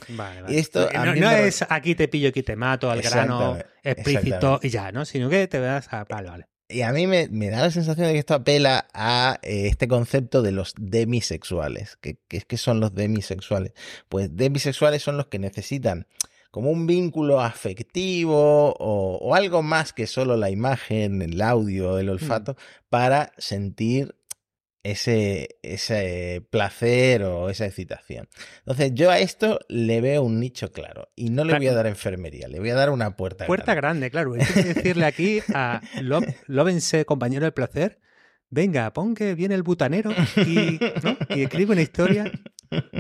Y 0.48 0.58
esto 0.58 0.90
no, 0.94 1.32
es 1.32 1.66
aquí 1.70 1.96
te 1.96 2.08
pillo, 2.08 2.30
aquí 2.30 2.44
te 2.44 2.56
mato, 2.56 2.90
al 2.90 3.02
grano 3.02 3.58
explícito 3.84 4.60
y 4.64 4.70
ya, 4.70 4.92
¿no? 4.92 5.04
Sino 5.06 5.30
que 5.30 5.48
te 5.48 5.60
das 5.60 5.92
a... 5.92 6.06
Vale, 6.06 6.30
vale. 6.30 6.51
Y 6.72 6.82
a 6.82 6.92
mí 6.92 7.08
me, 7.08 7.28
da 7.28 7.62
la 7.62 7.72
sensación 7.72 8.08
de 8.08 8.14
que 8.14 8.20
esto 8.20 8.34
apela 8.34 8.88
a 8.94 9.40
eh, 9.44 9.68
este 9.68 9.88
concepto 9.88 10.42
de 10.42 10.52
los 10.52 10.74
demisexuales. 10.78 11.98
¿Qué, 11.98 12.18
que 12.28 12.58
son 12.58 12.80
los 12.80 12.94
demisexuales? 12.94 13.74
Pues 14.10 14.36
demisexuales 14.36 15.04
son 15.04 15.18
los 15.18 15.28
que 15.28 15.40
necesitan 15.40 16.08
como 16.52 16.70
un 16.70 16.86
vínculo 16.86 17.40
afectivo 17.40 18.76
o, 18.78 19.36
algo 19.36 19.64
más 19.64 19.94
que 19.94 20.06
solo 20.06 20.36
la 20.36 20.50
imagen, 20.50 21.22
el 21.22 21.42
audio, 21.42 21.98
el 21.98 22.08
mm. 22.08 22.12
olfato, 22.12 22.58
para 22.90 23.32
sentir 23.38 24.16
ese, 24.84 25.60
ese 25.62 26.46
placer 26.50 27.24
o 27.24 27.50
esa 27.50 27.66
excitación. 27.66 28.28
Entonces, 28.60 28.92
yo 28.94 29.12
a 29.12 29.20
esto 29.20 29.60
le 29.70 30.02
veo 30.02 30.24
un 30.24 30.40
nicho 30.40 30.72
claro 30.72 31.10
y 31.16 31.30
no 31.30 31.44
le 31.44 31.56
voy 31.56 31.68
a 31.68 31.74
dar 31.74 31.88
enfermería, 31.88 32.48
le 32.48 32.60
voy 32.60 32.70
a 32.72 32.76
dar 32.76 32.90
una 32.90 33.16
puerta, 33.16 33.46
puerta 33.46 33.74
grande. 33.76 34.10
claro. 34.10 34.34
Hay 34.34 34.46
que 34.46 34.74
decirle 34.74 35.06
aquí 35.06 35.40
a 35.54 35.82
Lóvense, 36.48 37.06
compañero 37.06 37.46
del 37.46 37.54
placer, 37.54 38.00
venga, 38.50 38.92
pon 38.94 39.16
que 39.16 39.36
viene 39.36 39.56
el 39.56 39.64
butanero 39.64 40.12
y, 40.38 40.80
y 41.30 41.44
escribe 41.44 41.74
una 41.74 41.82
historia. 41.82 42.32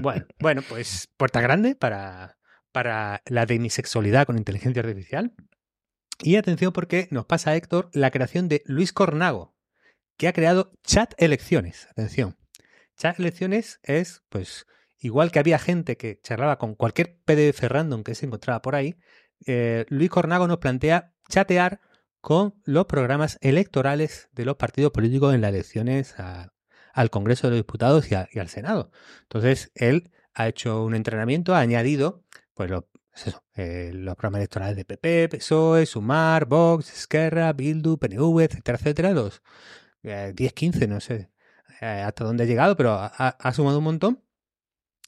Bueno, 0.01 0.25
bueno, 0.39 0.61
pues 0.67 1.07
puerta 1.17 1.41
grande 1.41 1.75
para, 1.75 2.38
para 2.71 3.21
la 3.25 3.45
demisexualidad 3.45 4.25
con 4.25 4.38
inteligencia 4.38 4.82
artificial. 4.82 5.34
Y 6.23 6.36
atención 6.36 6.71
porque 6.71 7.07
nos 7.09 7.25
pasa, 7.25 7.55
Héctor, 7.55 7.89
la 7.93 8.11
creación 8.11 8.47
de 8.47 8.61
Luis 8.65 8.93
Cornago, 8.93 9.55
que 10.22 10.28
ha 10.28 10.34
creado 10.34 10.72
Chat 10.84 11.15
Elecciones. 11.17 11.88
Atención. 11.89 12.38
Chat 12.95 13.19
Elecciones 13.19 13.80
es, 13.82 14.22
pues, 14.30 14.67
igual 14.99 15.32
que 15.32 15.39
había 15.39 15.57
gente 15.57 15.97
que 15.97 16.19
charlaba 16.22 16.59
con 16.59 16.76
cualquier 16.76 17.17
PDF 17.26 17.63
random 17.63 18.03
que 18.03 18.13
se 18.13 18.28
encontraba 18.28 18.61
por 18.61 18.76
ahí, 18.76 18.99
eh, 19.47 19.84
Luis 19.89 20.11
Cornago 20.11 20.47
nos 20.47 20.59
plantea 20.59 21.15
chatear 21.28 21.82
con 22.19 22.53
los 22.65 22.86
programas 22.86 23.39
electorales 23.41 24.30
de 24.34 24.45
los 24.45 24.57
partidos 24.57 24.91
políticos 24.91 25.34
en 25.34 25.41
las 25.41 25.49
elecciones 25.49 26.13
al 26.93 27.09
Congreso 27.09 27.47
de 27.47 27.53
los 27.53 27.59
Diputados 27.61 28.11
y, 28.11 28.13
al 28.13 28.47
Senado. 28.47 28.91
Entonces, 29.24 29.72
él 29.74 30.11
ha 30.36 30.47
hecho 30.47 30.84
un 30.84 30.93
entrenamiento, 30.93 31.55
ha 31.55 31.61
añadido 31.61 32.24
pues, 32.53 32.69
eh, 33.55 33.89
los 33.95 34.15
programas 34.15 34.41
electorales 34.41 34.76
de 34.76 34.86
PP, 34.86 35.30
PSOE, 35.30 35.88
Sumar, 35.88 36.45
Vox, 36.45 36.93
Esquerra, 36.93 37.51
Bildu, 37.53 37.97
PNV, 37.97 38.43
etcétera, 38.43 38.78
etcétera, 38.78 39.11
los 39.13 39.41
10, 40.03 40.39
eh, 40.39 40.53
15, 40.53 40.87
no 40.87 40.99
sé 40.99 41.29
eh, 41.81 41.85
hasta 41.85 42.23
dónde 42.23 42.43
ha 42.43 42.47
llegado, 42.47 42.77
pero 42.77 42.91
ha, 42.91 43.07
ha, 43.07 43.53
sumado 43.53 43.79
un 43.79 43.83
montón. 43.85 44.23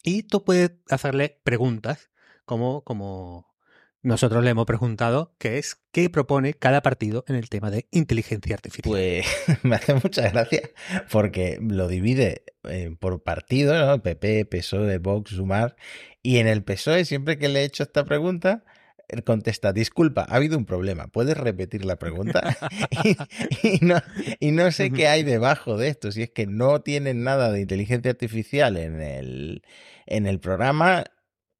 Y 0.03 0.23
tú 0.23 0.43
puedes 0.43 0.71
hacerle 0.89 1.39
preguntas 1.43 2.09
como, 2.45 2.83
como 2.83 3.53
nosotros 4.01 4.43
le 4.43 4.49
hemos 4.49 4.65
preguntado 4.65 5.33
qué 5.37 5.59
es, 5.59 5.77
qué 5.91 6.09
propone 6.09 6.55
cada 6.55 6.81
partido 6.81 7.23
en 7.27 7.35
el 7.35 7.47
tema 7.49 7.71
de 7.71 7.87
inteligencia 7.91 8.55
artificial. 8.55 8.91
Pues 8.91 9.25
me 9.63 9.75
hace 9.75 9.93
mucha 9.93 10.29
gracia 10.29 10.69
porque 11.11 11.57
lo 11.61 11.87
divide 11.87 12.43
eh, 12.63 12.95
por 12.99 13.23
partido, 13.23 13.73
¿no? 13.85 14.01
PP, 14.01 14.45
PSOE, 14.45 14.97
Vox, 14.97 15.31
Sumar. 15.31 15.75
Y 16.21 16.37
en 16.37 16.47
el 16.47 16.63
PSOE, 16.63 17.05
siempre 17.05 17.37
que 17.37 17.49
le 17.49 17.61
he 17.61 17.65
hecho 17.65 17.83
esta 17.83 18.03
pregunta, 18.03 18.65
contesta, 19.23 19.73
disculpa, 19.73 20.25
ha 20.27 20.35
habido 20.35 20.57
un 20.57 20.65
problema, 20.65 21.07
¿puedes 21.07 21.37
repetir 21.37 21.85
la 21.85 21.97
pregunta? 21.97 22.41
y, 23.63 23.85
no, 23.85 24.01
y, 24.39 24.51
no, 24.51 24.71
sé 24.71 24.91
qué 24.91 25.07
hay 25.07 25.23
debajo 25.23 25.77
de 25.77 25.89
esto, 25.89 26.11
si 26.11 26.23
es 26.23 26.31
que 26.31 26.47
no 26.47 26.81
tienen 26.81 27.23
nada 27.23 27.51
de 27.51 27.61
inteligencia 27.61 28.11
artificial 28.11 28.77
en 28.77 29.01
el, 29.01 29.63
en 30.05 30.25
el 30.25 30.39
programa 30.39 31.05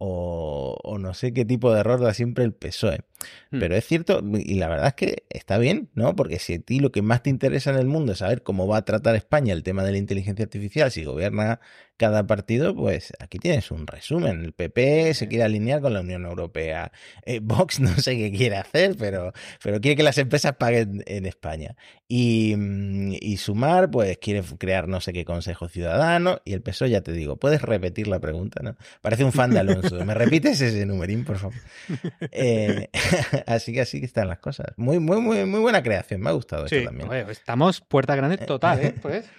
o, 0.06 0.98
no 1.00 1.14
sé 1.14 1.34
qué 1.34 1.46
tipo 1.46 1.74
de 1.74 1.80
error 1.80 2.02
da 2.02 2.14
siempre 2.14 2.44
el 2.44 2.54
PSOE. 2.54 3.02
Hmm. 3.51 3.59
Pero 3.59 3.76
es 3.76 3.86
cierto, 3.86 4.21
y 4.34 4.55
la 4.55 4.67
verdad 4.67 4.88
es 4.88 4.93
que 4.93 5.24
está 5.30 5.57
bien, 5.57 5.89
¿no? 5.93 6.15
Porque 6.15 6.39
si 6.39 6.55
a 6.55 6.59
ti 6.59 6.80
lo 6.80 6.91
que 6.91 7.01
más 7.01 7.24
te 7.24 7.30
interesa 7.30 7.71
en 7.71 7.78
el 7.78 7.88
mundo 7.88 8.13
es 8.13 8.19
saber 8.19 8.43
cómo 8.43 8.67
va 8.67 8.78
a 8.78 8.86
tratar 8.86 9.15
España 9.15 9.53
el 9.53 9.63
tema 9.63 9.84
de 9.84 9.91
la 9.91 9.97
inteligencia 9.97 10.43
artificial, 10.43 10.91
si 10.91 11.03
gobierna 11.03 11.59
cada 11.97 12.26
partido, 12.26 12.76
pues 12.76 13.13
aquí 13.19 13.39
tienes 13.39 13.71
un 13.71 13.88
resumen. 13.88 14.43
El 14.43 14.53
PP 14.53 15.13
se 15.13 15.28
quiere 15.28 15.43
alinear 15.43 15.80
con 15.80 15.93
la 15.93 16.01
Unión 16.01 16.26
Europea. 16.26 16.91
Eh, 17.26 17.39
Vox 17.43 17.80
no 17.80 17.95
sé 17.97 18.17
qué 18.17 18.32
quiere 18.32 18.57
hacer, 18.57 18.95
pero, 18.97 19.32
pero 19.63 19.80
quiere 19.80 19.95
que 19.95 20.03
las 20.03 20.17
empresas 20.17 20.55
paguen 20.57 21.03
en 21.05 21.26
España. 21.26 21.76
Y, 22.07 22.55
mm, 22.57 23.13
y 23.21 23.38
Sumar, 23.38 23.91
pues 23.91 24.17
quiere 24.17 24.41
crear 24.57 24.88
no 24.88 25.01
sé 25.01 25.13
qué 25.13 25.24
Consejo 25.24 25.67
Ciudadano. 25.67 26.41
Y 26.45 26.53
el 26.53 26.61
PSOE, 26.61 26.89
ya 26.89 27.01
te 27.01 27.13
digo, 27.13 27.38
puedes 27.38 27.61
repetir 27.61 28.07
la 28.07 28.19
pregunta, 28.19 28.61
¿no? 28.63 28.76
Parece 29.01 29.24
un 29.24 29.32
fan 29.32 29.51
de 29.51 29.59
Alonso. 29.59 30.03
¿Me 30.03 30.13
repites 30.13 30.59
ese 30.61 30.86
numerín, 30.86 31.24
por 31.24 31.38
favor? 31.38 31.55
Eh, 32.32 32.89
así 33.47 33.74
que 33.74 33.82
así 33.82 33.99
que 33.99 34.05
están 34.05 34.28
las 34.28 34.39
cosas. 34.39 34.68
Muy, 34.78 34.99
muy, 34.99 35.20
muy, 35.20 35.45
muy 35.45 35.59
buena 35.59 35.84
creación. 35.84 36.22
Me 36.22 36.30
ha 36.30 36.34
gustado 36.34 36.66
esto 36.66 36.84
también. 36.84 37.11
estamos 37.30 37.82
puerta 37.82 38.16
grande 38.16 38.38
total, 38.38 38.80
¿eh? 38.80 38.95
Pues, 39.01 39.30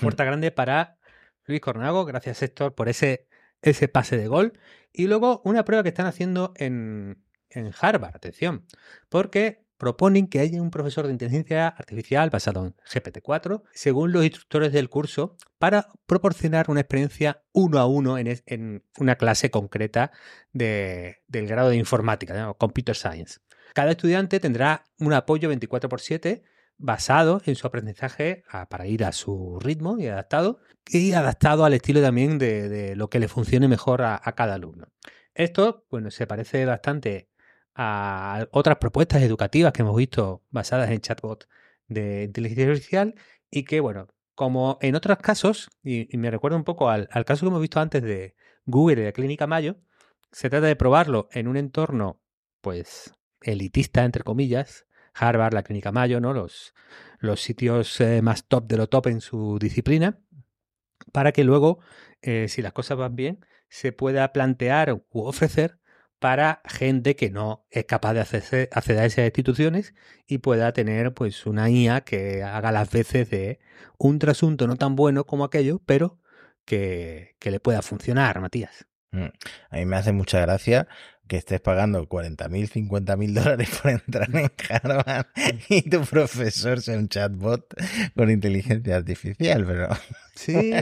puerta 0.00 0.24
grande 0.24 0.50
para 0.50 0.98
Luis 1.44 1.60
Cornago. 1.60 2.04
Gracias, 2.04 2.42
Héctor, 2.42 2.74
por 2.74 2.88
ese, 2.88 3.26
ese 3.60 3.88
pase 3.88 4.16
de 4.16 4.28
gol. 4.28 4.58
Y 4.92 5.06
luego 5.06 5.42
una 5.44 5.64
prueba 5.64 5.82
que 5.82 5.88
están 5.88 6.06
haciendo 6.06 6.52
en, 6.56 7.22
en 7.50 7.72
Harvard, 7.80 8.14
atención, 8.16 8.66
porque 9.08 9.61
proponen 9.82 10.28
que 10.28 10.38
haya 10.38 10.62
un 10.62 10.70
profesor 10.70 11.06
de 11.06 11.12
inteligencia 11.12 11.66
artificial 11.66 12.30
basado 12.30 12.66
en 12.66 12.76
GPT-4, 12.88 13.64
según 13.72 14.12
los 14.12 14.22
instructores 14.22 14.72
del 14.72 14.88
curso, 14.88 15.36
para 15.58 15.88
proporcionar 16.06 16.66
una 16.68 16.82
experiencia 16.82 17.42
uno 17.50 17.80
a 17.80 17.86
uno 17.86 18.16
en, 18.16 18.84
una 19.00 19.16
clase 19.16 19.50
concreta 19.50 20.12
del 20.52 21.16
grado 21.32 21.70
de 21.70 21.78
informática, 21.78 22.54
Computer 22.58 22.94
Science. 22.94 23.40
Cada 23.74 23.90
estudiante 23.90 24.38
tendrá 24.38 24.84
un 25.00 25.14
apoyo 25.14 25.48
24 25.48 25.88
x 25.96 26.06
7 26.06 26.44
basado 26.78 27.42
en 27.44 27.56
su 27.56 27.66
aprendizaje 27.66 28.44
para 28.70 28.86
ir 28.86 29.04
a 29.04 29.10
su 29.10 29.58
ritmo 29.58 29.98
y 29.98 30.06
adaptado, 30.06 30.60
y 30.86 31.10
adaptado 31.14 31.64
al 31.64 31.74
estilo 31.74 32.00
también 32.00 32.38
de, 32.38 32.94
lo 32.94 33.10
que 33.10 33.18
le 33.18 33.26
funcione 33.26 33.66
mejor 33.66 34.02
a, 34.02 34.20
a, 34.22 34.32
cada 34.36 34.54
alumno. 34.54 34.92
Esto, 35.34 35.86
bueno, 35.90 36.12
se 36.12 36.28
parece 36.28 36.66
bastante 36.66 37.31
a 37.74 38.46
otras 38.50 38.76
propuestas 38.78 39.22
educativas 39.22 39.72
que 39.72 39.82
hemos 39.82 39.96
visto 39.96 40.44
basadas 40.50 40.90
en 40.90 41.00
chatbot 41.00 41.48
de 41.88 42.24
inteligencia 42.24 42.68
artificial 42.68 43.14
y 43.50 43.64
que, 43.64 43.80
bueno, 43.80 44.08
como 44.34 44.78
en 44.80 44.94
otros 44.94 45.18
casos, 45.18 45.70
y, 45.82 46.08
me 46.16 46.30
recuerda 46.30 46.56
un 46.56 46.64
poco 46.64 46.88
al, 46.88 47.08
caso 47.24 47.40
que 47.40 47.48
hemos 47.48 47.60
visto 47.60 47.80
antes 47.80 48.02
de 48.02 48.34
Google 48.64 49.02
y 49.02 49.04
de 49.04 49.12
Clínica 49.12 49.46
Mayo, 49.46 49.76
se 50.30 50.48
trata 50.50 50.66
de 50.66 50.76
probarlo 50.76 51.28
en 51.32 51.48
un 51.48 51.56
entorno, 51.56 52.20
pues, 52.60 53.14
elitista, 53.42 54.04
entre 54.04 54.22
comillas, 54.24 54.86
Harvard, 55.14 55.52
la 55.52 55.62
Clínica 55.62 55.92
Mayo, 55.92 56.20
¿no? 56.20 56.32
Los, 56.32 56.74
los 57.18 57.40
sitios 57.42 58.00
eh, 58.00 58.22
más 58.22 58.46
top 58.46 58.66
de 58.66 58.78
lo 58.78 58.88
top 58.88 59.08
en 59.08 59.20
su 59.20 59.58
disciplina, 59.58 60.18
para 61.12 61.32
que 61.32 61.44
luego, 61.44 61.80
eh, 62.22 62.48
si 62.48 62.62
las 62.62 62.72
cosas 62.72 62.96
van 62.96 63.16
bien, 63.16 63.44
se 63.68 63.92
pueda 63.92 64.32
plantear 64.32 64.92
u 64.92 65.04
ofrecer 65.12 65.78
para 66.22 66.62
gente 66.66 67.16
que 67.16 67.30
no 67.30 67.66
es 67.68 67.84
capaz 67.84 68.14
de 68.14 68.20
acceder, 68.20 68.68
a 68.72 68.78
esas 68.78 69.24
instituciones 69.24 69.92
y 70.28 70.38
pueda 70.38 70.72
tener 70.72 71.12
pues 71.14 71.46
una 71.46 71.68
IA 71.68 72.02
que 72.02 72.44
haga 72.44 72.70
las 72.70 72.92
veces 72.92 73.28
de 73.28 73.58
un 73.98 74.20
trasunto 74.20 74.68
no 74.68 74.76
tan 74.76 74.94
bueno 74.94 75.24
como 75.24 75.42
aquello, 75.42 75.82
pero 75.84 76.20
que, 76.64 77.34
que 77.40 77.50
le 77.50 77.58
pueda 77.58 77.82
funcionar, 77.82 78.40
Matías. 78.40 78.86
Mm. 79.10 79.30
A 79.70 79.76
mí 79.76 79.84
me 79.84 79.96
hace 79.96 80.12
mucha 80.12 80.38
gracia 80.40 80.86
que 81.32 81.38
estés 81.38 81.62
pagando 81.62 82.06
40.000, 82.06 82.90
50.000 82.90 83.32
dólares 83.32 83.70
por 83.80 83.90
entrar 83.90 84.28
en 84.36 84.52
Harvard 84.68 85.28
y 85.70 85.80
tu 85.80 86.02
profesor 86.02 86.82
sea 86.82 86.98
un 86.98 87.08
chatbot 87.08 87.74
con 88.14 88.30
inteligencia 88.30 88.96
artificial, 88.96 89.64
pero... 89.64 89.88
Sí. 90.34 90.52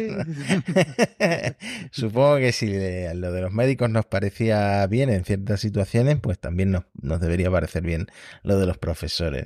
Supongo 1.93 2.39
que 2.39 2.51
si 2.51 2.67
lo 2.67 3.31
de 3.31 3.41
los 3.43 3.53
médicos 3.53 3.91
nos 3.91 4.07
parecía 4.07 4.85
bien 4.89 5.09
en 5.11 5.25
ciertas 5.25 5.61
situaciones, 5.61 6.19
pues 6.21 6.41
también 6.41 6.73
nos, 6.73 6.83
nos 7.01 7.21
debería 7.21 7.49
parecer 7.49 7.85
bien 7.85 8.09
lo 8.43 8.59
de 8.59 8.67
los 8.67 8.77
profesores. 8.77 9.45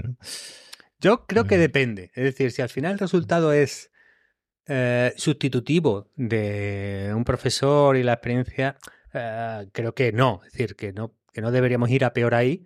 Yo 1.01 1.27
creo 1.27 1.45
que 1.45 1.59
depende. 1.59 2.13
Es 2.15 2.25
decir, 2.25 2.51
si 2.51 2.63
al 2.63 2.71
final 2.71 2.93
el 2.93 2.99
resultado 2.99 3.53
es 3.53 3.91
eh, 4.69 5.13
sustitutivo 5.19 6.11
de 6.17 7.13
un 7.15 7.25
profesor 7.25 7.99
y 7.99 8.03
la 8.03 8.15
experiencia, 8.15 8.79
eh, 9.15 9.69
creo 9.73 9.95
que 9.95 10.13
no. 10.13 10.41
Es 10.45 10.53
decir, 10.53 10.77
que 10.77 10.93
no, 10.93 11.15
que 11.33 11.41
no 11.41 11.51
deberíamos 11.51 11.91
ir 11.91 12.05
a 12.05 12.13
peor 12.13 12.35
ahí. 12.35 12.65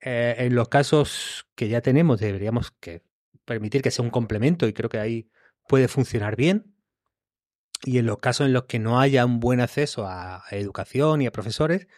Eh, 0.00 0.34
en 0.38 0.54
los 0.54 0.68
casos 0.68 1.46
que 1.54 1.68
ya 1.68 1.80
tenemos, 1.80 2.18
deberíamos 2.20 2.72
que 2.72 3.02
permitir 3.44 3.82
que 3.82 3.90
sea 3.90 4.04
un 4.04 4.10
complemento 4.10 4.66
y 4.66 4.72
creo 4.72 4.90
que 4.90 4.98
ahí 4.98 5.30
puede 5.68 5.88
funcionar 5.88 6.36
bien. 6.36 6.74
Y 7.84 7.98
en 7.98 8.06
los 8.06 8.18
casos 8.18 8.46
en 8.46 8.52
los 8.52 8.64
que 8.64 8.78
no 8.78 9.00
haya 9.00 9.26
un 9.26 9.40
buen 9.40 9.60
acceso 9.60 10.06
a, 10.06 10.44
educación 10.50 11.22
y 11.22 11.26
a 11.26 11.32
profesores, 11.32 11.88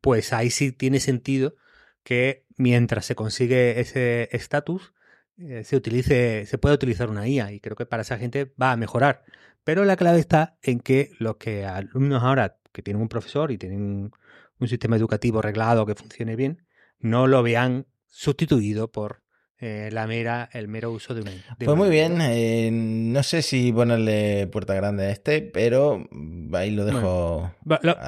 pues 0.00 0.32
ahí 0.32 0.50
sí 0.50 0.72
tiene 0.72 1.00
sentido 1.00 1.54
que 2.02 2.44
mientras 2.56 3.06
se 3.06 3.14
consigue 3.14 3.80
ese 3.80 4.28
estatus, 4.32 4.94
eh, 5.38 5.64
se 5.64 5.76
utilice, 5.76 6.46
se 6.46 6.58
puede 6.58 6.74
utilizar 6.74 7.08
una 7.10 7.28
IA 7.28 7.52
y 7.52 7.60
creo 7.60 7.76
que 7.76 7.86
para 7.86 8.02
esa 8.02 8.18
gente 8.18 8.52
va 8.60 8.72
a 8.72 8.76
mejorar. 8.76 9.24
Pero 9.64 9.84
la 9.84 9.96
clave 9.96 10.18
está 10.18 10.58
en 10.62 10.80
que 10.80 11.12
los 11.18 11.36
que 11.36 11.64
alumnos 11.64 12.22
ahora 12.22 12.58
que 12.72 12.82
tienen 12.82 13.02
un 13.02 13.08
profesor 13.08 13.50
y 13.52 13.58
tienen 13.58 14.10
un 14.58 14.68
sistema 14.68 14.96
educativo 14.96 15.42
reglado 15.42 15.86
que 15.86 15.94
funcione 15.94 16.36
bien, 16.36 16.66
no 16.98 17.26
lo 17.26 17.42
vean 17.42 17.86
sustituido 18.06 18.90
por 18.90 19.22
eh, 19.64 19.90
la 19.92 20.08
mera, 20.08 20.48
el 20.52 20.66
mero 20.66 20.90
uso 20.90 21.14
de 21.14 21.20
un. 21.20 21.28
pues 21.64 21.76
muy 21.76 21.88
bien, 21.88 22.18
eh, 22.20 22.68
no 22.72 23.22
sé 23.22 23.42
si 23.42 23.72
ponerle 23.72 24.48
puerta 24.48 24.74
grande 24.74 25.04
a 25.04 25.10
este, 25.10 25.40
pero 25.40 26.08
ahí 26.52 26.72
lo 26.72 26.84
dejo. 26.84 27.54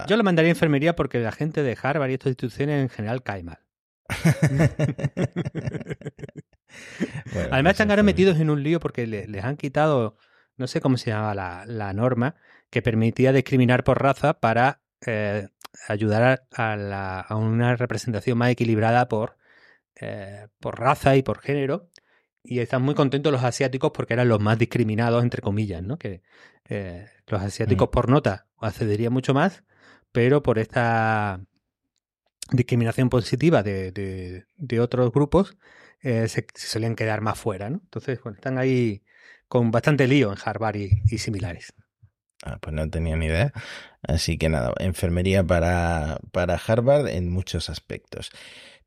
Yo 0.08 0.16
lo 0.16 0.24
mandaría 0.24 0.48
a 0.48 0.54
enfermería 0.54 0.96
porque 0.96 1.20
la 1.20 1.30
gente 1.30 1.62
de 1.62 1.78
Harvard 1.80 2.10
y 2.10 2.14
estas 2.14 2.30
instituciones 2.30 2.82
en 2.82 2.88
general 2.88 3.22
cae 3.22 3.44
mal. 3.44 3.60
Además 7.52 7.62
pues 7.62 7.70
están 7.70 7.90
ahora 7.90 8.02
metidos 8.02 8.40
en 8.40 8.50
un 8.50 8.64
lío 8.64 8.80
porque 8.80 9.06
les, 9.06 9.44
han 9.44 9.56
quitado, 9.56 10.16
no 10.56 10.66
sé 10.66 10.80
cómo 10.80 10.96
se 10.96 11.10
llama 11.10 11.34
la 11.34 11.92
norma, 11.92 12.34
que 12.74 12.82
permitía 12.82 13.32
discriminar 13.32 13.84
por 13.84 14.02
raza 14.02 14.40
para 14.40 14.80
eh, 15.06 15.46
ayudar 15.86 16.48
a, 16.56 17.36
una 17.36 17.76
representación 17.76 18.36
más 18.36 18.50
equilibrada 18.50 19.08
por, 19.08 19.36
eh, 19.94 20.48
por 20.58 20.80
raza 20.80 21.14
y 21.14 21.22
por 21.22 21.38
género. 21.38 21.88
Y 22.42 22.58
están 22.58 22.82
muy 22.82 22.96
contentos 22.96 23.32
los 23.32 23.44
asiáticos 23.44 23.92
porque 23.92 24.14
eran 24.14 24.28
los 24.28 24.40
más 24.40 24.58
discriminados, 24.58 25.22
entre 25.22 25.40
comillas, 25.40 25.84
¿no? 25.84 25.98
Que 25.98 26.22
eh, 26.68 27.06
los 27.28 27.40
asiáticos 27.40 27.86
mm. 27.86 27.92
por 27.92 28.08
nota 28.08 28.48
accederían 28.58 29.12
mucho 29.12 29.34
más, 29.34 29.62
pero 30.10 30.42
por 30.42 30.58
esta 30.58 31.40
discriminación 32.50 33.08
positiva 33.08 33.62
de, 33.62 34.46
otros 34.80 35.12
grupos 35.12 35.56
se, 36.02 36.26
se, 36.26 36.46
solían 36.54 36.96
quedar 36.96 37.20
más 37.20 37.38
fuera, 37.38 37.70
¿no? 37.70 37.76
Entonces, 37.84 38.20
bueno, 38.20 38.34
están 38.34 38.58
ahí 38.58 39.04
con 39.46 39.70
bastante 39.70 40.08
lío 40.08 40.32
en 40.32 40.38
Harvard 40.44 40.74
y 40.74 41.18
similares. 41.18 41.72
Ah, 42.44 42.58
pues 42.60 42.74
no 42.74 42.88
tenía 42.90 43.16
ni 43.16 43.26
idea. 43.26 43.52
Así 44.02 44.36
que 44.36 44.50
nada, 44.50 44.74
enfermería 44.78 45.42
para, 45.42 46.18
para 46.30 46.56
Harvard 46.56 47.08
en 47.08 47.30
muchos 47.30 47.70
aspectos. 47.70 48.30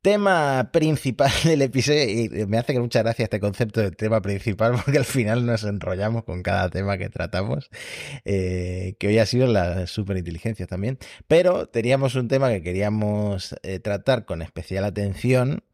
Tema 0.00 0.70
principal 0.72 1.32
del 1.44 1.62
episodio, 1.62 2.04
y 2.08 2.46
me 2.46 2.58
hace 2.58 2.78
mucha 2.78 3.02
gracia 3.02 3.24
este 3.24 3.40
concepto 3.40 3.80
de 3.80 3.90
tema 3.90 4.22
principal, 4.22 4.74
porque 4.84 4.98
al 4.98 5.04
final 5.04 5.44
nos 5.44 5.64
enrollamos 5.64 6.22
con 6.22 6.44
cada 6.44 6.70
tema 6.70 6.98
que 6.98 7.08
tratamos, 7.08 7.68
eh, 8.24 8.94
que 9.00 9.08
hoy 9.08 9.18
ha 9.18 9.26
sido 9.26 9.48
la 9.48 9.88
superinteligencia 9.88 10.68
también, 10.68 10.98
pero 11.26 11.66
teníamos 11.66 12.14
un 12.14 12.28
tema 12.28 12.50
que 12.50 12.62
queríamos 12.62 13.56
eh, 13.64 13.80
tratar 13.80 14.24
con 14.24 14.40
especial 14.40 14.84
atención, 14.84 15.64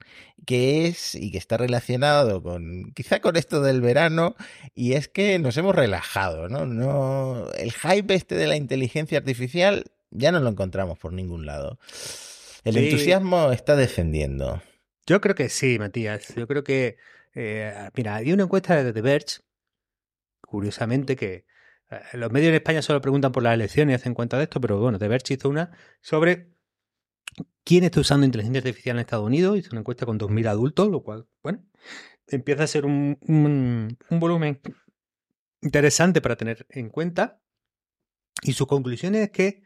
que 0.45 0.87
es 0.87 1.15
y 1.15 1.31
que 1.31 1.39
está 1.39 1.57
relacionado 1.57 2.43
con 2.43 2.93
quizá 2.95 3.21
con 3.21 3.37
esto 3.37 3.63
del 3.63 3.81
verano 3.81 4.35
y 4.75 4.93
es 4.93 5.09
que 5.09 5.39
nos 5.39 5.57
hemos 5.57 5.75
relajado, 5.75 6.49
¿no? 6.49 6.67
No 6.67 7.51
el 7.53 7.73
hype 7.73 8.15
este 8.15 8.35
de 8.35 8.47
la 8.47 8.57
inteligencia 8.57 9.19
artificial 9.19 9.85
ya 10.11 10.33
no 10.33 10.41
lo 10.41 10.49
encontramos 10.49 10.99
por 10.99 11.13
ningún 11.13 11.47
lado. 11.47 11.79
El 12.65 12.77
entusiasmo 12.77 13.53
está 13.53 13.77
descendiendo. 13.77 14.63
Yo 15.07 15.21
creo 15.21 15.35
que 15.35 15.49
sí, 15.49 15.79
Matías. 15.79 16.35
Yo 16.35 16.47
creo 16.47 16.65
que 16.65 16.97
eh, 17.35 17.91
mira, 17.95 18.17
hay 18.17 18.33
una 18.33 18.45
encuesta 18.45 18.83
de 18.83 18.93
The 18.93 19.03
Verge 19.03 19.41
curiosamente 20.41 21.17
que 21.17 21.45
eh, 21.91 22.01
los 22.13 22.31
medios 22.31 22.51
en 22.51 22.57
España 22.57 22.83
solo 22.83 23.01
preguntan 23.01 23.33
por 23.33 23.43
las 23.43 23.55
elecciones 23.55 23.93
y 23.93 23.97
hacen 23.97 24.15
cuenta 24.15 24.39
de 24.39 24.45
esto, 24.45 24.61
pero 24.61 24.79
bueno, 24.79 24.99
The 24.99 25.09
Verge 25.09 25.35
hizo 25.35 25.49
una 25.49 25.73
sobre 26.01 26.54
quién 27.64 27.85
está 27.85 28.01
usando 28.01 28.27
inteligencia 28.27 28.61
artificial 28.61 28.97
en 28.97 29.01
Estados 29.01 29.27
Unidos. 29.27 29.59
Hizo 29.59 29.70
una 29.72 29.81
encuesta 29.81 30.07
con 30.07 30.18
2.000 30.18 30.49
adultos, 30.49 30.89
lo 30.89 31.03
cual, 31.03 31.27
bueno, 31.43 31.64
empieza 32.29 32.64
a 32.64 32.66
ser 32.66 32.85
un, 32.87 33.18
volumen 34.11 34.61
interesante 35.62 36.20
para 36.20 36.37
tener 36.37 36.66
en 36.70 36.91
cuenta. 36.91 37.41
Y 38.43 38.53
su 38.53 38.66
conclusión 38.66 39.14
es 39.14 39.31
que 39.31 39.62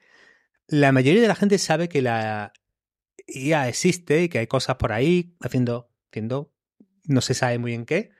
la 0.67 0.93
mayoría 0.93 1.23
de 1.23 1.29
la 1.29 1.35
gente 1.35 1.59
sabe 1.59 1.89
que 1.89 2.03
la 2.03 2.53
IA 3.27 3.69
existe 3.69 4.23
y 4.23 4.29
que 4.29 4.39
hay 4.39 4.47
cosas 4.47 4.77
por 4.77 4.93
ahí 4.93 5.35
haciendo, 5.41 5.91
haciendo 6.11 6.53
no 7.05 7.21
se 7.21 7.35
sabe 7.35 7.59
muy 7.59 7.73
bien 7.73 7.87
qué, 7.87 8.11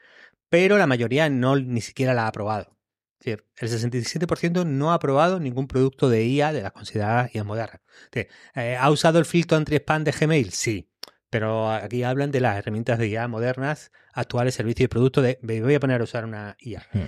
pero 0.49 0.79
la 0.79 0.87
mayoría 0.87 1.29
no 1.29 1.57
ni 1.57 1.83
siquiera 1.83 2.15
la 2.15 2.27
ha 2.27 2.33
probado 2.33 2.78
el 3.25 3.43
67% 3.57 4.65
no 4.65 4.91
ha 4.91 4.95
aprobado 4.95 5.41
ningún 5.41 5.67
producto 5.67 6.09
de 6.09 6.25
IA 6.25 6.53
de 6.53 6.63
las 6.63 6.73
consideradas 6.73 7.35
IA 7.35 7.45
modernas. 7.45 7.81
Eh, 8.13 8.77
¿Ha 8.79 8.91
usado 8.91 9.19
el 9.19 9.25
filtro 9.25 9.57
anti-spam 9.57 10.05
de 10.05 10.13
Gmail? 10.13 10.53
Sí. 10.53 10.89
Pero 11.31 11.71
aquí 11.71 12.05
hablan 12.05 12.31
de 12.31 12.41
las 12.41 12.57
herramientas 12.57 12.99
de 12.99 13.09
IA 13.09 13.29
modernas, 13.29 13.93
actuales 14.15 14.55
servicios 14.55 14.87
y 14.87 14.89
productos 14.89 15.25
de 15.25 15.39
me 15.43 15.61
voy 15.61 15.75
a 15.75 15.81
poner 15.81 16.01
a 16.01 16.05
usar 16.05 16.25
una 16.25 16.57
IA. 16.61 16.87
Hmm. 16.93 17.01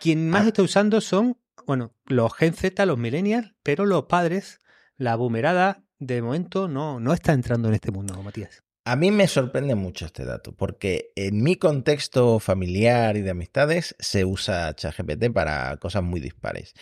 Quien 0.00 0.28
más 0.28 0.44
ah. 0.44 0.48
está 0.48 0.62
usando 0.62 1.00
son, 1.00 1.38
bueno, 1.66 1.94
los 2.06 2.34
Gen 2.34 2.52
Z, 2.52 2.84
los 2.84 2.98
millennials, 2.98 3.54
pero 3.62 3.86
los 3.86 4.04
padres, 4.04 4.60
la 4.96 5.16
boomerada, 5.16 5.84
de 5.98 6.20
momento 6.20 6.68
no, 6.68 7.00
no 7.00 7.12
está 7.14 7.32
entrando 7.32 7.68
en 7.68 7.74
este 7.74 7.92
mundo, 7.92 8.20
Matías. 8.22 8.62
A 8.84 8.96
mí 8.96 9.12
me 9.12 9.28
sorprende 9.28 9.76
mucho 9.76 10.06
este 10.06 10.24
dato, 10.24 10.56
porque 10.56 11.12
en 11.14 11.40
mi 11.44 11.54
contexto 11.54 12.40
familiar 12.40 13.16
y 13.16 13.22
de 13.22 13.30
amistades 13.30 13.94
se 14.00 14.24
usa 14.24 14.74
ChatGPT 14.74 15.32
para 15.32 15.76
cosas 15.76 16.02
muy 16.02 16.18
dispares. 16.18 16.74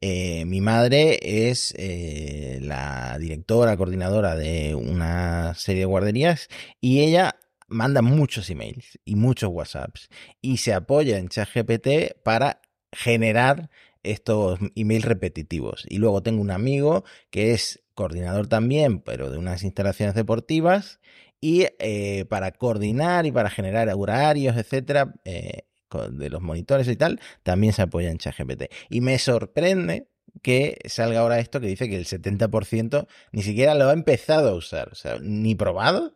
Eh, 0.00 0.46
mi 0.46 0.60
madre 0.60 1.20
es 1.22 1.72
eh, 1.78 2.58
la 2.60 3.16
directora, 3.20 3.76
coordinadora 3.76 4.34
de 4.34 4.74
una 4.74 5.54
serie 5.54 5.82
de 5.82 5.86
guarderías 5.86 6.48
y 6.80 7.02
ella 7.02 7.36
manda 7.68 8.02
muchos 8.02 8.50
emails 8.50 8.98
y 9.04 9.14
muchos 9.14 9.50
WhatsApps 9.50 10.08
y 10.40 10.56
se 10.56 10.74
apoya 10.74 11.18
en 11.18 11.28
ChatGPT 11.28 12.20
para 12.24 12.62
generar 12.90 13.70
estos 14.02 14.58
emails 14.74 15.04
repetitivos. 15.04 15.84
Y 15.88 15.98
luego 15.98 16.20
tengo 16.20 16.42
un 16.42 16.50
amigo 16.50 17.04
que 17.30 17.52
es 17.52 17.84
coordinador 17.94 18.48
también, 18.48 18.98
pero 18.98 19.30
de 19.30 19.38
unas 19.38 19.62
instalaciones 19.62 20.16
deportivas 20.16 20.98
y 21.44 21.66
eh, 21.78 22.24
para 22.30 22.52
coordinar 22.52 23.26
y 23.26 23.30
para 23.30 23.50
generar 23.50 23.90
horarios, 23.94 24.56
etcétera, 24.56 25.12
eh, 25.26 25.64
de 26.10 26.30
los 26.30 26.40
monitores 26.40 26.88
y 26.88 26.96
tal, 26.96 27.20
también 27.42 27.74
se 27.74 27.82
apoya 27.82 28.10
en 28.10 28.16
ChatGPT. 28.16 28.62
Y 28.88 29.02
me 29.02 29.18
sorprende 29.18 30.08
que 30.40 30.78
salga 30.86 31.20
ahora 31.20 31.40
esto 31.40 31.60
que 31.60 31.66
dice 31.66 31.86
que 31.86 31.96
el 31.96 32.06
70% 32.06 33.06
ni 33.32 33.42
siquiera 33.42 33.74
lo 33.74 33.90
ha 33.90 33.92
empezado 33.92 34.48
a 34.48 34.54
usar, 34.54 34.88
o 34.90 34.94
sea, 34.94 35.18
ni 35.20 35.54
probado. 35.54 36.14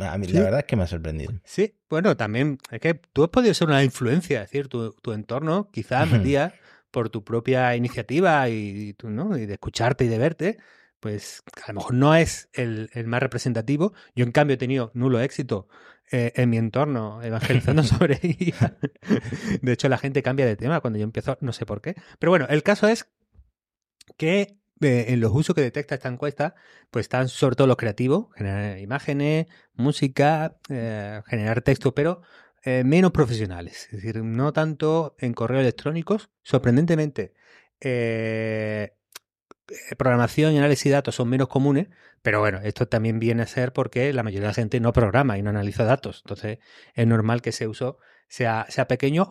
A 0.00 0.18
mí 0.18 0.26
la 0.26 0.40
verdad 0.42 0.60
es 0.60 0.66
que 0.66 0.74
me 0.74 0.82
ha 0.82 0.88
sorprendido. 0.88 1.32
Sí, 1.44 1.76
bueno, 1.88 2.16
también 2.16 2.58
es 2.72 2.80
que 2.80 2.94
tú 2.94 3.22
has 3.22 3.30
podido 3.30 3.54
ser 3.54 3.68
una 3.68 3.84
influencia, 3.84 4.42
es 4.42 4.50
decir, 4.50 4.66
tu, 4.66 4.90
tu 4.94 5.12
entorno 5.12 5.70
quizás 5.70 6.24
día 6.24 6.54
por 6.90 7.08
tu 7.08 7.22
propia 7.22 7.76
iniciativa 7.76 8.48
y, 8.48 8.94
tú, 8.94 9.10
¿no? 9.10 9.38
y 9.38 9.46
de 9.46 9.52
escucharte 9.52 10.06
y 10.06 10.08
de 10.08 10.18
verte, 10.18 10.58
pues 11.00 11.42
a 11.66 11.72
lo 11.72 11.80
mejor 11.80 11.94
no 11.94 12.14
es 12.14 12.48
el, 12.52 12.90
más 13.06 13.20
representativo. 13.20 13.92
Yo, 14.14 14.24
en 14.24 14.32
cambio, 14.32 14.54
he 14.54 14.58
tenido 14.58 14.90
nulo 14.94 15.20
éxito 15.20 15.68
eh, 16.12 16.32
en 16.36 16.50
mi 16.50 16.58
entorno 16.58 17.22
evangelizando 17.22 17.82
sobre 17.82 18.20
ella. 18.22 18.76
De 19.62 19.72
hecho, 19.72 19.88
la 19.88 19.98
gente 19.98 20.22
cambia 20.22 20.46
de 20.46 20.56
tema 20.56 20.80
cuando 20.80 20.98
yo 20.98 21.04
empiezo, 21.04 21.38
no 21.40 21.52
sé 21.52 21.66
por 21.66 21.80
qué. 21.80 21.96
Pero 22.18 22.30
bueno, 22.30 22.46
el 22.48 22.62
caso 22.62 22.86
es 22.86 23.10
que 24.16 24.58
eh, 24.82 25.06
en 25.08 25.20
los 25.20 25.32
usos 25.34 25.54
que 25.54 25.62
detecta 25.62 25.94
esta 25.94 26.08
encuesta, 26.08 26.54
pues 26.90 27.04
están 27.04 27.28
sobre 27.28 27.56
todo 27.56 27.66
los 27.66 27.76
creativos, 27.76 28.26
generar 28.34 28.78
imágenes, 28.78 29.46
música, 29.74 30.58
eh, 30.68 31.22
generar 31.26 31.62
texto, 31.62 31.94
pero 31.94 32.22
menos 32.84 33.12
profesionales. 33.12 33.88
Es 33.90 34.02
decir, 34.02 34.22
no 34.22 34.52
tanto 34.52 35.16
en 35.18 35.32
correos 35.32 35.62
electrónicos. 35.62 36.28
Sorprendentemente, 36.42 37.32
eh, 37.80 38.96
programación 39.96 40.52
y 40.52 40.58
análisis 40.58 40.84
de 40.84 40.90
datos 40.90 41.14
son 41.14 41.28
menos 41.28 41.48
comunes, 41.48 41.88
pero 42.22 42.40
bueno, 42.40 42.60
esto 42.62 42.86
también 42.88 43.18
viene 43.18 43.42
a 43.42 43.46
ser 43.46 43.72
porque 43.72 44.12
la 44.12 44.22
mayoría 44.22 44.42
de 44.42 44.48
la 44.48 44.54
gente 44.54 44.80
no 44.80 44.92
programa 44.92 45.38
y 45.38 45.42
no 45.42 45.50
analiza 45.50 45.84
datos. 45.84 46.22
Entonces, 46.24 46.58
es 46.94 47.06
normal 47.06 47.42
que 47.42 47.50
ese 47.50 47.66
uso 47.68 47.98
sea, 48.28 48.66
sea 48.68 48.86
pequeño, 48.88 49.28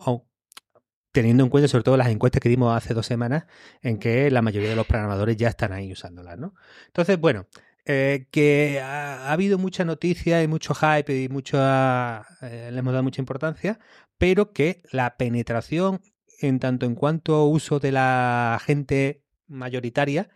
teniendo 1.12 1.44
en 1.44 1.50
cuenta 1.50 1.68
sobre 1.68 1.84
todo 1.84 1.96
las 1.96 2.08
encuestas 2.08 2.40
que 2.40 2.48
dimos 2.48 2.76
hace 2.76 2.94
dos 2.94 3.06
semanas, 3.06 3.44
en 3.82 3.98
que 3.98 4.30
la 4.30 4.42
mayoría 4.42 4.70
de 4.70 4.76
los 4.76 4.86
programadores 4.86 5.36
ya 5.36 5.48
están 5.48 5.72
ahí 5.72 5.92
usándolas, 5.92 6.38
¿no? 6.38 6.54
Entonces, 6.86 7.18
bueno, 7.18 7.46
eh, 7.86 8.28
que 8.30 8.80
ha, 8.80 9.32
habido 9.32 9.58
mucha 9.58 9.84
noticia 9.84 10.42
y 10.42 10.48
mucho 10.48 10.74
hype 10.74 11.22
y 11.22 11.28
mucho, 11.28 11.58
eh, 11.58 12.70
le 12.72 12.78
hemos 12.78 12.92
dado 12.92 13.02
mucha 13.02 13.22
importancia, 13.22 13.78
pero 14.18 14.52
que 14.52 14.82
la 14.92 15.16
penetración 15.16 16.00
en 16.40 16.58
tanto 16.58 16.86
en 16.86 16.94
cuanto 16.94 17.44
uso 17.46 17.80
de 17.80 17.92
la 17.92 18.60
gente 18.64 19.24
mayoritaria 19.50 20.30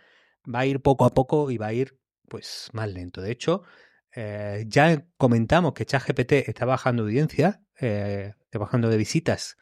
va 0.53 0.61
a 0.61 0.67
ir 0.67 0.81
poco 0.81 1.05
a 1.05 1.15
poco 1.15 1.51
y 1.51 1.59
va 1.59 1.69
a 1.69 1.73
ir 1.73 1.99
pues 2.29 2.69
más 2.73 2.93
lento. 2.93 3.23
De 3.23 3.31
hecho, 3.31 3.63
eh, 4.15 4.65
ya 4.69 5.05
comentamos 5.17 5.73
que 5.75 5.87
ChatGPT 5.87 6.33
está 6.49 6.65
bajando 6.65 7.03
audiencia, 7.03 7.63
eh, 7.81 8.35
está 8.45 8.59
bajando 8.59 8.89
de 8.89 8.97
visitas 8.97 9.57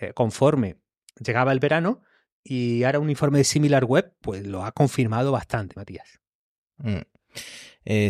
eh, 0.00 0.12
conforme 0.14 0.76
llegaba 1.18 1.52
el 1.52 1.58
verano 1.58 2.02
y 2.42 2.84
ahora 2.84 3.00
un 3.00 3.10
informe 3.10 3.38
de 3.38 3.44
Similar 3.44 3.84
Web 3.84 4.14
pues 4.20 4.46
lo 4.46 4.64
ha 4.64 4.72
confirmado 4.72 5.32
bastante, 5.32 5.74
Matías. 5.76 6.20
Mm. 6.78 7.00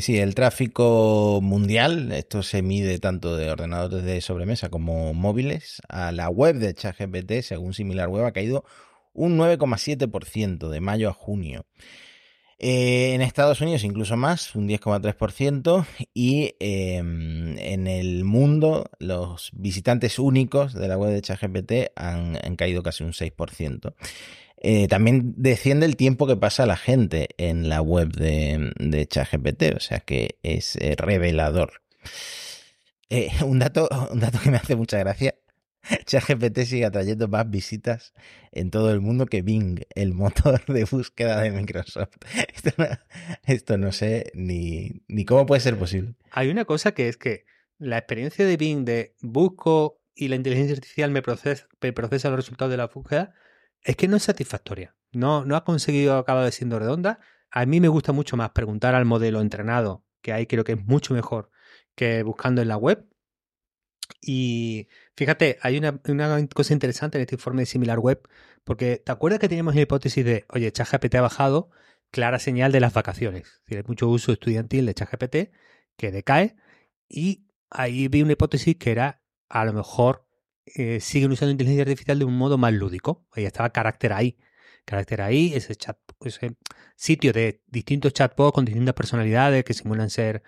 sí, 0.00 0.18
el 0.18 0.34
tráfico 0.34 1.40
mundial, 1.42 2.12
esto 2.12 2.42
se 2.42 2.62
mide 2.62 2.98
tanto 2.98 3.36
de 3.36 3.50
ordenadores 3.50 4.04
de 4.04 4.20
sobremesa 4.20 4.68
como 4.68 5.14
móviles, 5.14 5.80
a 5.88 6.12
la 6.12 6.28
web 6.28 6.56
de 6.56 6.74
ChatGPT, 6.74 7.40
según 7.42 7.74
Similar 7.74 8.08
Web, 8.08 8.26
ha 8.26 8.32
caído 8.32 8.64
un 9.12 9.38
9,7% 9.38 10.68
de 10.68 10.80
mayo 10.80 11.08
a 11.08 11.12
junio. 11.12 11.66
Eh, 12.62 13.14
en 13.14 13.22
Estados 13.22 13.62
Unidos 13.62 13.84
incluso 13.84 14.18
más, 14.18 14.54
un 14.54 14.68
10,3%, 14.68 15.86
y 16.12 16.56
em, 16.60 17.56
en 17.58 17.86
el 17.86 18.24
mundo 18.24 18.90
los 18.98 19.50
visitantes 19.54 20.18
únicos 20.18 20.74
de 20.74 20.86
la 20.86 20.98
web 20.98 21.10
de 21.10 21.22
ChatGPT 21.22 21.72
han, 21.96 22.36
caído 22.56 22.82
casi 22.82 23.02
un 23.02 23.12
6%. 23.12 23.94
Eh, 24.62 24.88
también 24.88 25.32
desciende 25.38 25.86
el 25.86 25.96
tiempo 25.96 26.26
que 26.26 26.36
pasa 26.36 26.66
la 26.66 26.76
gente 26.76 27.30
en 27.38 27.70
la 27.70 27.80
web 27.80 28.12
de, 28.12 28.72
de 28.78 29.06
ChatGPT, 29.06 29.74
o 29.76 29.80
sea 29.80 30.00
que 30.00 30.36
es 30.42 30.76
eh, 30.76 30.96
revelador. 30.98 31.80
un, 33.42 33.58
dato, 33.58 33.88
un 34.12 34.20
dato 34.20 34.38
que 34.38 34.50
me 34.50 34.58
hace 34.58 34.76
mucha 34.76 34.98
gracia 34.98 35.34
ChatGPT 36.06 36.60
sigue 36.60 36.84
atrayendo 36.84 37.28
más 37.28 37.48
visitas 37.48 38.12
en 38.52 38.70
todo 38.70 38.92
el 38.92 39.00
mundo 39.00 39.26
que 39.26 39.42
Bing, 39.42 39.80
el 39.94 40.14
motor 40.14 40.64
de 40.66 40.84
búsqueda 40.84 41.40
de 41.40 41.50
Microsoft. 41.50 42.16
Esto 43.46 43.78
no, 43.78 43.92
sé 43.92 44.30
ni, 44.34 45.02
ni, 45.08 45.24
cómo 45.24 45.46
puede 45.46 45.60
ser 45.60 45.78
posible. 45.78 46.14
Hay 46.32 46.50
una 46.50 46.64
cosa 46.64 46.92
que 46.92 47.08
es 47.08 47.16
que 47.16 47.44
la 47.78 47.98
experiencia 47.98 48.46
de 48.46 48.56
Bing 48.56 48.84
de 48.84 49.14
busco 49.20 50.00
y 50.14 50.28
la 50.28 50.36
inteligencia 50.36 50.74
artificial 50.74 51.10
me 51.10 51.22
procesa, 51.22 51.66
me 51.80 51.92
procesa 51.92 52.28
los 52.28 52.38
resultados 52.38 52.70
de 52.70 52.76
la 52.76 52.88
búsqueda 52.88 53.34
es 53.82 53.96
que 53.96 54.08
no 54.08 54.16
es 54.16 54.22
satisfactoria. 54.22 54.94
No, 55.12 55.44
no 55.44 55.56
ha 55.56 55.64
conseguido 55.64 56.16
acabar 56.16 56.50
siendo 56.52 56.78
redonda. 56.78 57.20
A 57.50 57.66
mí 57.66 57.80
me 57.80 57.88
gusta 57.88 58.12
mucho 58.12 58.36
más 58.36 58.50
preguntar 58.50 58.94
al 58.94 59.06
modelo 59.06 59.40
entrenado, 59.40 60.04
que 60.20 60.32
ahí 60.32 60.46
creo 60.46 60.64
que 60.64 60.72
es 60.72 60.84
mucho 60.84 61.14
mejor 61.14 61.50
que 61.94 62.22
buscando 62.22 62.62
en 62.62 62.68
la 62.68 62.76
web 62.76 63.06
Y 64.20 64.88
fíjate, 65.16 65.58
hay 65.62 65.78
una, 65.78 65.98
cosa 66.54 66.72
interesante 66.72 67.18
en 67.18 67.22
este 67.22 67.36
informe 67.36 67.62
de 67.62 67.66
Similar 67.66 67.98
Web, 67.98 68.28
porque 68.64 68.96
¿te 69.04 69.12
acuerdas 69.12 69.40
que 69.40 69.48
teníamos 69.48 69.74
la 69.74 69.82
hipótesis 69.82 70.24
de, 70.24 70.44
oye, 70.48 70.72
ChatGPT 70.72 71.16
ha 71.16 71.22
bajado, 71.22 71.70
clara 72.10 72.38
señal 72.38 72.72
de 72.72 72.80
las 72.80 72.92
vacaciones? 72.92 73.62
Hay 73.68 73.82
mucho 73.86 74.08
uso 74.08 74.32
estudiantil 74.32 74.86
de 74.86 74.94
ChatGPT 74.94 75.36
que 75.96 76.10
decae, 76.10 76.56
y 77.08 77.46
ahí 77.70 78.08
vi 78.08 78.22
una 78.22 78.32
hipótesis 78.32 78.76
que 78.76 78.92
era, 78.92 79.22
a 79.48 79.64
lo 79.64 79.72
mejor, 79.72 80.26
eh, 80.76 81.00
siguen 81.00 81.32
usando 81.32 81.50
inteligencia 81.52 81.82
artificial 81.82 82.18
de 82.18 82.24
un 82.24 82.36
modo 82.36 82.58
más 82.58 82.72
lúdico. 82.72 83.26
Ahí 83.32 83.44
estaba 83.44 83.70
carácter 83.70 84.12
ahí. 84.12 84.38
Carácter 84.84 85.22
ahí, 85.22 85.52
ese, 85.54 85.74
chat, 85.76 85.98
ese 86.24 86.56
sitio 86.96 87.32
de 87.32 87.62
distintos 87.66 88.12
chatbots 88.12 88.54
con 88.54 88.64
distintas 88.64 88.94
personalidades 88.94 89.64
que 89.64 89.74
simulan 89.74 90.10
ser 90.10 90.42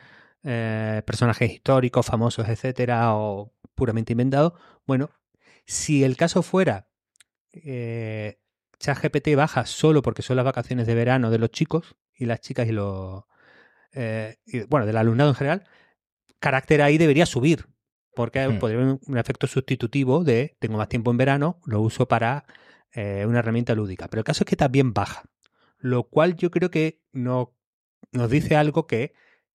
eh, 0.44 1.02
personajes 1.06 1.50
históricos, 1.52 2.06
famosos, 2.06 2.48
etcétera, 2.48 3.14
o 3.14 3.52
puramente 3.74 4.12
inventados. 4.12 4.54
Bueno, 4.86 5.10
si 5.66 6.04
el 6.04 6.16
caso 6.16 6.42
fuera 6.42 6.88
eh, 7.52 8.38
ChatGPT 8.78 9.36
baja 9.36 9.66
solo 9.66 10.02
porque 10.02 10.22
son 10.22 10.36
las 10.36 10.44
vacaciones 10.44 10.86
de 10.86 10.94
verano 10.94 11.30
de 11.30 11.38
los 11.38 11.50
chicos 11.50 11.96
y 12.14 12.26
las 12.26 12.40
chicas 12.40 12.68
y 12.68 12.72
los. 12.72 13.24
Eh, 13.92 14.38
bueno, 14.68 14.86
del 14.86 14.96
alumnado 14.96 15.30
en 15.30 15.36
general, 15.36 15.64
carácter 16.38 16.82
ahí 16.82 16.98
debería 16.98 17.26
subir. 17.26 17.66
Porque 18.14 18.46
hmm. 18.46 18.58
podría 18.58 18.80
haber 18.80 18.98
un, 19.06 19.18
efecto 19.18 19.46
sustitutivo 19.46 20.24
de 20.24 20.56
tengo 20.58 20.76
más 20.76 20.88
tiempo 20.88 21.10
en 21.10 21.16
verano, 21.16 21.60
lo 21.64 21.80
uso 21.80 22.08
para 22.08 22.44
eh, 22.92 23.24
una 23.26 23.38
herramienta 23.38 23.74
lúdica. 23.74 24.08
Pero 24.08 24.20
el 24.20 24.24
caso 24.24 24.44
es 24.44 24.50
que 24.50 24.56
también 24.56 24.92
baja. 24.92 25.22
Lo 25.78 26.04
cual 26.04 26.36
yo 26.36 26.50
creo 26.50 26.70
que 26.70 27.00
no, 27.12 27.54
nos 28.12 28.30
dice 28.30 28.56
algo 28.56 28.86
que 28.86 29.14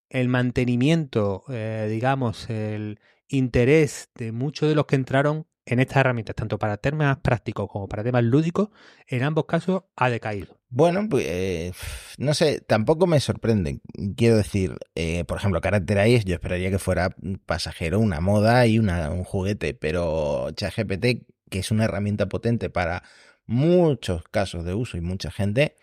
el 0.09 0.27
mantenimiento, 0.27 1.43
eh, 1.49 1.87
digamos, 1.89 2.49
el 2.49 2.99
interés 3.27 4.09
de 4.15 4.31
muchos 4.31 4.69
de 4.69 4.75
los 4.75 4.85
que 4.85 4.95
entraron 4.95 5.47
en 5.65 5.79
estas 5.79 5.97
herramientas, 5.97 6.35
tanto 6.35 6.57
para 6.57 6.77
temas 6.77 7.17
prácticos 7.17 7.67
como 7.69 7.87
para 7.89 8.03
temas 8.03 8.23
lúdicos, 8.23 8.69
en 9.07 9.23
ambos 9.23 9.45
casos 9.45 9.83
ha 9.97 10.09
decaído. 10.09 10.57
Bueno, 10.69 11.07
pues 11.09 11.25
eh, 11.27 11.73
no 12.17 12.33
sé, 12.33 12.61
tampoco 12.61 13.05
me 13.05 13.19
sorprende. 13.19 13.81
Quiero 14.15 14.37
decir, 14.37 14.77
eh, 14.95 15.25
por 15.25 15.37
ejemplo, 15.37 15.59
Characterize, 15.61 16.23
yo 16.25 16.35
esperaría 16.35 16.69
que 16.69 16.79
fuera 16.79 17.15
pasajero, 17.45 17.99
una 17.99 18.21
moda 18.21 18.65
y 18.65 18.79
una, 18.79 19.09
un 19.11 19.23
juguete, 19.23 19.73
pero 19.73 20.51
ChatGPT, 20.51 21.27
que 21.49 21.59
es 21.59 21.71
una 21.71 21.85
herramienta 21.85 22.27
potente 22.27 22.69
para 22.69 23.03
muchos 23.45 24.23
casos 24.23 24.65
de 24.65 24.73
uso 24.73 24.97
y 24.97 25.01
mucha 25.01 25.31
gente, 25.31 25.75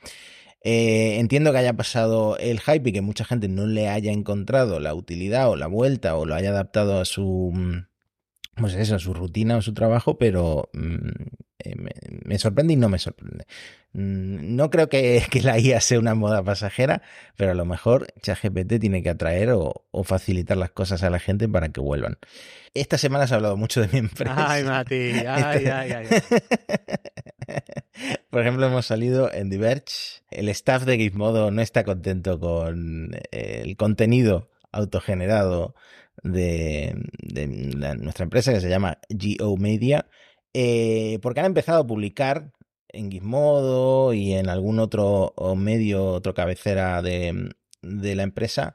eh, 0.65 1.19
entiendo 1.19 1.53
que 1.53 1.59
haya 1.59 1.75
pasado 1.75 2.37
el 2.39 2.61
hype 2.61 2.89
y 2.89 2.93
que 2.93 3.03
mucha 3.03 3.25
gente 3.25 3.49
no 3.49 3.67
le 3.67 3.89
haya 3.89 4.13
encontrado 4.13 4.81
la 4.81 4.95
utilidad 4.95 5.49
o 5.51 5.57
la 5.57 5.67
vuelta 5.67 6.17
o 6.17 6.27
lo 6.27 6.35
haya 6.35 6.51
adaptado 6.51 7.01
a 7.01 7.05
su 7.05 7.53
pues 8.57 8.75
eso, 8.75 8.99
su 8.99 9.15
rutina 9.15 9.57
o 9.57 9.63
su 9.63 9.75
trabajo, 9.75 10.17
pero 10.17 10.71
mm, 10.73 11.09
eh, 11.59 11.75
me, 12.25 12.39
sorprende 12.39 12.75
y 12.75 12.77
no 12.77 12.89
me 12.89 12.99
sorprende. 12.99 13.47
Mm, 13.93 14.55
no 14.55 14.71
creo 14.71 14.89
que, 14.89 15.23
la 15.43 15.59
IA 15.59 15.81
sea 15.81 15.99
una 15.99 16.15
moda 16.15 16.43
pasajera, 16.43 17.03
pero 17.37 17.51
a 17.51 17.55
lo 17.55 17.65
mejor 17.65 18.07
ChatGPT 18.23 18.79
tiene 18.81 19.03
que 19.03 19.11
atraer 19.11 19.51
o, 19.53 19.85
facilitar 20.05 20.57
las 20.57 20.71
cosas 20.71 21.03
a 21.03 21.11
la 21.11 21.19
gente 21.19 21.49
para 21.49 21.71
que 21.71 21.81
vuelvan. 21.81 22.19
Esta 22.75 22.99
semana 22.99 23.27
se 23.27 23.35
ha 23.35 23.37
hablado 23.37 23.57
mucho 23.57 23.81
de 23.81 23.89
mi 23.89 23.99
empresa. 24.07 24.35
Ay, 24.37 24.65
Mati, 24.65 24.95
ay, 24.95 25.67
ay, 25.67 25.93
ay. 25.93 26.07
Por 28.31 28.43
ejemplo, 28.43 28.67
hemos 28.67 28.87
salido 28.87 29.33
en 29.33 29.51
Diverge. 29.51 30.23
El 30.31 30.49
staff 30.49 30.85
de 30.85 30.97
Gizmodo 30.97 31.51
no 31.51 31.63
está 31.63 31.85
contento 31.85 32.39
con 32.41 33.11
el 33.31 33.77
contenido 33.77 34.51
autogenerado 34.73 35.75
de, 36.23 36.95
nuestra 37.99 38.25
empresa 38.25 38.53
que 38.53 38.61
se 38.61 38.69
llama 38.69 38.99
GO 39.09 39.57
Media, 39.57 40.09
eh, 40.53 41.19
porque 41.23 41.41
han 41.41 41.47
empezado 41.47 41.83
a 41.83 41.87
publicar 41.87 42.53
en 42.89 43.11
Gizmodo 43.11 44.13
y 44.15 44.35
en 44.35 44.49
algún 44.49 44.79
otro 44.79 45.35
medio, 45.57 46.07
otro 46.07 46.35
cabecera 46.35 47.03
de 47.03 47.55
la 47.83 48.23
empresa, 48.23 48.75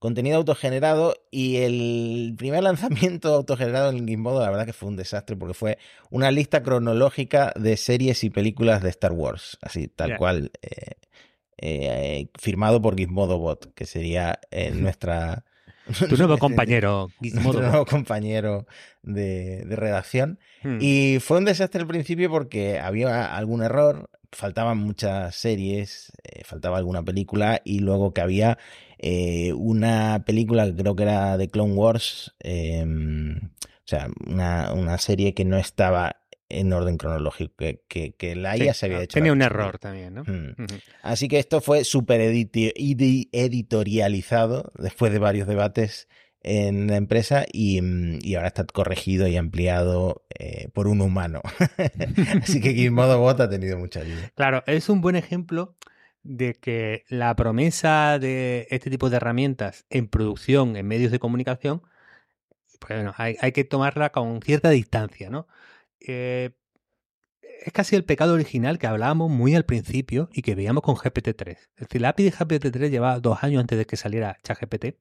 contenido 0.00 0.38
autogenerado 0.38 1.14
y 1.30 1.58
el 1.58 2.34
primer 2.36 2.64
lanzamiento 2.64 3.32
autogenerado 3.34 3.90
en 3.90 4.08
Gizmodo 4.08 4.40
la 4.40 4.50
verdad 4.50 4.66
que 4.66 4.72
fue 4.72 4.88
un 4.88 4.96
desastre 4.96 5.36
porque 5.36 5.54
fue 5.54 5.78
una 6.10 6.32
lista 6.32 6.64
cronológica 6.64 7.52
de 7.54 7.76
series 7.76 8.24
y 8.24 8.30
películas 8.30 8.82
de 8.82 8.90
Star 8.90 9.12
Wars, 9.12 9.56
así 9.62 9.86
tal 9.86 10.16
cual 10.16 10.50
eh, 10.62 10.94
eh, 11.58 12.28
firmado 12.36 12.82
por 12.82 12.96
Gizmodo 12.96 13.38
Bot, 13.38 13.72
que 13.74 13.86
sería 13.86 14.40
nuestra 14.74 15.44
tu 16.08 16.16
nuevo 16.16 16.38
compañero, 16.38 17.10
Gizmodo. 17.20 17.60
nuevo 17.60 17.84
compañero 17.84 18.66
de, 19.02 19.64
redacción. 19.68 20.38
Hmm. 20.62 20.78
Y 20.80 21.18
fue 21.20 21.38
un 21.38 21.44
desastre 21.44 21.80
al 21.80 21.86
principio 21.86 22.30
porque 22.30 22.78
había 22.78 23.34
algún 23.36 23.62
error, 23.62 24.10
faltaban 24.32 24.78
muchas 24.78 25.34
series, 25.34 26.12
eh, 26.22 26.42
faltaba 26.44 26.78
alguna 26.78 27.02
película 27.02 27.60
y 27.64 27.80
luego 27.80 28.12
que 28.12 28.20
había 28.20 28.58
eh, 29.02 29.54
una 29.54 30.24
película 30.26 30.66
que 30.66 30.76
creo 30.76 30.94
que 30.94 31.04
era 31.04 31.38
de 31.38 31.48
Clone 31.48 31.72
Wars, 31.72 32.34
em, 32.38 33.38
o 33.38 33.86
sea, 33.86 34.10
una, 34.26 34.74
una 34.74 34.98
serie 34.98 35.32
que 35.32 35.46
no 35.46 35.56
estaba 35.56 36.16
en 36.50 36.70
orden 36.72 36.98
cronológico, 36.98 37.54
que, 37.88 38.14
que, 38.18 38.36
la 38.36 38.58
IA 38.58 38.74
se 38.74 38.86
había 38.86 38.98
ah, 38.98 39.04
hecho. 39.04 39.14
Tenía 39.14 39.32
un 39.32 39.40
error 39.40 39.78
también, 39.78 40.12
¿no? 40.14 40.24
Hmm. 40.24 40.54
Así 41.00 41.28
que 41.28 41.38
esto 41.38 41.62
fue 41.62 41.84
súper 41.84 42.20
editorializado 42.20 44.72
después 44.76 45.12
de 45.12 45.18
varios 45.18 45.48
debates 45.48 46.08
en 46.42 46.88
la 46.88 46.96
empresa 46.96 47.46
y, 47.50 47.80
mm, 47.80 48.18
y 48.22 48.34
ahora 48.34 48.48
está 48.48 48.64
corregido 48.64 49.26
y 49.28 49.36
ampliado 49.36 50.26
eh, 50.38 50.68
por 50.74 50.88
un 50.88 51.00
humano. 51.00 51.40
Así 52.42 52.60
que 52.60 52.74
Gizmodo 52.74 53.18
Bot 53.18 53.40
ha 53.40 53.48
tenido 53.48 53.78
mucha 53.78 54.00
ayuda. 54.00 54.30
Claro, 54.34 54.62
es 54.66 54.90
un 54.90 55.00
buen 55.00 55.16
ejemplo 55.16 55.74
de 56.22 56.54
que 56.54 57.04
la 57.08 57.34
promesa 57.36 58.18
de 58.18 58.66
este 58.70 58.90
tipo 58.90 59.10
de 59.10 59.16
herramientas 59.16 59.86
en 59.90 60.08
producción, 60.08 60.76
en 60.76 60.86
medios 60.86 61.12
de 61.12 61.18
comunicación, 61.18 61.82
pues 62.80 62.94
bueno, 62.94 63.14
hay, 63.16 63.36
hay 63.40 63.52
que 63.52 63.64
tomarla 63.64 64.10
con 64.12 64.40
cierta 64.42 64.70
distancia, 64.70 65.30
¿no? 65.30 65.46
Eh, 66.00 66.50
es 67.42 67.72
casi 67.72 67.94
el 67.96 68.04
pecado 68.04 68.34
original 68.34 68.78
que 68.78 68.86
hablábamos 68.86 69.30
muy 69.30 69.54
al 69.54 69.64
principio 69.64 70.30
y 70.32 70.42
que 70.42 70.54
veíamos 70.54 70.82
con 70.82 70.96
GPT-3. 70.96 71.50
Es 71.50 71.68
decir, 71.76 72.00
la 72.00 72.10
API 72.10 72.24
de 72.24 72.32
GPT-3 72.32 72.90
llevaba 72.90 73.20
dos 73.20 73.42
años 73.42 73.60
antes 73.60 73.78
de 73.78 73.84
que 73.86 73.96
saliera 73.96 74.38
ChatGPT 74.42 74.96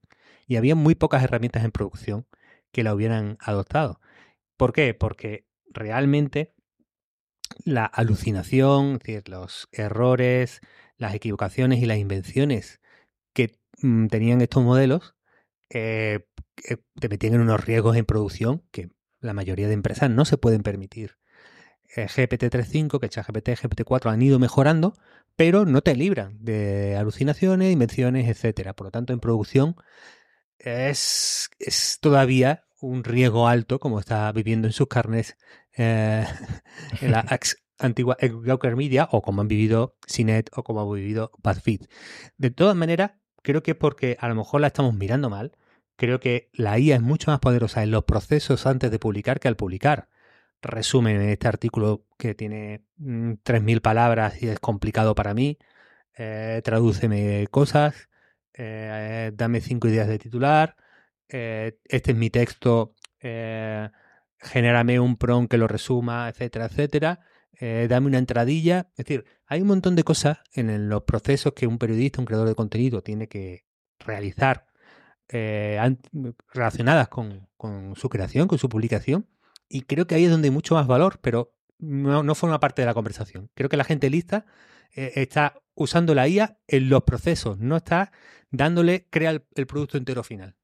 y 0.48 0.58
había 0.58 0.76
muy 0.76 0.96
pocas 0.96 1.24
herramientas 1.24 1.64
en 1.64 1.72
producción 1.72 2.28
que 2.72 2.84
la 2.84 2.94
hubieran 2.94 3.38
adoptado. 3.40 4.02
¿Por 4.58 4.74
qué? 4.74 4.94
Porque 4.94 5.46
realmente 5.72 6.54
la 7.64 7.86
alucinación, 7.86 8.98
decir, 8.98 9.30
los 9.30 9.70
errores, 9.72 10.62
las 11.00 11.16
equivocaciones 11.16 11.82
y 11.82 11.88
las 11.88 11.97
invenciones 11.97 12.80
que 13.34 13.58
mm, 13.82 14.08
tenían 14.08 14.41
estos 14.41 14.64
modelos 14.64 15.16
eh, 15.72 16.28
eh, 16.70 16.78
te 17.00 17.10
metían 17.10 17.34
en 17.34 17.41
unos 17.41 17.66
riesgos 17.66 17.97
en 17.97 18.06
producción 18.06 18.64
que 18.72 18.91
la 19.20 19.34
mayoría 19.34 19.68
de 19.68 19.74
empresas 19.74 20.12
no 20.12 20.26
se 20.26 20.38
pueden 20.38 20.62
permitir. 20.62 21.18
GPT 21.95 22.52
3.5, 22.52 23.00
que 23.00 23.08
GPT, 23.08 23.50
GPT-4 23.60 24.12
han 24.12 24.22
ido 24.22 24.38
mejorando, 24.38 24.93
pero 25.36 25.66
no 25.66 25.82
te 25.82 25.95
libran 25.95 26.38
de 26.39 26.95
alucinaciones, 26.95 27.74
invenciones, 27.74 28.30
etcétera. 28.30 28.76
Por 28.76 28.86
lo 28.86 28.91
tanto, 28.91 29.12
en 29.12 29.20
producción 29.20 29.76
es, 30.60 31.50
es 31.58 31.97
todavía 32.00 32.66
un 32.80 33.04
riesgo 33.04 33.47
alto, 33.47 33.80
como 33.80 34.00
está 34.00 34.32
viviendo 34.32 34.68
en 34.68 34.74
sus 34.74 34.88
carnes 34.88 35.36
eh, 35.78 36.26
la 37.02 37.22
antigua 37.80 38.18
Gawker 38.22 38.76
Media, 38.76 39.08
o 39.12 39.22
como 39.22 39.42
han 39.42 39.48
vivido 39.48 39.96
Cinet, 40.08 40.50
o 40.56 40.64
como 40.64 40.82
ha 40.82 40.96
vivido 40.96 41.32
BuzzFeed. 41.44 41.82
De 42.38 42.52
todas 42.52 42.76
maneras, 42.76 43.14
creo 43.42 43.64
que 43.64 43.72
es 43.72 43.78
porque 43.78 44.18
a 44.20 44.28
lo 44.30 44.36
mejor 44.36 44.62
la 44.62 44.68
estamos 44.68 44.94
mirando 44.96 45.30
mal, 45.30 45.54
Creo 46.00 46.22
que 46.22 46.50
la 46.54 46.80
IA 46.80 46.96
es 46.96 47.02
mucho 47.02 47.30
más 47.30 47.42
poderosa 47.42 47.84
en 47.84 47.92
los 47.92 48.06
procesos 48.06 48.66
antes 48.66 48.90
de 48.90 49.00
publicar 49.00 49.42
que 49.42 49.50
al 49.50 49.58
publicar. 49.58 50.08
Resumen 50.62 51.18
en 51.22 51.30
este 51.30 51.50
artículo 51.50 52.06
que 52.18 52.36
tiene 52.36 52.86
3.000 52.98 53.80
mm, 53.80 53.82
palabras 53.82 54.42
y 54.42 54.48
es 54.48 54.60
complicado 54.62 55.14
para 55.14 55.34
mí. 55.34 55.58
Eh, 56.18 56.62
tradúceme 56.64 57.48
cosas. 57.52 58.10
Eh, 58.54 59.32
dame 59.36 59.60
cinco 59.62 59.90
ideas 59.90 60.08
de 60.08 60.20
titular. 60.20 60.78
Eh, 61.28 61.80
este 61.86 62.12
es 62.12 62.18
mi 62.18 62.30
texto. 62.30 62.96
Eh, 63.20 63.90
genérame 64.40 65.02
un 65.02 65.18
prompt 65.18 65.52
que 65.52 65.58
lo 65.58 65.68
resuma, 65.68 66.30
etcétera, 66.30 66.68
etcétera. 66.68 67.20
Dame 67.60 68.07
una 68.07 68.18
entradilla. 68.18 68.89
Es 68.91 69.05
decir, 69.05 69.26
hay 69.45 69.62
un 69.62 69.68
montón 69.68 69.95
de 69.95 70.03
cosas 70.03 70.39
en 70.53 70.89
los 70.89 71.03
procesos 71.03 71.53
que 71.53 71.68
un 71.68 71.78
periodista, 71.78 72.22
un 72.22 72.26
creador 72.26 72.47
de 72.47 72.55
contenido 72.55 73.01
tiene 73.03 73.28
que 73.28 73.66
realizar 73.99 74.70
eh, 75.32 75.80
relacionadas 76.53 77.07
con, 77.07 77.47
su 77.95 78.10
creación, 78.10 78.47
con 78.47 78.57
su 78.57 78.68
publicación, 78.68 79.28
y 79.68 79.82
creo 79.82 80.07
que 80.07 80.16
ahí 80.16 80.26
es 80.26 80.32
donde 80.32 80.47
hay 80.47 80.53
mucho 80.53 80.74
más 80.74 80.88
valor, 80.88 81.20
pero 81.22 81.53
no, 81.78 82.24
no 82.24 82.36
forma 82.36 82.60
parte 82.60 82.82
de 82.82 82.88
la 82.88 82.95
conversación. 82.95 83.51
Creo 83.53 83.70
que 83.70 83.78
la 83.78 83.84
gente 83.84 84.10
lista 84.10 84.45
eh, 84.95 85.14
está 85.16 85.62
usando 85.76 86.16
la 86.16 86.28
IA 86.28 86.57
en 86.68 86.89
los 86.89 87.03
procesos, 87.03 87.60
no 87.60 87.78
está 87.78 88.12
dándole, 88.49 89.07
crea 89.12 89.30
el, 89.30 89.68
producto 89.68 89.97
entero 89.97 90.24
final. 90.24 90.55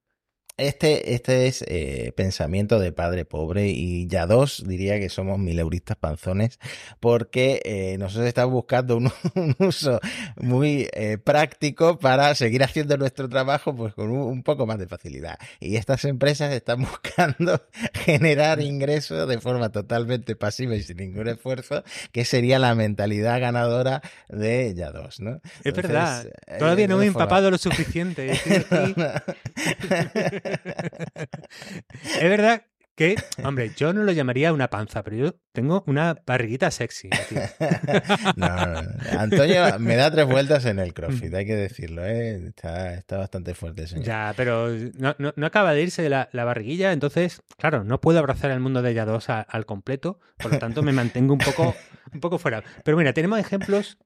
Este, 0.58 1.14
este 1.14 1.48
es 1.48 1.66
eh, 1.68 2.14
pensamiento 2.16 2.80
de 2.80 2.94
padre 2.94 3.26
pobre 3.26 3.68
y 3.68 4.08
ya 4.08 4.26
dos 4.26 4.64
diría 4.66 5.00
que 5.00 5.10
somos 5.10 5.38
mileuristas 5.38 5.98
panzones 5.98 6.60
porque 7.02 7.62
eh, 7.66 7.98
nosotros 7.98 8.28
estamos 8.28 8.54
buscando 8.54 8.96
un, 8.96 9.12
un 9.36 9.56
uso 9.60 10.00
muy 10.38 10.88
eh, 10.94 11.18
práctico 11.18 12.00
para 12.00 12.34
seguir 12.36 12.64
haciendo 12.64 12.96
nuestro 12.96 13.28
trabajo 13.28 13.76
pues 13.76 13.94
con 13.94 14.12
un, 14.12 14.20
un, 14.20 14.44
poco 14.44 14.66
más 14.66 14.80
de 14.80 14.88
facilidad. 14.88 15.38
Y 15.60 15.76
estas 15.76 16.06
empresas 16.06 16.54
están 16.54 16.82
buscando 16.84 17.62
generar 17.94 18.62
ingresos 18.62 19.28
de 19.28 19.40
forma 19.40 19.74
totalmente 19.74 20.38
pasiva 20.38 20.76
y 20.76 20.84
sin 20.84 20.98
ningún 20.98 21.28
esfuerzo, 21.28 21.84
que 22.14 22.24
sería 22.24 22.60
la 22.60 22.76
mentalidad 22.76 23.42
ganadora 23.42 24.02
de 24.30 24.74
ya 24.74 24.92
dos, 24.92 25.20
¿no? 25.20 25.36
Es 25.36 25.42
Entonces, 25.66 25.92
verdad. 25.92 26.28
Todavía 26.60 26.88
no 26.88 26.98
me 26.98 27.06
he 27.06 27.08
empapado 27.08 27.52
lo 27.52 27.58
suficiente. 27.58 28.32
es 30.46 32.24
verdad 32.24 32.64
que, 32.96 33.16
hombre, 33.44 33.72
yo 33.76 33.94
no 33.94 34.04
lo 34.04 34.12
llamaría 34.14 34.54
una 34.54 34.70
panza, 34.70 35.04
pero 35.04 35.18
yo 35.18 35.36
tengo 35.52 35.84
una 35.86 36.18
barriguita 36.26 36.72
sexy. 36.72 37.10
no, 38.38 38.48
no, 38.48 38.82
no, 38.82 39.20
Antonio 39.20 39.80
me 39.80 39.98
da 39.98 40.10
tres 40.12 40.26
vueltas 40.26 40.66
en 40.66 40.80
el 40.80 40.94
CrossFit, 40.94 41.34
hay 41.34 41.46
que 41.46 41.56
decirlo, 41.56 42.06
¿eh? 42.06 42.48
está, 42.48 42.94
está 42.94 43.18
bastante 43.18 43.54
fuerte, 43.54 43.86
señor. 43.88 44.06
Ya, 44.06 44.34
pero 44.38 44.70
no, 44.98 45.16
no, 45.20 45.34
no 45.36 45.46
acaba 45.46 45.74
de 45.74 45.84
irse 45.84 46.08
la, 46.10 46.30
la, 46.32 46.46
barriguilla, 46.46 46.94
entonces, 46.94 47.42
claro, 47.58 47.84
no 47.84 48.00
puedo 48.00 48.20
abrazar 48.20 48.52
el 48.52 48.62
mundo 48.62 48.82
de 48.82 48.92
ella 48.92 49.06
dos 49.06 49.30
al 49.30 49.66
completo, 49.66 50.20
por 50.38 50.54
lo 50.54 50.60
tanto 50.60 50.82
me 50.82 50.94
mantengo 50.94 51.34
un 51.34 51.40
poco, 51.40 51.76
un 52.14 52.22
poco 52.22 52.38
fuera. 52.38 52.64
Pero 52.86 52.96
mira, 52.96 53.12
tenemos 53.12 53.40
ejemplos 53.40 53.98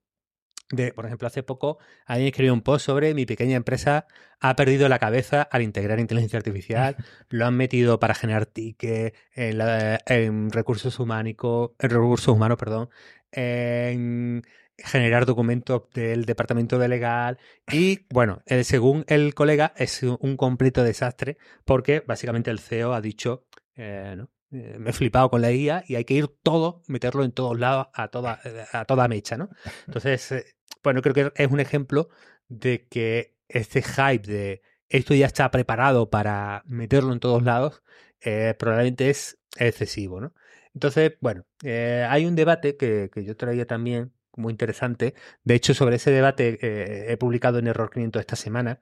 de, 0.72 0.93
por 0.93 1.05
ejemplo, 1.05 1.28
hace 1.28 1.43
poco 1.43 1.80
alguien 2.05 2.28
escribió 2.28 2.53
un 2.53 2.61
post 2.61 2.86
sobre 2.86 3.13
mi 3.13 3.26
pequeña 3.26 3.55
empresa 3.55 4.05
ha 4.39 4.55
perdido 4.55 4.88
la 4.88 4.99
cabeza 4.99 5.41
al 5.41 5.61
integrar 5.61 5.99
inteligencia 5.99 6.38
artificial, 6.38 6.95
lo 7.30 7.45
han 7.45 7.55
metido 7.55 7.99
para 7.99 8.13
generar 8.13 8.45
tickets 8.45 9.17
en, 9.34 9.59
en 10.05 10.51
recursos 10.51 10.99
humanos, 10.99 11.34
en 11.80 11.89
recursos 11.89 12.34
humanos, 12.34 12.57
perdón, 12.57 12.89
en 13.32 14.43
generar 14.78 15.26
documentos 15.26 15.84
del 15.93 16.26
departamento 16.26 16.80
de 16.80 16.88
legal 16.88 17.38
y 17.72 18.05
bueno, 18.09 18.41
según 18.63 19.03
el 19.07 19.34
colega 19.34 19.74
es 19.76 20.03
un 20.03 20.38
completo 20.38 20.84
desastre 20.84 21.38
porque 21.65 22.01
básicamente 22.05 22.49
el 22.49 22.59
CEO 22.59 22.93
ha 22.93 23.01
dicho, 23.01 23.45
eh, 23.76 24.15
¿no? 24.17 24.30
Eh, 24.52 24.78
me 24.80 24.89
he 24.89 24.93
flipado 24.93 25.30
con 25.30 25.41
la 25.41 25.52
IA 25.52 25.84
y 25.88 25.95
hay 25.95 26.06
que 26.06 26.16
ir 26.16 26.28
todo, 26.28 26.82
meterlo 26.88 27.24
en 27.24 27.32
todos 27.32 27.60
lados 27.60 27.88
a 27.93 28.08
toda, 28.10 28.39
a 28.74 28.86
toda 28.86 29.08
mecha, 29.08 29.38
¿no? 29.38 29.50
Entonces, 29.88 30.56
bueno, 30.84 31.02
creo 31.02 31.14
que 31.14 31.32
es 31.36 31.52
un 31.52 31.60
ejemplo 31.60 32.10
de 32.47 32.88
que 32.88 33.38
este 33.47 33.82
hype 33.82 34.28
de 34.28 34.62
esto 34.89 35.14
ya 35.14 35.28
está 35.28 35.52
preparado 35.52 36.10
para 36.10 36.64
meterlo 36.66 37.14
en 37.14 37.20
todos 37.20 37.43
lados, 37.43 37.84
eh, 38.22 38.56
probablemente 38.58 39.10
es 39.10 39.39
excesivo, 39.58 40.20
¿no? 40.20 40.34
Entonces, 40.74 41.14
bueno, 41.22 41.45
eh, 41.64 42.06
hay 42.10 42.26
un 42.26 42.36
debate 42.36 42.78
que, 42.78 43.10
que, 43.14 43.24
yo 43.24 43.36
traía 43.36 43.66
también 43.66 44.14
muy 44.36 44.52
interesante. 44.52 45.16
De 45.43 45.56
hecho, 45.56 45.74
sobre 45.74 45.97
ese 45.97 46.12
debate 46.12 46.60
eh, 46.62 47.12
he 47.12 47.18
publicado 47.18 47.60
en 47.60 47.68
Error 47.68 47.89
500 47.91 48.20
esta 48.22 48.36
semana 48.36 48.82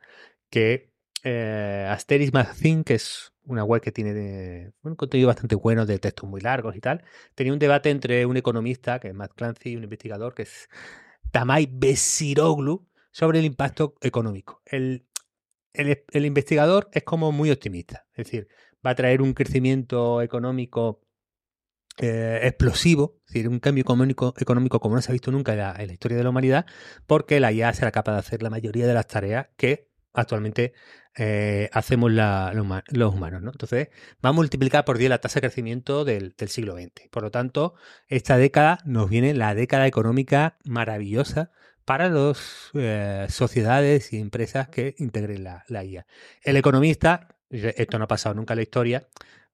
que 0.50 0.92
eh, 1.24 1.88
Asteris 1.90 2.34
Magazine, 2.34 2.84
que 2.84 2.96
es 2.96 3.34
una 3.48 3.64
web 3.64 3.82
que 3.82 3.92
tiene 3.92 4.74
un 4.84 4.96
contenido 4.96 5.28
bastante 5.28 5.56
bueno 5.56 5.86
de 5.86 6.00
textos 6.00 6.30
muy 6.30 6.42
largos 6.42 6.76
y 6.76 6.80
tal, 6.80 7.04
tenía 7.34 7.54
un 7.54 7.60
debate 7.60 7.90
entre 7.90 8.26
un 8.26 8.38
economista, 8.38 9.00
que 9.00 9.10
es 9.10 9.14
Matt 9.14 9.34
Clancy, 9.36 9.72
y 9.72 9.76
un 9.78 9.84
investigador, 9.84 10.36
que 10.36 10.44
es 10.44 10.70
Tamay 11.32 11.68
Besiroglu 11.72 12.88
sobre 13.12 13.40
el 13.40 13.46
impacto 13.46 13.96
económico. 14.02 14.62
El, 14.66 15.08
el, 15.74 16.04
el, 16.12 16.26
investigador 16.26 16.90
es 16.92 17.04
como 17.04 17.32
muy 17.32 17.52
optimista, 17.52 18.06
es 18.12 18.26
decir, 18.26 18.48
va 18.86 18.92
a 18.92 18.96
traer 18.96 19.22
un 19.22 19.34
crecimiento 19.34 20.22
económico 20.22 21.02
eh, 22.00 22.42
explosivo, 22.44 23.18
es 23.26 23.34
decir, 23.34 23.50
un 23.50 23.60
cambio 23.60 23.82
económico, 23.82 24.34
económico 24.38 24.80
como 24.80 24.96
no 24.96 25.02
se 25.02 25.12
ha 25.12 25.14
visto 25.14 25.32
nunca 25.32 25.54
en 25.54 25.60
la, 25.60 25.76
en 25.80 25.88
la, 25.88 25.94
historia 25.94 26.18
de 26.18 26.24
la 26.24 26.30
humanidad, 26.30 26.66
porque 27.08 27.40
la 27.40 27.52
IA 27.52 27.74
será 27.74 27.92
capaz 27.92 28.14
de 28.14 28.20
hacer 28.20 28.44
la 28.44 28.52
mayoría 28.52 28.86
de 28.86 28.94
las 28.94 29.08
tareas 29.08 29.48
que 29.58 29.90
actualmente 30.14 30.74
eh, 31.16 31.70
hacemos 31.74 32.12
la, 32.12 32.54
los 32.54 33.14
humanos. 33.14 33.42
¿no? 33.42 33.52
Entonces, 33.52 33.90
va 34.24 34.30
a 34.30 34.34
multiplicar 34.34 34.86
por 34.86 34.98
10 34.98 35.10
la 35.10 35.22
tasa 35.22 35.36
de 35.36 35.48
crecimiento 35.48 36.06
del, 36.06 36.36
del, 36.38 36.50
siglo 36.50 36.76
XX. 36.76 37.10
Por 37.10 37.24
lo 37.24 37.32
tanto, 37.32 37.76
esta 38.08 38.38
década 38.38 38.80
nos 38.86 39.10
viene 39.10 39.34
la 39.34 39.56
década 39.56 39.88
económica 39.88 40.58
maravillosa 40.64 41.52
para 41.86 42.10
las 42.10 42.72
eh, 42.74 43.28
sociedades 43.30 44.12
y 44.12 44.20
empresas 44.20 44.68
que 44.68 44.96
integren 44.98 45.44
la, 45.44 45.64
la, 45.70 45.86
IA. 45.86 46.06
El 46.44 46.58
economista, 46.58 47.30
esto 47.50 47.98
no 47.98 48.06
ha 48.06 48.10
pasado 48.10 48.36
nunca 48.36 48.54
en 48.54 48.58
la 48.58 48.64
historia, 48.64 49.08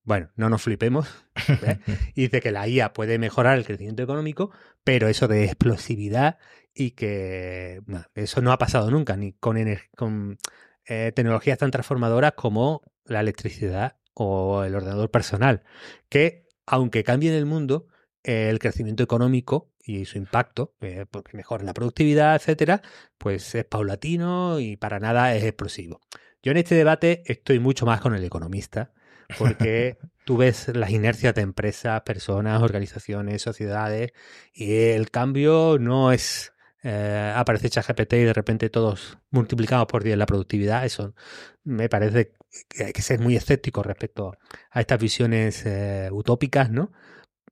bueno, 0.03 0.31
no 0.35 0.49
nos 0.49 0.61
flipemos, 0.63 1.07
¿eh? 1.47 1.79
dice 2.15 2.41
que 2.41 2.51
la 2.51 2.67
IA 2.67 2.91
puede 2.91 3.19
mejorar 3.19 3.57
el 3.57 3.65
crecimiento 3.65 4.03
económico, 4.03 4.51
pero 4.83 5.07
eso 5.07 5.27
de 5.27 5.45
explosividad 5.45 6.39
y 6.73 6.91
que 6.91 7.81
no, 7.85 8.03
eso 8.15 8.41
no 8.41 8.51
ha 8.51 8.57
pasado 8.57 8.89
nunca, 8.89 9.15
ni 9.15 9.33
con, 9.33 9.57
con 9.95 10.37
eh, 10.85 11.11
tecnologías 11.15 11.57
tan 11.57 11.71
transformadoras 11.71 12.33
como 12.33 12.81
la 13.05 13.19
electricidad 13.19 13.97
o 14.13 14.63
el 14.63 14.75
ordenador 14.75 15.11
personal, 15.11 15.63
que 16.09 16.47
aunque 16.65 17.03
cambien 17.03 17.33
el 17.33 17.45
mundo, 17.45 17.87
eh, 18.23 18.49
el 18.49 18.59
crecimiento 18.59 19.03
económico 19.03 19.71
y 19.83 20.05
su 20.05 20.17
impacto, 20.17 20.75
eh, 20.81 21.05
porque 21.09 21.35
mejora 21.35 21.63
la 21.63 21.73
productividad, 21.73 22.35
etcétera, 22.35 22.81
pues 23.17 23.53
es 23.55 23.65
paulatino 23.65 24.59
y 24.59 24.77
para 24.77 24.99
nada 24.99 25.35
es 25.35 25.43
explosivo. 25.43 25.99
Yo 26.41 26.51
en 26.51 26.57
este 26.57 26.75
debate 26.75 27.23
estoy 27.25 27.59
mucho 27.59 27.85
más 27.85 28.01
con 28.01 28.15
el 28.15 28.23
economista, 28.23 28.93
porque 29.37 29.97
tú 30.25 30.37
ves 30.37 30.69
las 30.69 30.91
inercias 30.91 31.35
de 31.35 31.41
empresas, 31.41 32.01
personas, 32.01 32.61
organizaciones, 32.61 33.41
sociedades, 33.41 34.11
y 34.53 34.73
el 34.73 35.11
cambio 35.11 35.77
no 35.79 36.11
es 36.11 36.52
eh, 36.83 37.33
aparece 37.35 37.69
ChatGPT 37.69 38.13
y 38.13 38.23
de 38.23 38.33
repente 38.33 38.69
todos 38.69 39.17
multiplicamos 39.31 39.87
por 39.87 40.03
10 40.03 40.17
la 40.17 40.25
productividad. 40.25 40.85
Eso 40.85 41.15
me 41.63 41.87
parece 41.89 42.33
que 42.69 42.85
hay 42.85 42.93
que 42.93 43.01
ser 43.01 43.19
muy 43.19 43.35
escéptico 43.35 43.83
respecto 43.83 44.37
a 44.69 44.81
estas 44.81 44.99
visiones 44.99 45.65
eh, 45.65 46.09
utópicas, 46.11 46.69
¿no? 46.69 46.91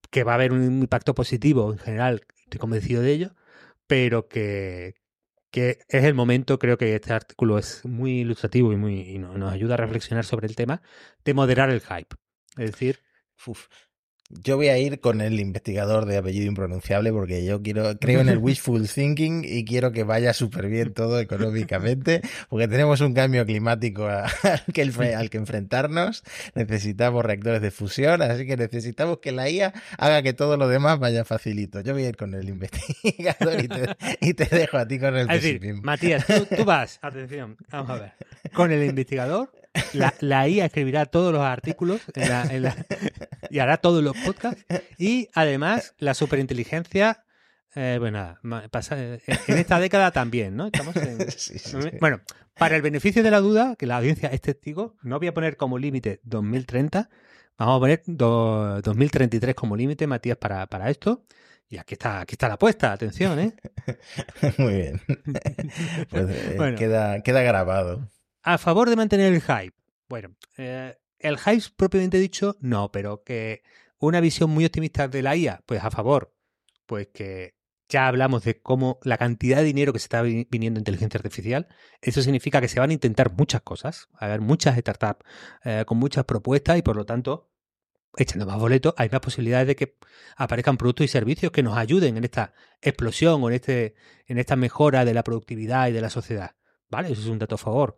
Que 0.10 0.24
va 0.24 0.34
a 0.34 0.36
haber 0.36 0.52
un 0.52 0.82
impacto 0.82 1.16
positivo 1.16 1.72
en 1.72 1.80
general, 1.80 2.26
estoy 2.44 2.60
convencido 2.60 3.02
de 3.02 3.12
ello, 3.14 3.36
pero 3.88 4.28
que, 4.28 4.96
que 5.52 5.80
es 5.88 6.04
el 6.04 6.14
momento, 6.14 6.60
creo 6.60 6.78
que 6.78 6.96
este 6.96 7.14
artículo 7.14 7.58
es 7.58 7.86
muy 7.86 8.22
ilustrativo 8.22 8.74
y, 8.74 8.78
muy, 8.78 9.02
y 9.02 9.20
nos 9.20 9.52
ayuda 9.54 9.76
a 9.76 9.78
reflexionar 9.78 10.26
sobre 10.26 10.48
el 10.48 10.56
tema, 10.56 10.82
de 11.24 11.34
moderar 11.34 11.70
el 11.70 11.82
hype. 11.82 12.16
Es 12.58 12.72
decir, 12.72 13.00
uf, 13.48 13.68
yo 14.44 14.58
voy 14.58 14.70
a 14.70 14.78
ir 14.78 15.00
con 15.00 15.22
el 15.22 15.40
investigador 15.40 16.06
de 16.06 16.18
apellido 16.18 16.48
impronunciable 16.48 17.12
porque 17.12 17.46
yo 17.46 17.62
quiero, 17.62 17.98
creo 18.00 18.22
en 18.22 18.30
el 18.30 18.38
wishful 18.40 18.88
thinking 18.88 19.44
y 19.46 19.66
quiero 19.66 19.92
que 19.92 20.04
vaya 20.04 20.34
súper 20.34 20.68
bien 20.68 20.94
todo 20.94 21.20
económicamente 21.20 22.22
porque 22.50 22.68
tenemos 22.68 23.02
un 23.02 23.14
cambio 23.14 23.46
climático 23.46 24.08
al 24.44 24.64
que, 24.74 25.16
al 25.16 25.30
que 25.30 25.38
enfrentarnos, 25.38 26.24
necesitamos 26.56 27.26
reactores 27.26 27.62
de 27.62 27.72
fusión, 27.72 28.22
así 28.22 28.46
que 28.46 28.58
necesitamos 28.58 29.20
que 29.20 29.32
la 29.32 29.50
IA 29.50 29.74
haga 29.98 30.22
que 30.22 30.34
todo 30.34 30.58
lo 30.58 30.68
demás 30.68 31.00
vaya 31.00 31.26
facilito. 31.26 31.82
Yo 31.82 31.94
voy 31.94 32.06
a 32.06 32.10
ir 32.10 32.18
con 32.18 32.34
el 32.34 32.50
investigador 32.50 33.64
y 33.64 33.68
te, 33.68 33.96
y 34.22 34.34
te 34.34 34.46
dejo 34.56 34.78
a 34.78 34.88
ti 34.88 35.00
con 35.00 35.16
el 35.16 35.30
es 35.30 35.42
decir, 35.42 35.74
Matías, 35.82 36.26
tú, 36.26 36.56
tú 36.56 36.66
vas, 36.66 37.00
atención, 37.02 37.58
vamos 37.70 37.90
a 37.92 38.00
ver, 38.00 38.14
con 38.54 38.72
el 38.72 38.84
investigador 38.84 39.50
la, 39.94 40.14
la, 40.20 40.48
IA 40.48 40.66
escribirá 40.66 41.06
todos 41.06 41.32
los 41.34 41.42
artículos 41.42 42.02
en 42.16 42.30
la, 42.30 42.44
en 42.44 42.64
la, 42.64 42.86
y 43.50 43.60
hará 43.60 43.78
todos 43.78 44.04
los 44.04 44.18
podcasts. 44.18 44.64
Y 44.98 45.30
además, 45.34 45.96
la 45.98 46.14
superinteligencia. 46.14 47.24
Eh, 47.74 47.98
bueno, 48.00 48.38
pasa, 48.70 49.02
en 49.02 49.22
esta 49.48 49.80
década 49.80 50.12
también, 50.12 50.58
¿no? 50.58 50.66
Estamos 50.66 50.94
en, 50.98 51.32
sí, 51.32 51.58
sí, 51.58 51.78
bueno, 52.02 52.20
para 52.58 52.76
el 52.76 52.82
beneficio 52.82 53.24
de 53.24 53.32
la 53.32 53.40
duda, 53.40 53.78
que 53.78 53.86
la 53.86 53.98
audiencia 53.98 54.28
es 54.30 54.42
testigo, 54.42 54.98
no 55.04 55.20
voy 55.20 55.28
a 55.28 55.34
poner 55.34 55.56
como 55.56 55.78
límite 55.78 56.20
2030, 56.24 57.10
vamos 57.58 57.78
a 57.78 57.80
poner 57.80 58.04
do, 58.06 58.82
2033 58.82 59.56
como 59.56 59.78
límite, 59.78 60.06
Matías, 60.06 60.38
para, 60.38 60.68
para 60.68 60.90
esto. 60.90 61.26
Y 61.72 61.78
aquí 61.78 61.94
está, 61.94 62.20
aquí 62.20 62.36
está 62.36 62.50
la 62.50 62.56
apuesta, 62.56 62.92
atención, 62.92 63.40
¿eh? 63.40 63.56
Muy 64.58 64.74
bien. 64.74 65.02
Pues, 66.10 66.30
eh, 66.30 66.56
bueno, 66.58 66.78
queda, 66.78 67.22
queda 67.24 67.42
grabado. 67.42 68.10
A 68.44 68.58
favor 68.58 68.90
de 68.90 68.96
mantener 68.96 69.34
el 69.34 69.42
hype. 69.42 69.76
Bueno, 70.10 70.36
eh, 70.58 70.98
el 71.20 71.38
hype 71.38 71.74
propiamente 71.76 72.18
dicho, 72.18 72.58
no, 72.60 72.92
pero 72.92 73.24
que 73.24 73.64
una 74.00 74.20
visión 74.20 74.50
muy 74.50 74.66
optimista 74.66 75.08
de 75.08 75.22
la 75.22 75.36
IA, 75.36 75.64
pues 75.66 75.84
a 75.84 75.92
favor. 75.92 76.34
Pues 76.86 77.08
que 77.14 77.56
ya 77.88 78.08
hablamos 78.08 78.44
de 78.44 78.60
cómo 78.60 79.00
la 79.04 79.18
cantidad 79.18 79.58
de 79.58 79.64
dinero 79.64 79.94
que 79.94 80.00
se 80.00 80.06
está 80.06 80.22
viniendo 80.22 80.78
en 80.78 80.82
inteligencia 80.82 81.18
artificial, 81.18 81.68
eso 82.02 82.22
significa 82.22 82.62
que 82.62 82.68
se 82.68 82.80
van 82.80 82.90
a 82.90 82.94
intentar 82.94 83.34
muchas 83.34 83.62
cosas, 83.62 84.08
a 84.18 84.26
haber 84.26 84.42
muchas 84.42 84.78
startups 84.78 85.26
eh, 85.64 85.84
con 85.86 85.98
muchas 85.98 86.26
propuestas 86.26 86.78
y 86.78 86.82
por 86.82 86.96
lo 86.96 87.06
tanto, 87.06 87.52
echando 88.18 88.46
más 88.46 88.58
boletos, 88.58 88.94
hay 88.98 89.10
más 89.10 89.20
posibilidades 89.20 89.68
de 89.68 89.76
que 89.76 89.98
aparezcan 90.38 90.78
productos 90.78 91.06
y 91.06 91.10
servicios 91.10 91.52
que 91.52 91.64
nos 91.64 91.78
ayuden 91.78 92.18
en 92.18 92.24
esta 92.24 92.54
explosión 92.82 93.44
o 93.44 93.50
en, 93.50 93.56
este, 93.56 93.96
en 94.26 94.38
esta 94.40 94.56
mejora 94.56 95.06
de 95.06 95.14
la 95.14 95.24
productividad 95.24 95.90
y 95.90 95.92
de 95.92 96.02
la 96.02 96.10
sociedad. 96.10 96.56
¿Vale? 96.90 97.12
Eso 97.12 97.22
es 97.22 97.28
un 97.28 97.40
dato 97.40 97.56
a 97.56 97.58
favor. 97.58 97.98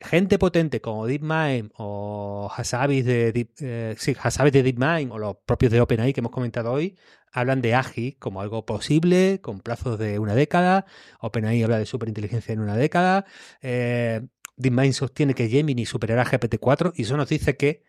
Gente 0.00 0.38
potente 0.38 0.80
como 0.80 1.06
DeepMind 1.06 1.72
o 1.76 2.50
Hasabis 2.54 3.04
de, 3.04 3.32
Deep, 3.32 3.50
eh, 3.60 3.94
sí, 3.98 4.16
Hasabis 4.20 4.52
de 4.52 4.62
DeepMind 4.62 5.12
o 5.12 5.18
los 5.18 5.36
propios 5.44 5.72
de 5.72 5.80
OpenAI 5.80 6.12
que 6.12 6.20
hemos 6.20 6.32
comentado 6.32 6.72
hoy 6.72 6.96
hablan 7.32 7.60
de 7.60 7.74
AGI 7.74 8.12
como 8.12 8.40
algo 8.40 8.64
posible 8.64 9.40
con 9.42 9.60
plazos 9.60 9.98
de 9.98 10.18
una 10.18 10.34
década. 10.34 10.86
OpenAI 11.20 11.62
habla 11.62 11.78
de 11.78 11.86
superinteligencia 11.86 12.52
en 12.52 12.60
una 12.60 12.76
década. 12.76 13.26
Eh, 13.60 14.26
DeepMind 14.56 14.92
sostiene 14.92 15.34
que 15.34 15.48
Gemini 15.48 15.86
superará 15.86 16.24
GPT-4 16.24 16.92
y 16.96 17.02
eso 17.02 17.16
nos 17.16 17.28
dice 17.28 17.56
que, 17.56 17.84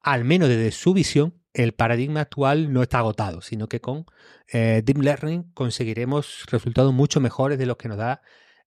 al 0.00 0.24
menos 0.24 0.48
desde 0.48 0.70
su 0.72 0.94
visión, 0.94 1.34
el 1.52 1.72
paradigma 1.72 2.20
actual 2.20 2.72
no 2.72 2.82
está 2.82 2.98
agotado, 2.98 3.40
sino 3.40 3.68
que 3.68 3.80
con 3.80 4.04
eh, 4.52 4.82
Deep 4.84 4.98
Learning 4.98 5.50
conseguiremos 5.54 6.44
resultados 6.50 6.92
mucho 6.92 7.20
mejores 7.20 7.58
de 7.58 7.66
los 7.66 7.76
que 7.76 7.88
nos 7.88 7.96
da 7.96 8.20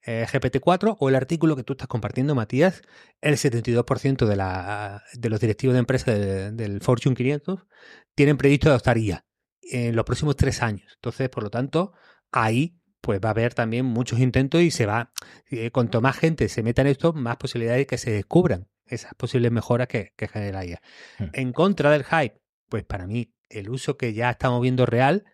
eh, 0.05 0.25
GPT-4 0.31 0.97
o 0.99 1.09
el 1.09 1.15
artículo 1.15 1.55
que 1.55 1.63
tú 1.63 1.73
estás 1.73 1.87
compartiendo, 1.87 2.35
Matías, 2.35 2.81
el 3.21 3.35
72% 3.35 4.25
de, 4.25 4.35
la, 4.35 5.03
de 5.13 5.29
los 5.29 5.39
directivos 5.39 5.73
de 5.73 5.79
empresas 5.79 6.17
de, 6.17 6.51
del 6.51 6.81
Fortune 6.81 7.15
500 7.15 7.65
tienen 8.15 8.37
previsto 8.37 8.69
adoptar 8.69 8.97
IA 8.97 9.25
en 9.61 9.95
los 9.95 10.05
próximos 10.05 10.35
tres 10.35 10.61
años. 10.61 10.91
Entonces, 10.95 11.29
por 11.29 11.43
lo 11.43 11.49
tanto, 11.49 11.93
ahí 12.31 12.79
pues 13.01 13.19
va 13.23 13.29
a 13.29 13.31
haber 13.31 13.53
también 13.53 13.85
muchos 13.85 14.19
intentos 14.19 14.61
y 14.61 14.71
se 14.71 14.85
va, 14.85 15.11
eh, 15.49 15.71
cuanto 15.71 16.01
más 16.01 16.17
gente 16.17 16.49
se 16.49 16.63
meta 16.63 16.81
en 16.81 16.87
esto, 16.87 17.13
más 17.13 17.37
posibilidades 17.37 17.81
de 17.81 17.87
que 17.87 17.97
se 17.97 18.11
descubran 18.11 18.67
esas 18.85 19.13
posibles 19.15 19.51
mejoras 19.51 19.87
que, 19.87 20.13
que 20.17 20.27
genera 20.27 20.65
IA. 20.65 20.81
Hmm. 21.17 21.25
En 21.33 21.53
contra 21.53 21.91
del 21.91 22.03
hype, 22.03 22.41
pues 22.67 22.83
para 22.83 23.07
mí 23.07 23.33
el 23.49 23.69
uso 23.69 23.97
que 23.97 24.13
ya 24.13 24.29
estamos 24.29 24.61
viendo 24.61 24.85
real 24.85 25.25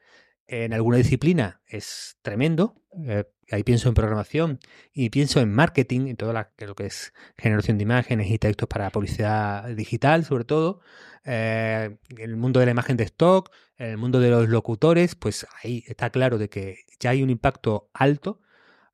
en 0.48 0.74
alguna 0.74 0.98
disciplina 0.98 1.62
es 1.68 2.18
tremendo. 2.22 2.76
Eh, 3.08 3.26
ahí 3.52 3.64
pienso 3.64 3.90
en 3.90 3.96
programación 3.96 4.60
y 4.94 5.10
pienso 5.10 5.40
en 5.40 5.52
marketing, 5.52 6.08
en 6.08 6.16
todo 6.16 6.34
lo 6.34 6.76
que 6.76 6.86
es 6.86 7.14
generación 7.38 7.78
de 7.78 7.84
imágenes 7.84 8.30
y 8.30 8.38
textos 8.38 8.68
para 8.68 8.90
publicidad 8.90 9.68
digital, 9.76 10.26
sobre 10.26 10.46
todo. 10.46 10.82
Eh, 11.24 11.98
en 12.10 12.30
el 12.30 12.38
mundo 12.38 12.60
de 12.60 12.68
la 12.68 12.72
imagen 12.72 12.98
de 12.98 13.04
stock, 13.06 13.52
en 13.78 13.92
el 13.92 13.98
mundo 13.98 14.20
de 14.20 14.30
los 14.30 14.48
locutores, 14.48 15.16
pues 15.16 15.46
ahí 15.64 15.84
está 15.88 16.10
claro 16.12 16.38
de 16.38 16.50
que 16.50 16.80
ya 17.00 17.12
hay 17.12 17.24
un 17.24 17.30
impacto 17.30 17.90
alto, 17.94 18.42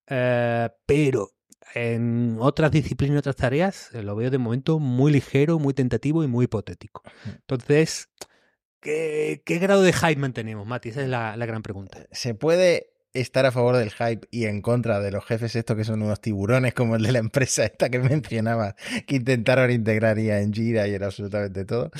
eh, 0.07 0.69
pero 0.85 1.31
en 1.73 2.37
otras 2.39 2.71
disciplinas, 2.71 3.19
otras 3.19 3.35
tareas, 3.35 3.91
lo 3.93 4.15
veo 4.15 4.29
de 4.29 4.37
momento 4.37 4.79
muy 4.79 5.11
ligero, 5.11 5.59
muy 5.59 5.73
tentativo 5.73 6.23
y 6.23 6.27
muy 6.27 6.45
hipotético. 6.45 7.03
Entonces, 7.25 8.09
¿Qué, 8.81 9.41
grado 9.45 9.83
de 9.83 9.93
hype 9.93 10.15
mantenemos, 10.15 10.65
Mati? 10.65 10.89
Esa 10.89 11.03
es 11.03 11.07
la, 11.07 11.35
gran 11.37 11.61
pregunta. 11.61 11.99
Eh, 11.99 12.07
¿Se 12.11 12.33
puede 12.33 12.93
estar 13.13 13.45
a 13.45 13.51
favor 13.51 13.77
del 13.77 13.91
hype 13.91 14.27
y 14.31 14.45
en 14.45 14.61
contra 14.61 14.99
de 14.99 15.11
los 15.11 15.23
jefes 15.25 15.55
estos 15.55 15.77
que 15.77 15.83
son 15.83 16.01
unos 16.01 16.19
tiburones 16.19 16.73
como 16.73 16.95
el 16.95 17.03
de 17.03 17.11
la 17.11 17.19
empresa 17.19 17.63
esta 17.63 17.89
que 17.89 17.99
mencionaba, 17.99 18.75
que 19.05 19.17
intentaron 19.17 19.69
integrar 19.69 20.17
IA 20.17 20.41
en 20.41 20.51
Jira 20.51 20.87
y 20.87 20.95
era 20.95 21.07
absolutamente 21.07 21.63
todo? 21.63 21.91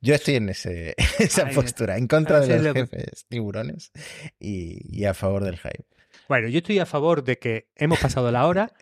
Yo 0.00 0.14
estoy 0.14 0.36
en 0.36 0.50
ese, 0.50 0.94
esa 1.18 1.48
postura, 1.50 1.98
en 1.98 2.06
contra 2.06 2.40
de 2.40 2.60
los 2.60 2.74
jefes 2.74 3.26
tiburones 3.28 3.90
y, 4.38 4.78
y 4.96 5.06
a 5.06 5.14
favor 5.14 5.42
del 5.42 5.56
hype. 5.56 5.84
Bueno, 6.28 6.48
yo 6.48 6.58
estoy 6.58 6.78
a 6.78 6.86
favor 6.86 7.24
de 7.24 7.38
que 7.38 7.70
hemos 7.74 7.98
pasado 7.98 8.30
la 8.30 8.46
hora 8.46 8.72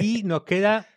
y 0.00 0.24
nos 0.24 0.42
queda 0.42 0.88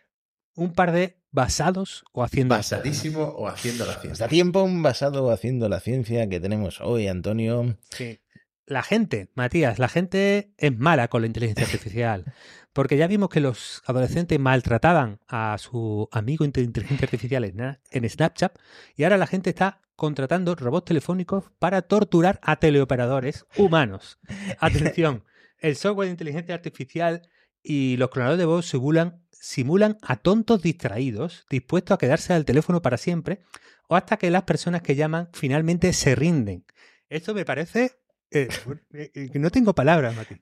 un 0.56 0.72
par 0.72 0.90
de 0.90 1.23
basados 1.34 2.04
o 2.12 2.22
haciendo 2.22 2.54
Basadísimo 2.54 3.24
o 3.24 3.48
haciendo 3.48 3.84
la 3.84 3.94
ciencia. 3.94 4.24
Da 4.24 4.30
tiempo 4.30 4.62
un 4.62 4.82
basado 4.82 5.24
o 5.24 5.30
haciendo 5.30 5.68
la 5.68 5.80
ciencia 5.80 6.28
que 6.28 6.38
tenemos 6.38 6.80
hoy, 6.80 7.08
Antonio. 7.08 7.76
Sí. 7.90 8.20
La 8.66 8.82
gente, 8.82 9.28
Matías, 9.34 9.78
la 9.78 9.88
gente 9.88 10.54
es 10.56 10.78
mala 10.78 11.08
con 11.08 11.22
la 11.22 11.26
inteligencia 11.26 11.66
artificial. 11.66 12.24
Porque 12.72 12.96
ya 12.96 13.08
vimos 13.08 13.28
que 13.28 13.40
los 13.40 13.82
adolescentes 13.84 14.38
maltrataban 14.38 15.20
a 15.28 15.56
su 15.58 16.08
amigo 16.12 16.46
de 16.46 16.62
inteligencia 16.62 17.04
artificial 17.04 17.44
en 17.44 18.08
Snapchat 18.08 18.56
y 18.96 19.04
ahora 19.04 19.16
la 19.16 19.26
gente 19.26 19.50
está 19.50 19.80
contratando 19.96 20.54
robots 20.54 20.86
telefónicos 20.86 21.44
para 21.58 21.82
torturar 21.82 22.40
a 22.42 22.56
teleoperadores 22.56 23.46
humanos. 23.56 24.18
Atención, 24.58 25.24
el 25.58 25.76
software 25.76 26.06
de 26.06 26.12
inteligencia 26.12 26.54
artificial 26.54 27.22
y 27.64 27.96
los 27.96 28.10
clonadores 28.10 28.38
de 28.38 28.44
voz 28.44 28.66
simulan 28.66 29.24
simulan 29.44 29.98
a 30.00 30.16
tontos 30.16 30.62
distraídos, 30.62 31.44
dispuestos 31.50 31.94
a 31.94 31.98
quedarse 31.98 32.32
al 32.32 32.46
teléfono 32.46 32.80
para 32.80 32.96
siempre, 32.96 33.40
o 33.88 33.96
hasta 33.96 34.16
que 34.16 34.30
las 34.30 34.44
personas 34.44 34.80
que 34.80 34.94
llaman 34.94 35.28
finalmente 35.34 35.92
se 35.92 36.14
rinden. 36.14 36.64
Esto 37.10 37.34
me 37.34 37.44
parece 37.44 37.92
eh, 38.30 38.48
eh, 38.94 39.10
eh, 39.14 39.30
que 39.30 39.38
no 39.38 39.50
tengo 39.50 39.74
palabras, 39.74 40.16
Mati. 40.16 40.36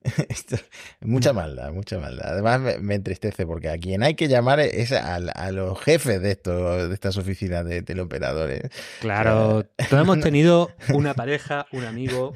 mucha 1.00 1.32
maldad, 1.32 1.72
mucha 1.72 1.98
maldad. 1.98 2.32
Además 2.32 2.80
me, 2.80 2.94
entristece 2.94 3.44
porque 3.44 3.68
a 3.68 3.76
quien 3.76 4.04
hay 4.04 4.14
que 4.14 4.28
llamar 4.28 4.60
es 4.60 4.92
a, 4.92 5.18
los 5.50 5.80
jefes 5.80 6.22
de, 6.22 6.30
esto, 6.30 6.88
de 6.88 6.94
estas 6.94 7.16
oficinas 7.16 7.66
de 7.66 7.82
teleoperadores. 7.82 8.70
Claro, 9.00 9.64
todos 9.90 10.02
hemos 10.04 10.20
tenido 10.20 10.70
una 10.94 11.14
pareja, 11.14 11.66
un 11.72 11.84
amigo 11.84 12.34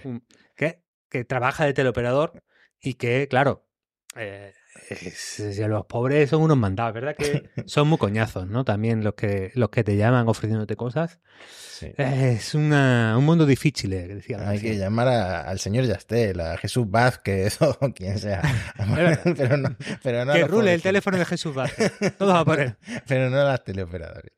que, 0.57 0.83
que 1.09 1.25
trabaja 1.25 1.65
de 1.65 1.75
teleoperador 1.75 2.43
y 2.83 2.95
que, 2.95 3.29
claro, 3.29 3.65
los 5.69 5.87
pobres 5.87 6.31
son 6.31 6.43
unos 6.43 6.57
mandados, 6.57 6.95
¿verdad? 6.95 7.17
Que 7.17 7.49
son 7.67 7.89
muy 7.89 7.99
coñazos, 7.99 8.47
¿no? 8.47 8.65
También 8.65 9.05
los 9.05 9.15
que, 9.15 9.51
los 9.55 9.71
que 9.71 9.85
te 9.85 9.97
llaman 9.97 10.29
ofreciéndote 10.29 10.77
cosas. 10.77 11.21
Es 11.97 12.55
un 12.55 12.71
mundo 13.23 13.45
difícil, 13.45 13.93
eh, 13.93 14.09
decía. 14.09 14.49
Hay 14.49 14.61
que 14.61 14.77
llamar 14.77 15.09
al 15.09 15.59
señor 15.59 15.85
Yastel, 15.85 16.41
a 16.41 16.57
Jesús 16.57 16.91
Vázquez 16.91 17.61
o 17.61 17.93
quien 17.93 18.19
sea. 18.19 18.43
pero 19.37 19.57
no, 19.57 19.77
pero 20.03 20.25
no 20.25 20.33
que 20.33 20.47
rule 20.47 20.75
el 20.75 20.83
teléfono 20.83 21.19
de 21.19 21.25
Jesús 21.25 21.55
Vázquez. 21.55 21.93
Todos 22.17 22.35
a 22.35 22.45
por 22.45 22.61
él. 22.61 22.77
Pero 23.07 23.31
no 23.31 23.45
las 23.45 23.63
teleoperadores. 23.65 24.33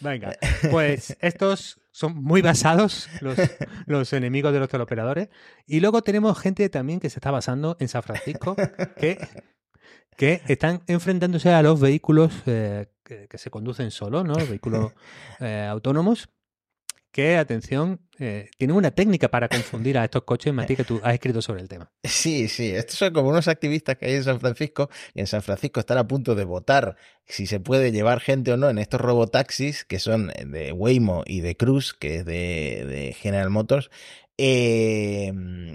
Venga, 0.00 0.36
pues 0.70 1.16
estos 1.20 1.80
son 1.90 2.22
muy 2.22 2.42
basados 2.42 3.08
los, 3.20 3.38
los, 3.86 4.12
enemigos 4.12 4.52
de 4.52 4.58
los 4.58 4.68
teleoperadores. 4.68 5.28
Y 5.66 5.80
luego 5.80 6.02
tenemos 6.02 6.38
gente 6.38 6.68
también 6.68 7.00
que 7.00 7.08
se 7.08 7.18
está 7.18 7.30
basando 7.30 7.76
en 7.78 7.88
San 7.88 8.02
Francisco, 8.02 8.56
que 8.96 9.18
que 10.16 10.42
están 10.48 10.82
enfrentándose 10.86 11.50
a 11.50 11.62
los 11.62 11.80
vehículos 11.80 12.32
eh, 12.46 12.86
que, 13.02 13.38
se 13.38 13.50
conducen 13.50 13.90
solos, 13.90 14.24
¿no? 14.24 14.34
Vehículos 14.48 14.92
eh, 15.40 15.66
autónomos. 15.68 16.28
Que, 17.10 17.36
atención, 17.36 18.00
eh, 18.18 18.50
tienen 18.58 18.74
una 18.74 18.90
técnica 18.90 19.28
para 19.28 19.48
confundir 19.48 19.96
a 19.98 20.04
estos 20.04 20.24
coches, 20.24 20.52
Mati, 20.52 20.74
que 20.74 20.82
tú 20.82 21.00
has 21.04 21.14
escrito 21.14 21.40
sobre 21.40 21.60
el 21.60 21.68
tema. 21.68 21.92
Sí, 22.02 22.48
sí, 22.48 22.70
estos 22.70 22.96
son 22.96 23.12
como 23.12 23.28
unos 23.28 23.46
activistas 23.46 23.96
que 23.96 24.06
hay 24.06 24.14
en 24.14 24.24
San 24.24 24.40
Francisco, 24.40 24.90
y 25.14 25.20
en 25.20 25.28
San 25.28 25.40
Francisco 25.40 25.78
están 25.78 25.98
a 25.98 26.08
punto 26.08 26.34
de 26.34 26.44
votar 26.44 26.96
si 27.24 27.46
se 27.46 27.60
puede 27.60 27.92
llevar 27.92 28.18
gente 28.18 28.52
o 28.52 28.56
no 28.56 28.68
en 28.68 28.78
estos 28.78 29.00
robotaxis, 29.00 29.84
que 29.84 30.00
son 30.00 30.32
de 30.44 30.72
Waymo 30.72 31.22
y 31.24 31.40
de 31.40 31.56
Cruise, 31.56 31.94
que 31.94 32.16
es 32.16 32.24
de, 32.24 32.84
de 32.84 33.12
General 33.12 33.48
Motors, 33.48 33.90
eh, 34.36 35.32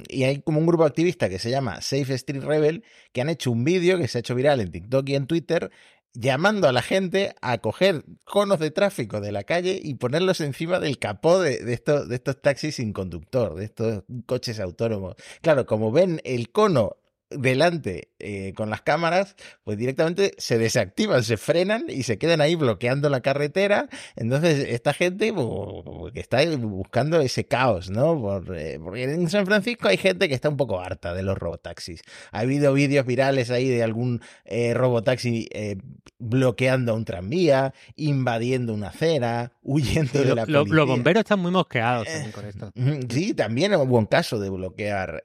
y 0.09 0.23
hay 0.23 0.41
como 0.41 0.59
un 0.59 0.65
grupo 0.65 0.83
activista 0.83 1.29
que 1.29 1.39
se 1.39 1.49
llama 1.49 1.81
Safe 1.81 2.13
Street 2.15 2.43
Rebel 2.43 2.83
que 3.13 3.21
han 3.21 3.29
hecho 3.29 3.51
un 3.51 3.63
vídeo 3.63 3.97
que 3.97 4.07
se 4.07 4.17
ha 4.17 4.19
hecho 4.19 4.35
viral 4.35 4.59
en 4.59 4.71
TikTok 4.71 5.07
y 5.09 5.15
en 5.15 5.27
Twitter 5.27 5.71
llamando 6.13 6.67
a 6.67 6.73
la 6.73 6.81
gente 6.81 7.35
a 7.41 7.59
coger 7.59 8.03
conos 8.25 8.59
de 8.59 8.71
tráfico 8.71 9.21
de 9.21 9.31
la 9.31 9.43
calle 9.43 9.79
y 9.81 9.95
ponerlos 9.95 10.41
encima 10.41 10.79
del 10.79 10.99
capó 10.99 11.39
de, 11.39 11.63
de, 11.63 11.73
estos, 11.73 12.09
de 12.09 12.15
estos 12.15 12.41
taxis 12.41 12.75
sin 12.75 12.93
conductor, 12.93 13.55
de 13.55 13.65
estos 13.65 14.03
coches 14.25 14.59
autónomos. 14.59 15.15
Claro, 15.41 15.65
como 15.65 15.91
ven 15.91 16.19
el 16.23 16.51
cono 16.51 16.97
delante 17.29 18.08
eh, 18.19 18.53
con 18.55 18.69
las 18.69 18.81
cámaras, 18.81 19.35
pues 19.63 19.77
directamente 19.77 20.33
se 20.37 20.57
desactivan, 20.57 21.23
se 21.23 21.37
frenan 21.37 21.85
y 21.87 22.03
se 22.03 22.17
quedan 22.17 22.41
ahí 22.41 22.55
bloqueando 22.55 23.09
la 23.09 23.21
carretera. 23.21 23.89
Entonces, 24.15 24.67
esta 24.69 24.93
gente 24.93 25.31
pues, 25.33 26.15
está 26.15 26.45
buscando 26.57 27.21
ese 27.21 27.45
caos, 27.45 27.89
¿no? 27.89 28.41
Eh, 28.53 28.79
porque 28.83 29.03
en 29.03 29.29
San 29.29 29.45
Francisco 29.45 29.87
hay 29.87 29.97
gente 29.97 30.27
que 30.27 30.35
está 30.35 30.49
un 30.49 30.57
poco 30.57 30.79
harta 30.79 31.13
de 31.13 31.23
los 31.23 31.37
robotaxis. 31.37 32.01
Ha 32.31 32.39
habido 32.39 32.73
vídeos 32.73 33.05
virales 33.05 33.49
ahí 33.51 33.69
de 33.69 33.83
algún 33.83 34.21
eh, 34.45 34.73
robotaxi 34.73 35.47
eh, 35.51 35.77
bloqueando 36.17 36.95
un 36.95 37.05
tranvía, 37.05 37.73
invadiendo 37.95 38.73
una 38.73 38.89
acera, 38.89 39.53
huyendo 39.63 40.19
de 40.19 40.35
la 40.35 40.45
policía. 40.45 40.75
Los 40.75 40.87
bomberos 40.87 41.21
están 41.21 41.39
muy 41.39 41.51
mosqueados 41.51 42.07
también 42.07 42.31
con 42.31 42.45
esto. 42.45 42.71
Sí, 43.09 43.33
también 43.33 43.73
hubo 43.75 43.97
un 43.97 44.05
caso 44.05 44.39
de 44.39 44.49
bloquear 44.49 45.21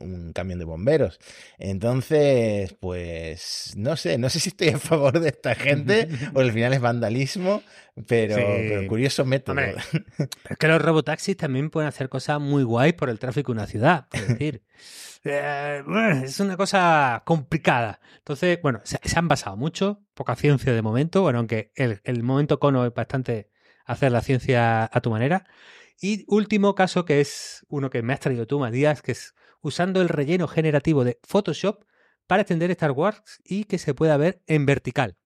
un 0.00 0.32
camión 0.34 0.58
de 0.58 0.64
bomberos. 0.64 1.18
Entonces, 1.58 2.15
pues 2.80 3.74
no 3.76 3.96
sé, 3.96 4.18
no 4.18 4.28
sé 4.28 4.40
si 4.40 4.50
estoy 4.50 4.68
a 4.68 4.78
favor 4.78 5.20
de 5.20 5.28
esta 5.28 5.54
gente 5.54 6.08
o 6.34 6.40
al 6.40 6.52
final 6.52 6.74
es 6.74 6.80
vandalismo, 6.80 7.62
pero, 8.06 8.36
curioso 8.88 9.24
método. 9.24 9.60
es 10.48 10.58
que 10.58 10.68
los 10.68 10.82
robotaxis 10.82 11.36
también 11.36 11.70
pueden 11.70 11.88
hacer 11.88 12.08
cosas 12.08 12.40
muy 12.40 12.62
guays 12.62 12.94
por 12.94 13.10
el 13.10 13.18
tráfico 13.18 13.52
de 13.52 13.58
una 13.58 13.66
ciudad. 13.66 14.06
Es 14.12 14.28
decir, 14.28 14.62
eh, 15.24 15.82
es 16.24 16.40
una 16.40 16.56
cosa 16.56 17.22
complicada. 17.24 18.00
Entonces, 18.18 18.58
bueno, 18.62 18.80
se, 18.84 18.98
han 19.16 19.28
basado 19.28 19.56
mucho, 19.56 20.02
poca 20.14 20.36
ciencia 20.36 20.72
de 20.72 20.82
momento, 20.82 21.22
bueno, 21.22 21.38
aunque 21.38 21.72
el, 21.74 22.00
el 22.04 22.22
momento 22.22 22.58
cono 22.58 22.84
es 22.84 22.94
bastante 22.94 23.50
hacer 23.84 24.12
la 24.12 24.20
ciencia 24.20 24.88
a 24.92 25.00
tu 25.00 25.10
manera. 25.10 25.46
Y 26.00 26.24
último 26.28 26.74
caso, 26.74 27.04
que 27.04 27.20
es 27.20 27.64
uno 27.68 27.88
que 27.88 28.02
me 28.02 28.12
has 28.12 28.20
traído 28.20 28.46
tú, 28.46 28.58
Matías, 28.58 29.00
que 29.00 29.12
es 29.12 29.34
usando 29.62 30.00
el 30.02 30.08
relleno 30.08 30.46
generativo 30.46 31.04
de 31.04 31.18
Photoshop 31.22 31.84
para 32.26 32.42
extender 32.42 32.70
Star 32.72 32.92
Wars 32.92 33.40
y 33.44 33.64
que 33.64 33.78
se 33.78 33.94
pueda 33.94 34.16
ver 34.16 34.42
en 34.46 34.66
vertical. 34.66 35.16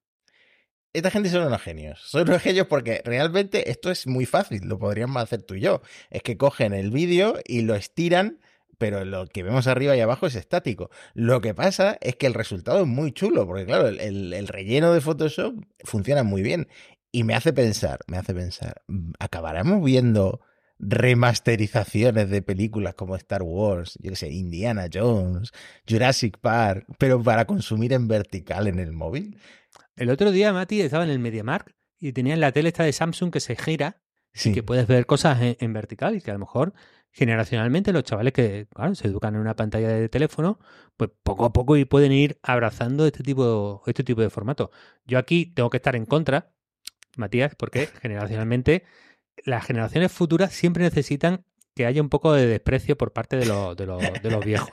esta 0.92 1.10
gente 1.10 1.28
son 1.30 1.46
unos 1.46 1.62
genios. 1.62 2.00
Son 2.04 2.22
unos 2.28 2.42
genios 2.42 2.66
porque 2.66 3.00
realmente 3.04 3.70
esto 3.70 3.90
es 3.90 4.06
muy 4.06 4.26
fácil. 4.26 4.62
Lo 4.64 4.78
podríamos 4.78 5.22
hacer 5.22 5.42
tú 5.42 5.54
y 5.54 5.60
yo. 5.60 5.82
Es 6.10 6.22
que 6.22 6.36
cogen 6.36 6.72
el 6.72 6.90
vídeo 6.90 7.38
y 7.46 7.62
lo 7.62 7.74
estiran, 7.74 8.40
pero 8.78 9.04
lo 9.04 9.26
que 9.26 9.42
vemos 9.42 9.66
arriba 9.66 9.96
y 9.96 10.00
abajo 10.00 10.26
es 10.26 10.34
estático. 10.34 10.90
Lo 11.14 11.40
que 11.40 11.54
pasa 11.54 11.96
es 12.00 12.16
que 12.16 12.26
el 12.26 12.34
resultado 12.34 12.80
es 12.80 12.86
muy 12.86 13.12
chulo, 13.12 13.46
porque 13.46 13.66
claro, 13.66 13.88
el, 13.88 14.32
el 14.32 14.48
relleno 14.48 14.92
de 14.92 15.00
Photoshop 15.00 15.54
funciona 15.84 16.22
muy 16.24 16.42
bien. 16.42 16.68
Y 17.12 17.24
me 17.24 17.34
hace 17.34 17.52
pensar, 17.52 18.00
me 18.06 18.18
hace 18.18 18.34
pensar, 18.34 18.82
¿acabaremos 19.18 19.84
viendo 19.84 20.40
remasterizaciones 20.80 22.30
de 22.30 22.42
películas 22.42 22.94
como 22.94 23.14
Star 23.16 23.42
Wars, 23.42 23.98
yo 24.00 24.10
qué 24.10 24.16
sé, 24.16 24.30
Indiana 24.30 24.86
Jones, 24.92 25.52
Jurassic 25.88 26.38
Park, 26.38 26.86
pero 26.98 27.22
para 27.22 27.44
consumir 27.44 27.92
en 27.92 28.08
vertical 28.08 28.66
en 28.66 28.78
el 28.78 28.92
móvil? 28.92 29.38
El 29.96 30.10
otro 30.10 30.30
día, 30.30 30.52
Mati, 30.52 30.80
estaba 30.80 31.04
en 31.04 31.10
el 31.10 31.18
MediaMark 31.18 31.74
y 31.98 32.12
tenía 32.12 32.34
en 32.34 32.40
la 32.40 32.52
tele 32.52 32.70
esta 32.70 32.84
de 32.84 32.92
Samsung 32.92 33.30
que 33.30 33.40
se 33.40 33.56
gira 33.56 34.02
y 34.32 34.52
que 34.52 34.62
puedes 34.62 34.86
ver 34.86 35.06
cosas 35.06 35.38
en, 35.40 35.72
vertical 35.72 36.16
y 36.16 36.20
que 36.20 36.30
a 36.30 36.34
lo 36.34 36.40
mejor 36.40 36.72
generacionalmente 37.10 37.92
los 37.92 38.04
chavales 38.04 38.32
que 38.32 38.68
se 38.94 39.08
educan 39.08 39.34
en 39.34 39.40
una 39.40 39.56
pantalla 39.56 39.88
de 39.88 40.08
teléfono, 40.08 40.58
pues 40.96 41.10
poco 41.22 41.44
a 41.44 41.52
poco 41.52 41.76
y 41.76 41.84
pueden 41.84 42.12
ir 42.12 42.38
abrazando 42.42 43.04
este 43.06 43.22
tipo, 43.22 43.82
este 43.86 44.04
tipo 44.04 44.22
de 44.22 44.30
formato. 44.30 44.70
Yo 45.04 45.18
aquí 45.18 45.46
tengo 45.46 45.68
que 45.68 45.78
estar 45.78 45.96
en 45.96 46.06
contra, 46.06 46.52
Matías, 47.16 47.54
porque 47.56 47.86
generacionalmente 48.00 48.84
las 49.44 49.64
generaciones 49.64 50.12
futuras 50.12 50.52
siempre 50.52 50.82
necesitan 50.82 51.44
que 51.74 51.86
haya 51.86 52.02
un 52.02 52.08
poco 52.08 52.32
de 52.32 52.46
desprecio 52.46 52.96
por 52.96 53.12
parte 53.12 53.36
de, 53.36 53.46
de, 53.46 54.20
de 54.22 54.30
los 54.30 54.44
viejos, 54.44 54.70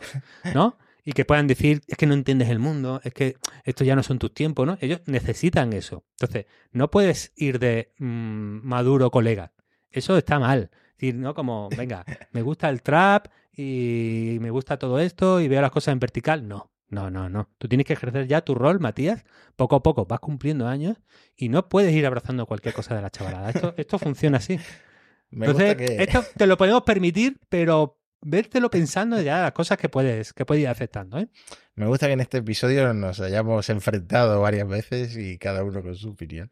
¿no? 0.53 0.77
y 1.07 1.13
que 1.13 1.23
puedan 1.23 1.47
decir, 1.47 1.83
es 1.87 1.95
que 1.95 2.05
no 2.05 2.13
entiendes 2.13 2.49
el 2.49 2.59
mundo, 2.59 2.99
es 3.01 3.13
que 3.13 3.37
esto 3.63 3.85
ya 3.85 3.95
no 3.95 4.03
son 4.03 4.19
tus 4.19 4.33
tiempos, 4.33 4.67
¿no? 4.67 4.77
Ellos 4.81 4.99
necesitan 5.05 5.71
eso. 5.71 6.03
Entonces, 6.19 6.47
no 6.73 6.91
puedes 6.91 7.31
ir 7.37 7.59
de 7.59 7.93
mm, 7.97 8.67
maduro 8.67 9.09
colega. 9.09 9.53
Eso 9.89 10.17
está 10.17 10.37
mal. 10.37 10.69
Es 10.73 10.97
decir, 10.97 11.15
¿no? 11.15 11.33
Como, 11.33 11.69
venga, 11.77 12.03
me 12.33 12.41
gusta 12.41 12.67
el 12.67 12.81
trap 12.81 13.27
y 13.55 14.37
me 14.41 14.51
gusta 14.51 14.77
todo 14.77 14.99
esto 14.99 15.39
y 15.39 15.47
veo 15.47 15.61
las 15.61 15.71
cosas 15.71 15.93
en 15.93 15.99
vertical. 15.99 16.45
No, 16.45 16.71
no, 16.89 17.09
no, 17.11 17.29
no. 17.29 17.49
Tú 17.57 17.67
tienes 17.67 17.85
que 17.85 17.93
ejercer 17.93 18.27
ya 18.27 18.41
tu 18.41 18.55
rol, 18.55 18.79
Matías. 18.79 19.25
Poco 19.55 19.75
a 19.75 19.83
poco 19.83 20.05
vas 20.05 20.19
cumpliendo 20.19 20.67
años 20.67 20.97
y 21.35 21.49
no 21.49 21.67
puedes 21.67 21.93
ir 21.93 22.05
abrazando 22.05 22.45
cualquier 22.45 22.73
cosa 22.73 22.95
de 22.95 23.01
la 23.01 23.09
chavalada. 23.09 23.49
Esto, 23.49 23.73
esto 23.77 23.99
funciona 23.99 24.37
así. 24.37 24.59
Entonces, 25.31 25.75
esto 25.79 26.23
te 26.37 26.47
lo 26.47 26.57
podemos 26.57 26.83
permitir, 26.83 27.37
pero 27.49 27.99
vértelo 28.21 28.69
pensando 28.69 29.21
ya 29.21 29.41
las 29.41 29.51
cosas 29.51 29.77
que 29.77 29.89
puedes, 29.89 30.33
que 30.33 30.45
puedes 30.45 30.63
ir 30.63 30.69
aceptando. 30.69 31.19
¿eh? 31.19 31.27
Me 31.75 31.85
gusta 31.87 32.07
que 32.07 32.13
en 32.13 32.21
este 32.21 32.37
episodio 32.37 32.93
nos 32.93 33.19
hayamos 33.19 33.69
enfrentado 33.69 34.41
varias 34.41 34.67
veces 34.67 35.17
y 35.17 35.37
cada 35.37 35.63
uno 35.63 35.81
con 35.81 35.95
su 35.95 36.09
opinión. 36.09 36.49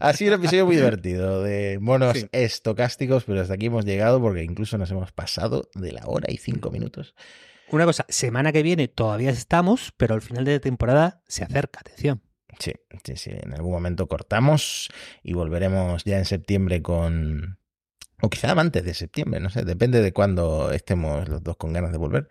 Ha 0.00 0.12
sido 0.14 0.34
un 0.34 0.40
episodio 0.40 0.66
muy 0.66 0.76
divertido 0.76 1.42
de 1.42 1.78
monos 1.80 2.26
estocásticos, 2.32 3.24
pero 3.24 3.40
hasta 3.40 3.54
aquí 3.54 3.66
hemos 3.66 3.84
llegado 3.84 4.20
porque 4.20 4.42
incluso 4.42 4.78
nos 4.78 4.90
hemos 4.90 5.12
pasado 5.12 5.68
de 5.74 5.92
la 5.92 6.06
hora 6.06 6.26
y 6.30 6.38
cinco 6.38 6.70
minutos. 6.70 7.14
Una 7.70 7.84
cosa, 7.84 8.04
semana 8.08 8.52
que 8.52 8.62
viene 8.62 8.88
todavía 8.88 9.30
estamos, 9.30 9.92
pero 9.96 10.14
al 10.14 10.22
final 10.22 10.44
de 10.44 10.54
la 10.54 10.60
temporada 10.60 11.22
se 11.28 11.44
acerca, 11.44 11.80
atención. 11.80 12.22
Sí, 12.58 12.72
sí, 13.04 13.16
sí. 13.16 13.30
En 13.32 13.54
algún 13.54 13.72
momento 13.72 14.08
cortamos 14.08 14.90
y 15.22 15.34
volveremos 15.34 16.04
ya 16.04 16.18
en 16.18 16.24
septiembre 16.24 16.82
con, 16.82 17.58
o 18.20 18.28
quizá 18.28 18.50
antes 18.52 18.84
de 18.84 18.94
septiembre, 18.94 19.40
no 19.40 19.50
sé, 19.50 19.64
depende 19.64 20.02
de 20.02 20.12
cuándo 20.12 20.72
estemos 20.72 21.28
los 21.28 21.42
dos 21.42 21.56
con 21.56 21.72
ganas 21.72 21.92
de 21.92 21.98
volver, 21.98 22.28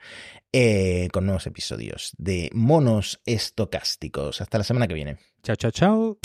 eh, 0.51 1.07
con 1.11 1.25
nuevos 1.25 1.47
episodios 1.47 2.13
de 2.17 2.49
monos 2.53 3.21
estocásticos. 3.25 4.41
Hasta 4.41 4.57
la 4.57 4.63
semana 4.63 4.87
que 4.87 4.93
viene. 4.93 5.17
Chao, 5.41 5.55
chao, 5.55 5.71
chao. 5.71 6.19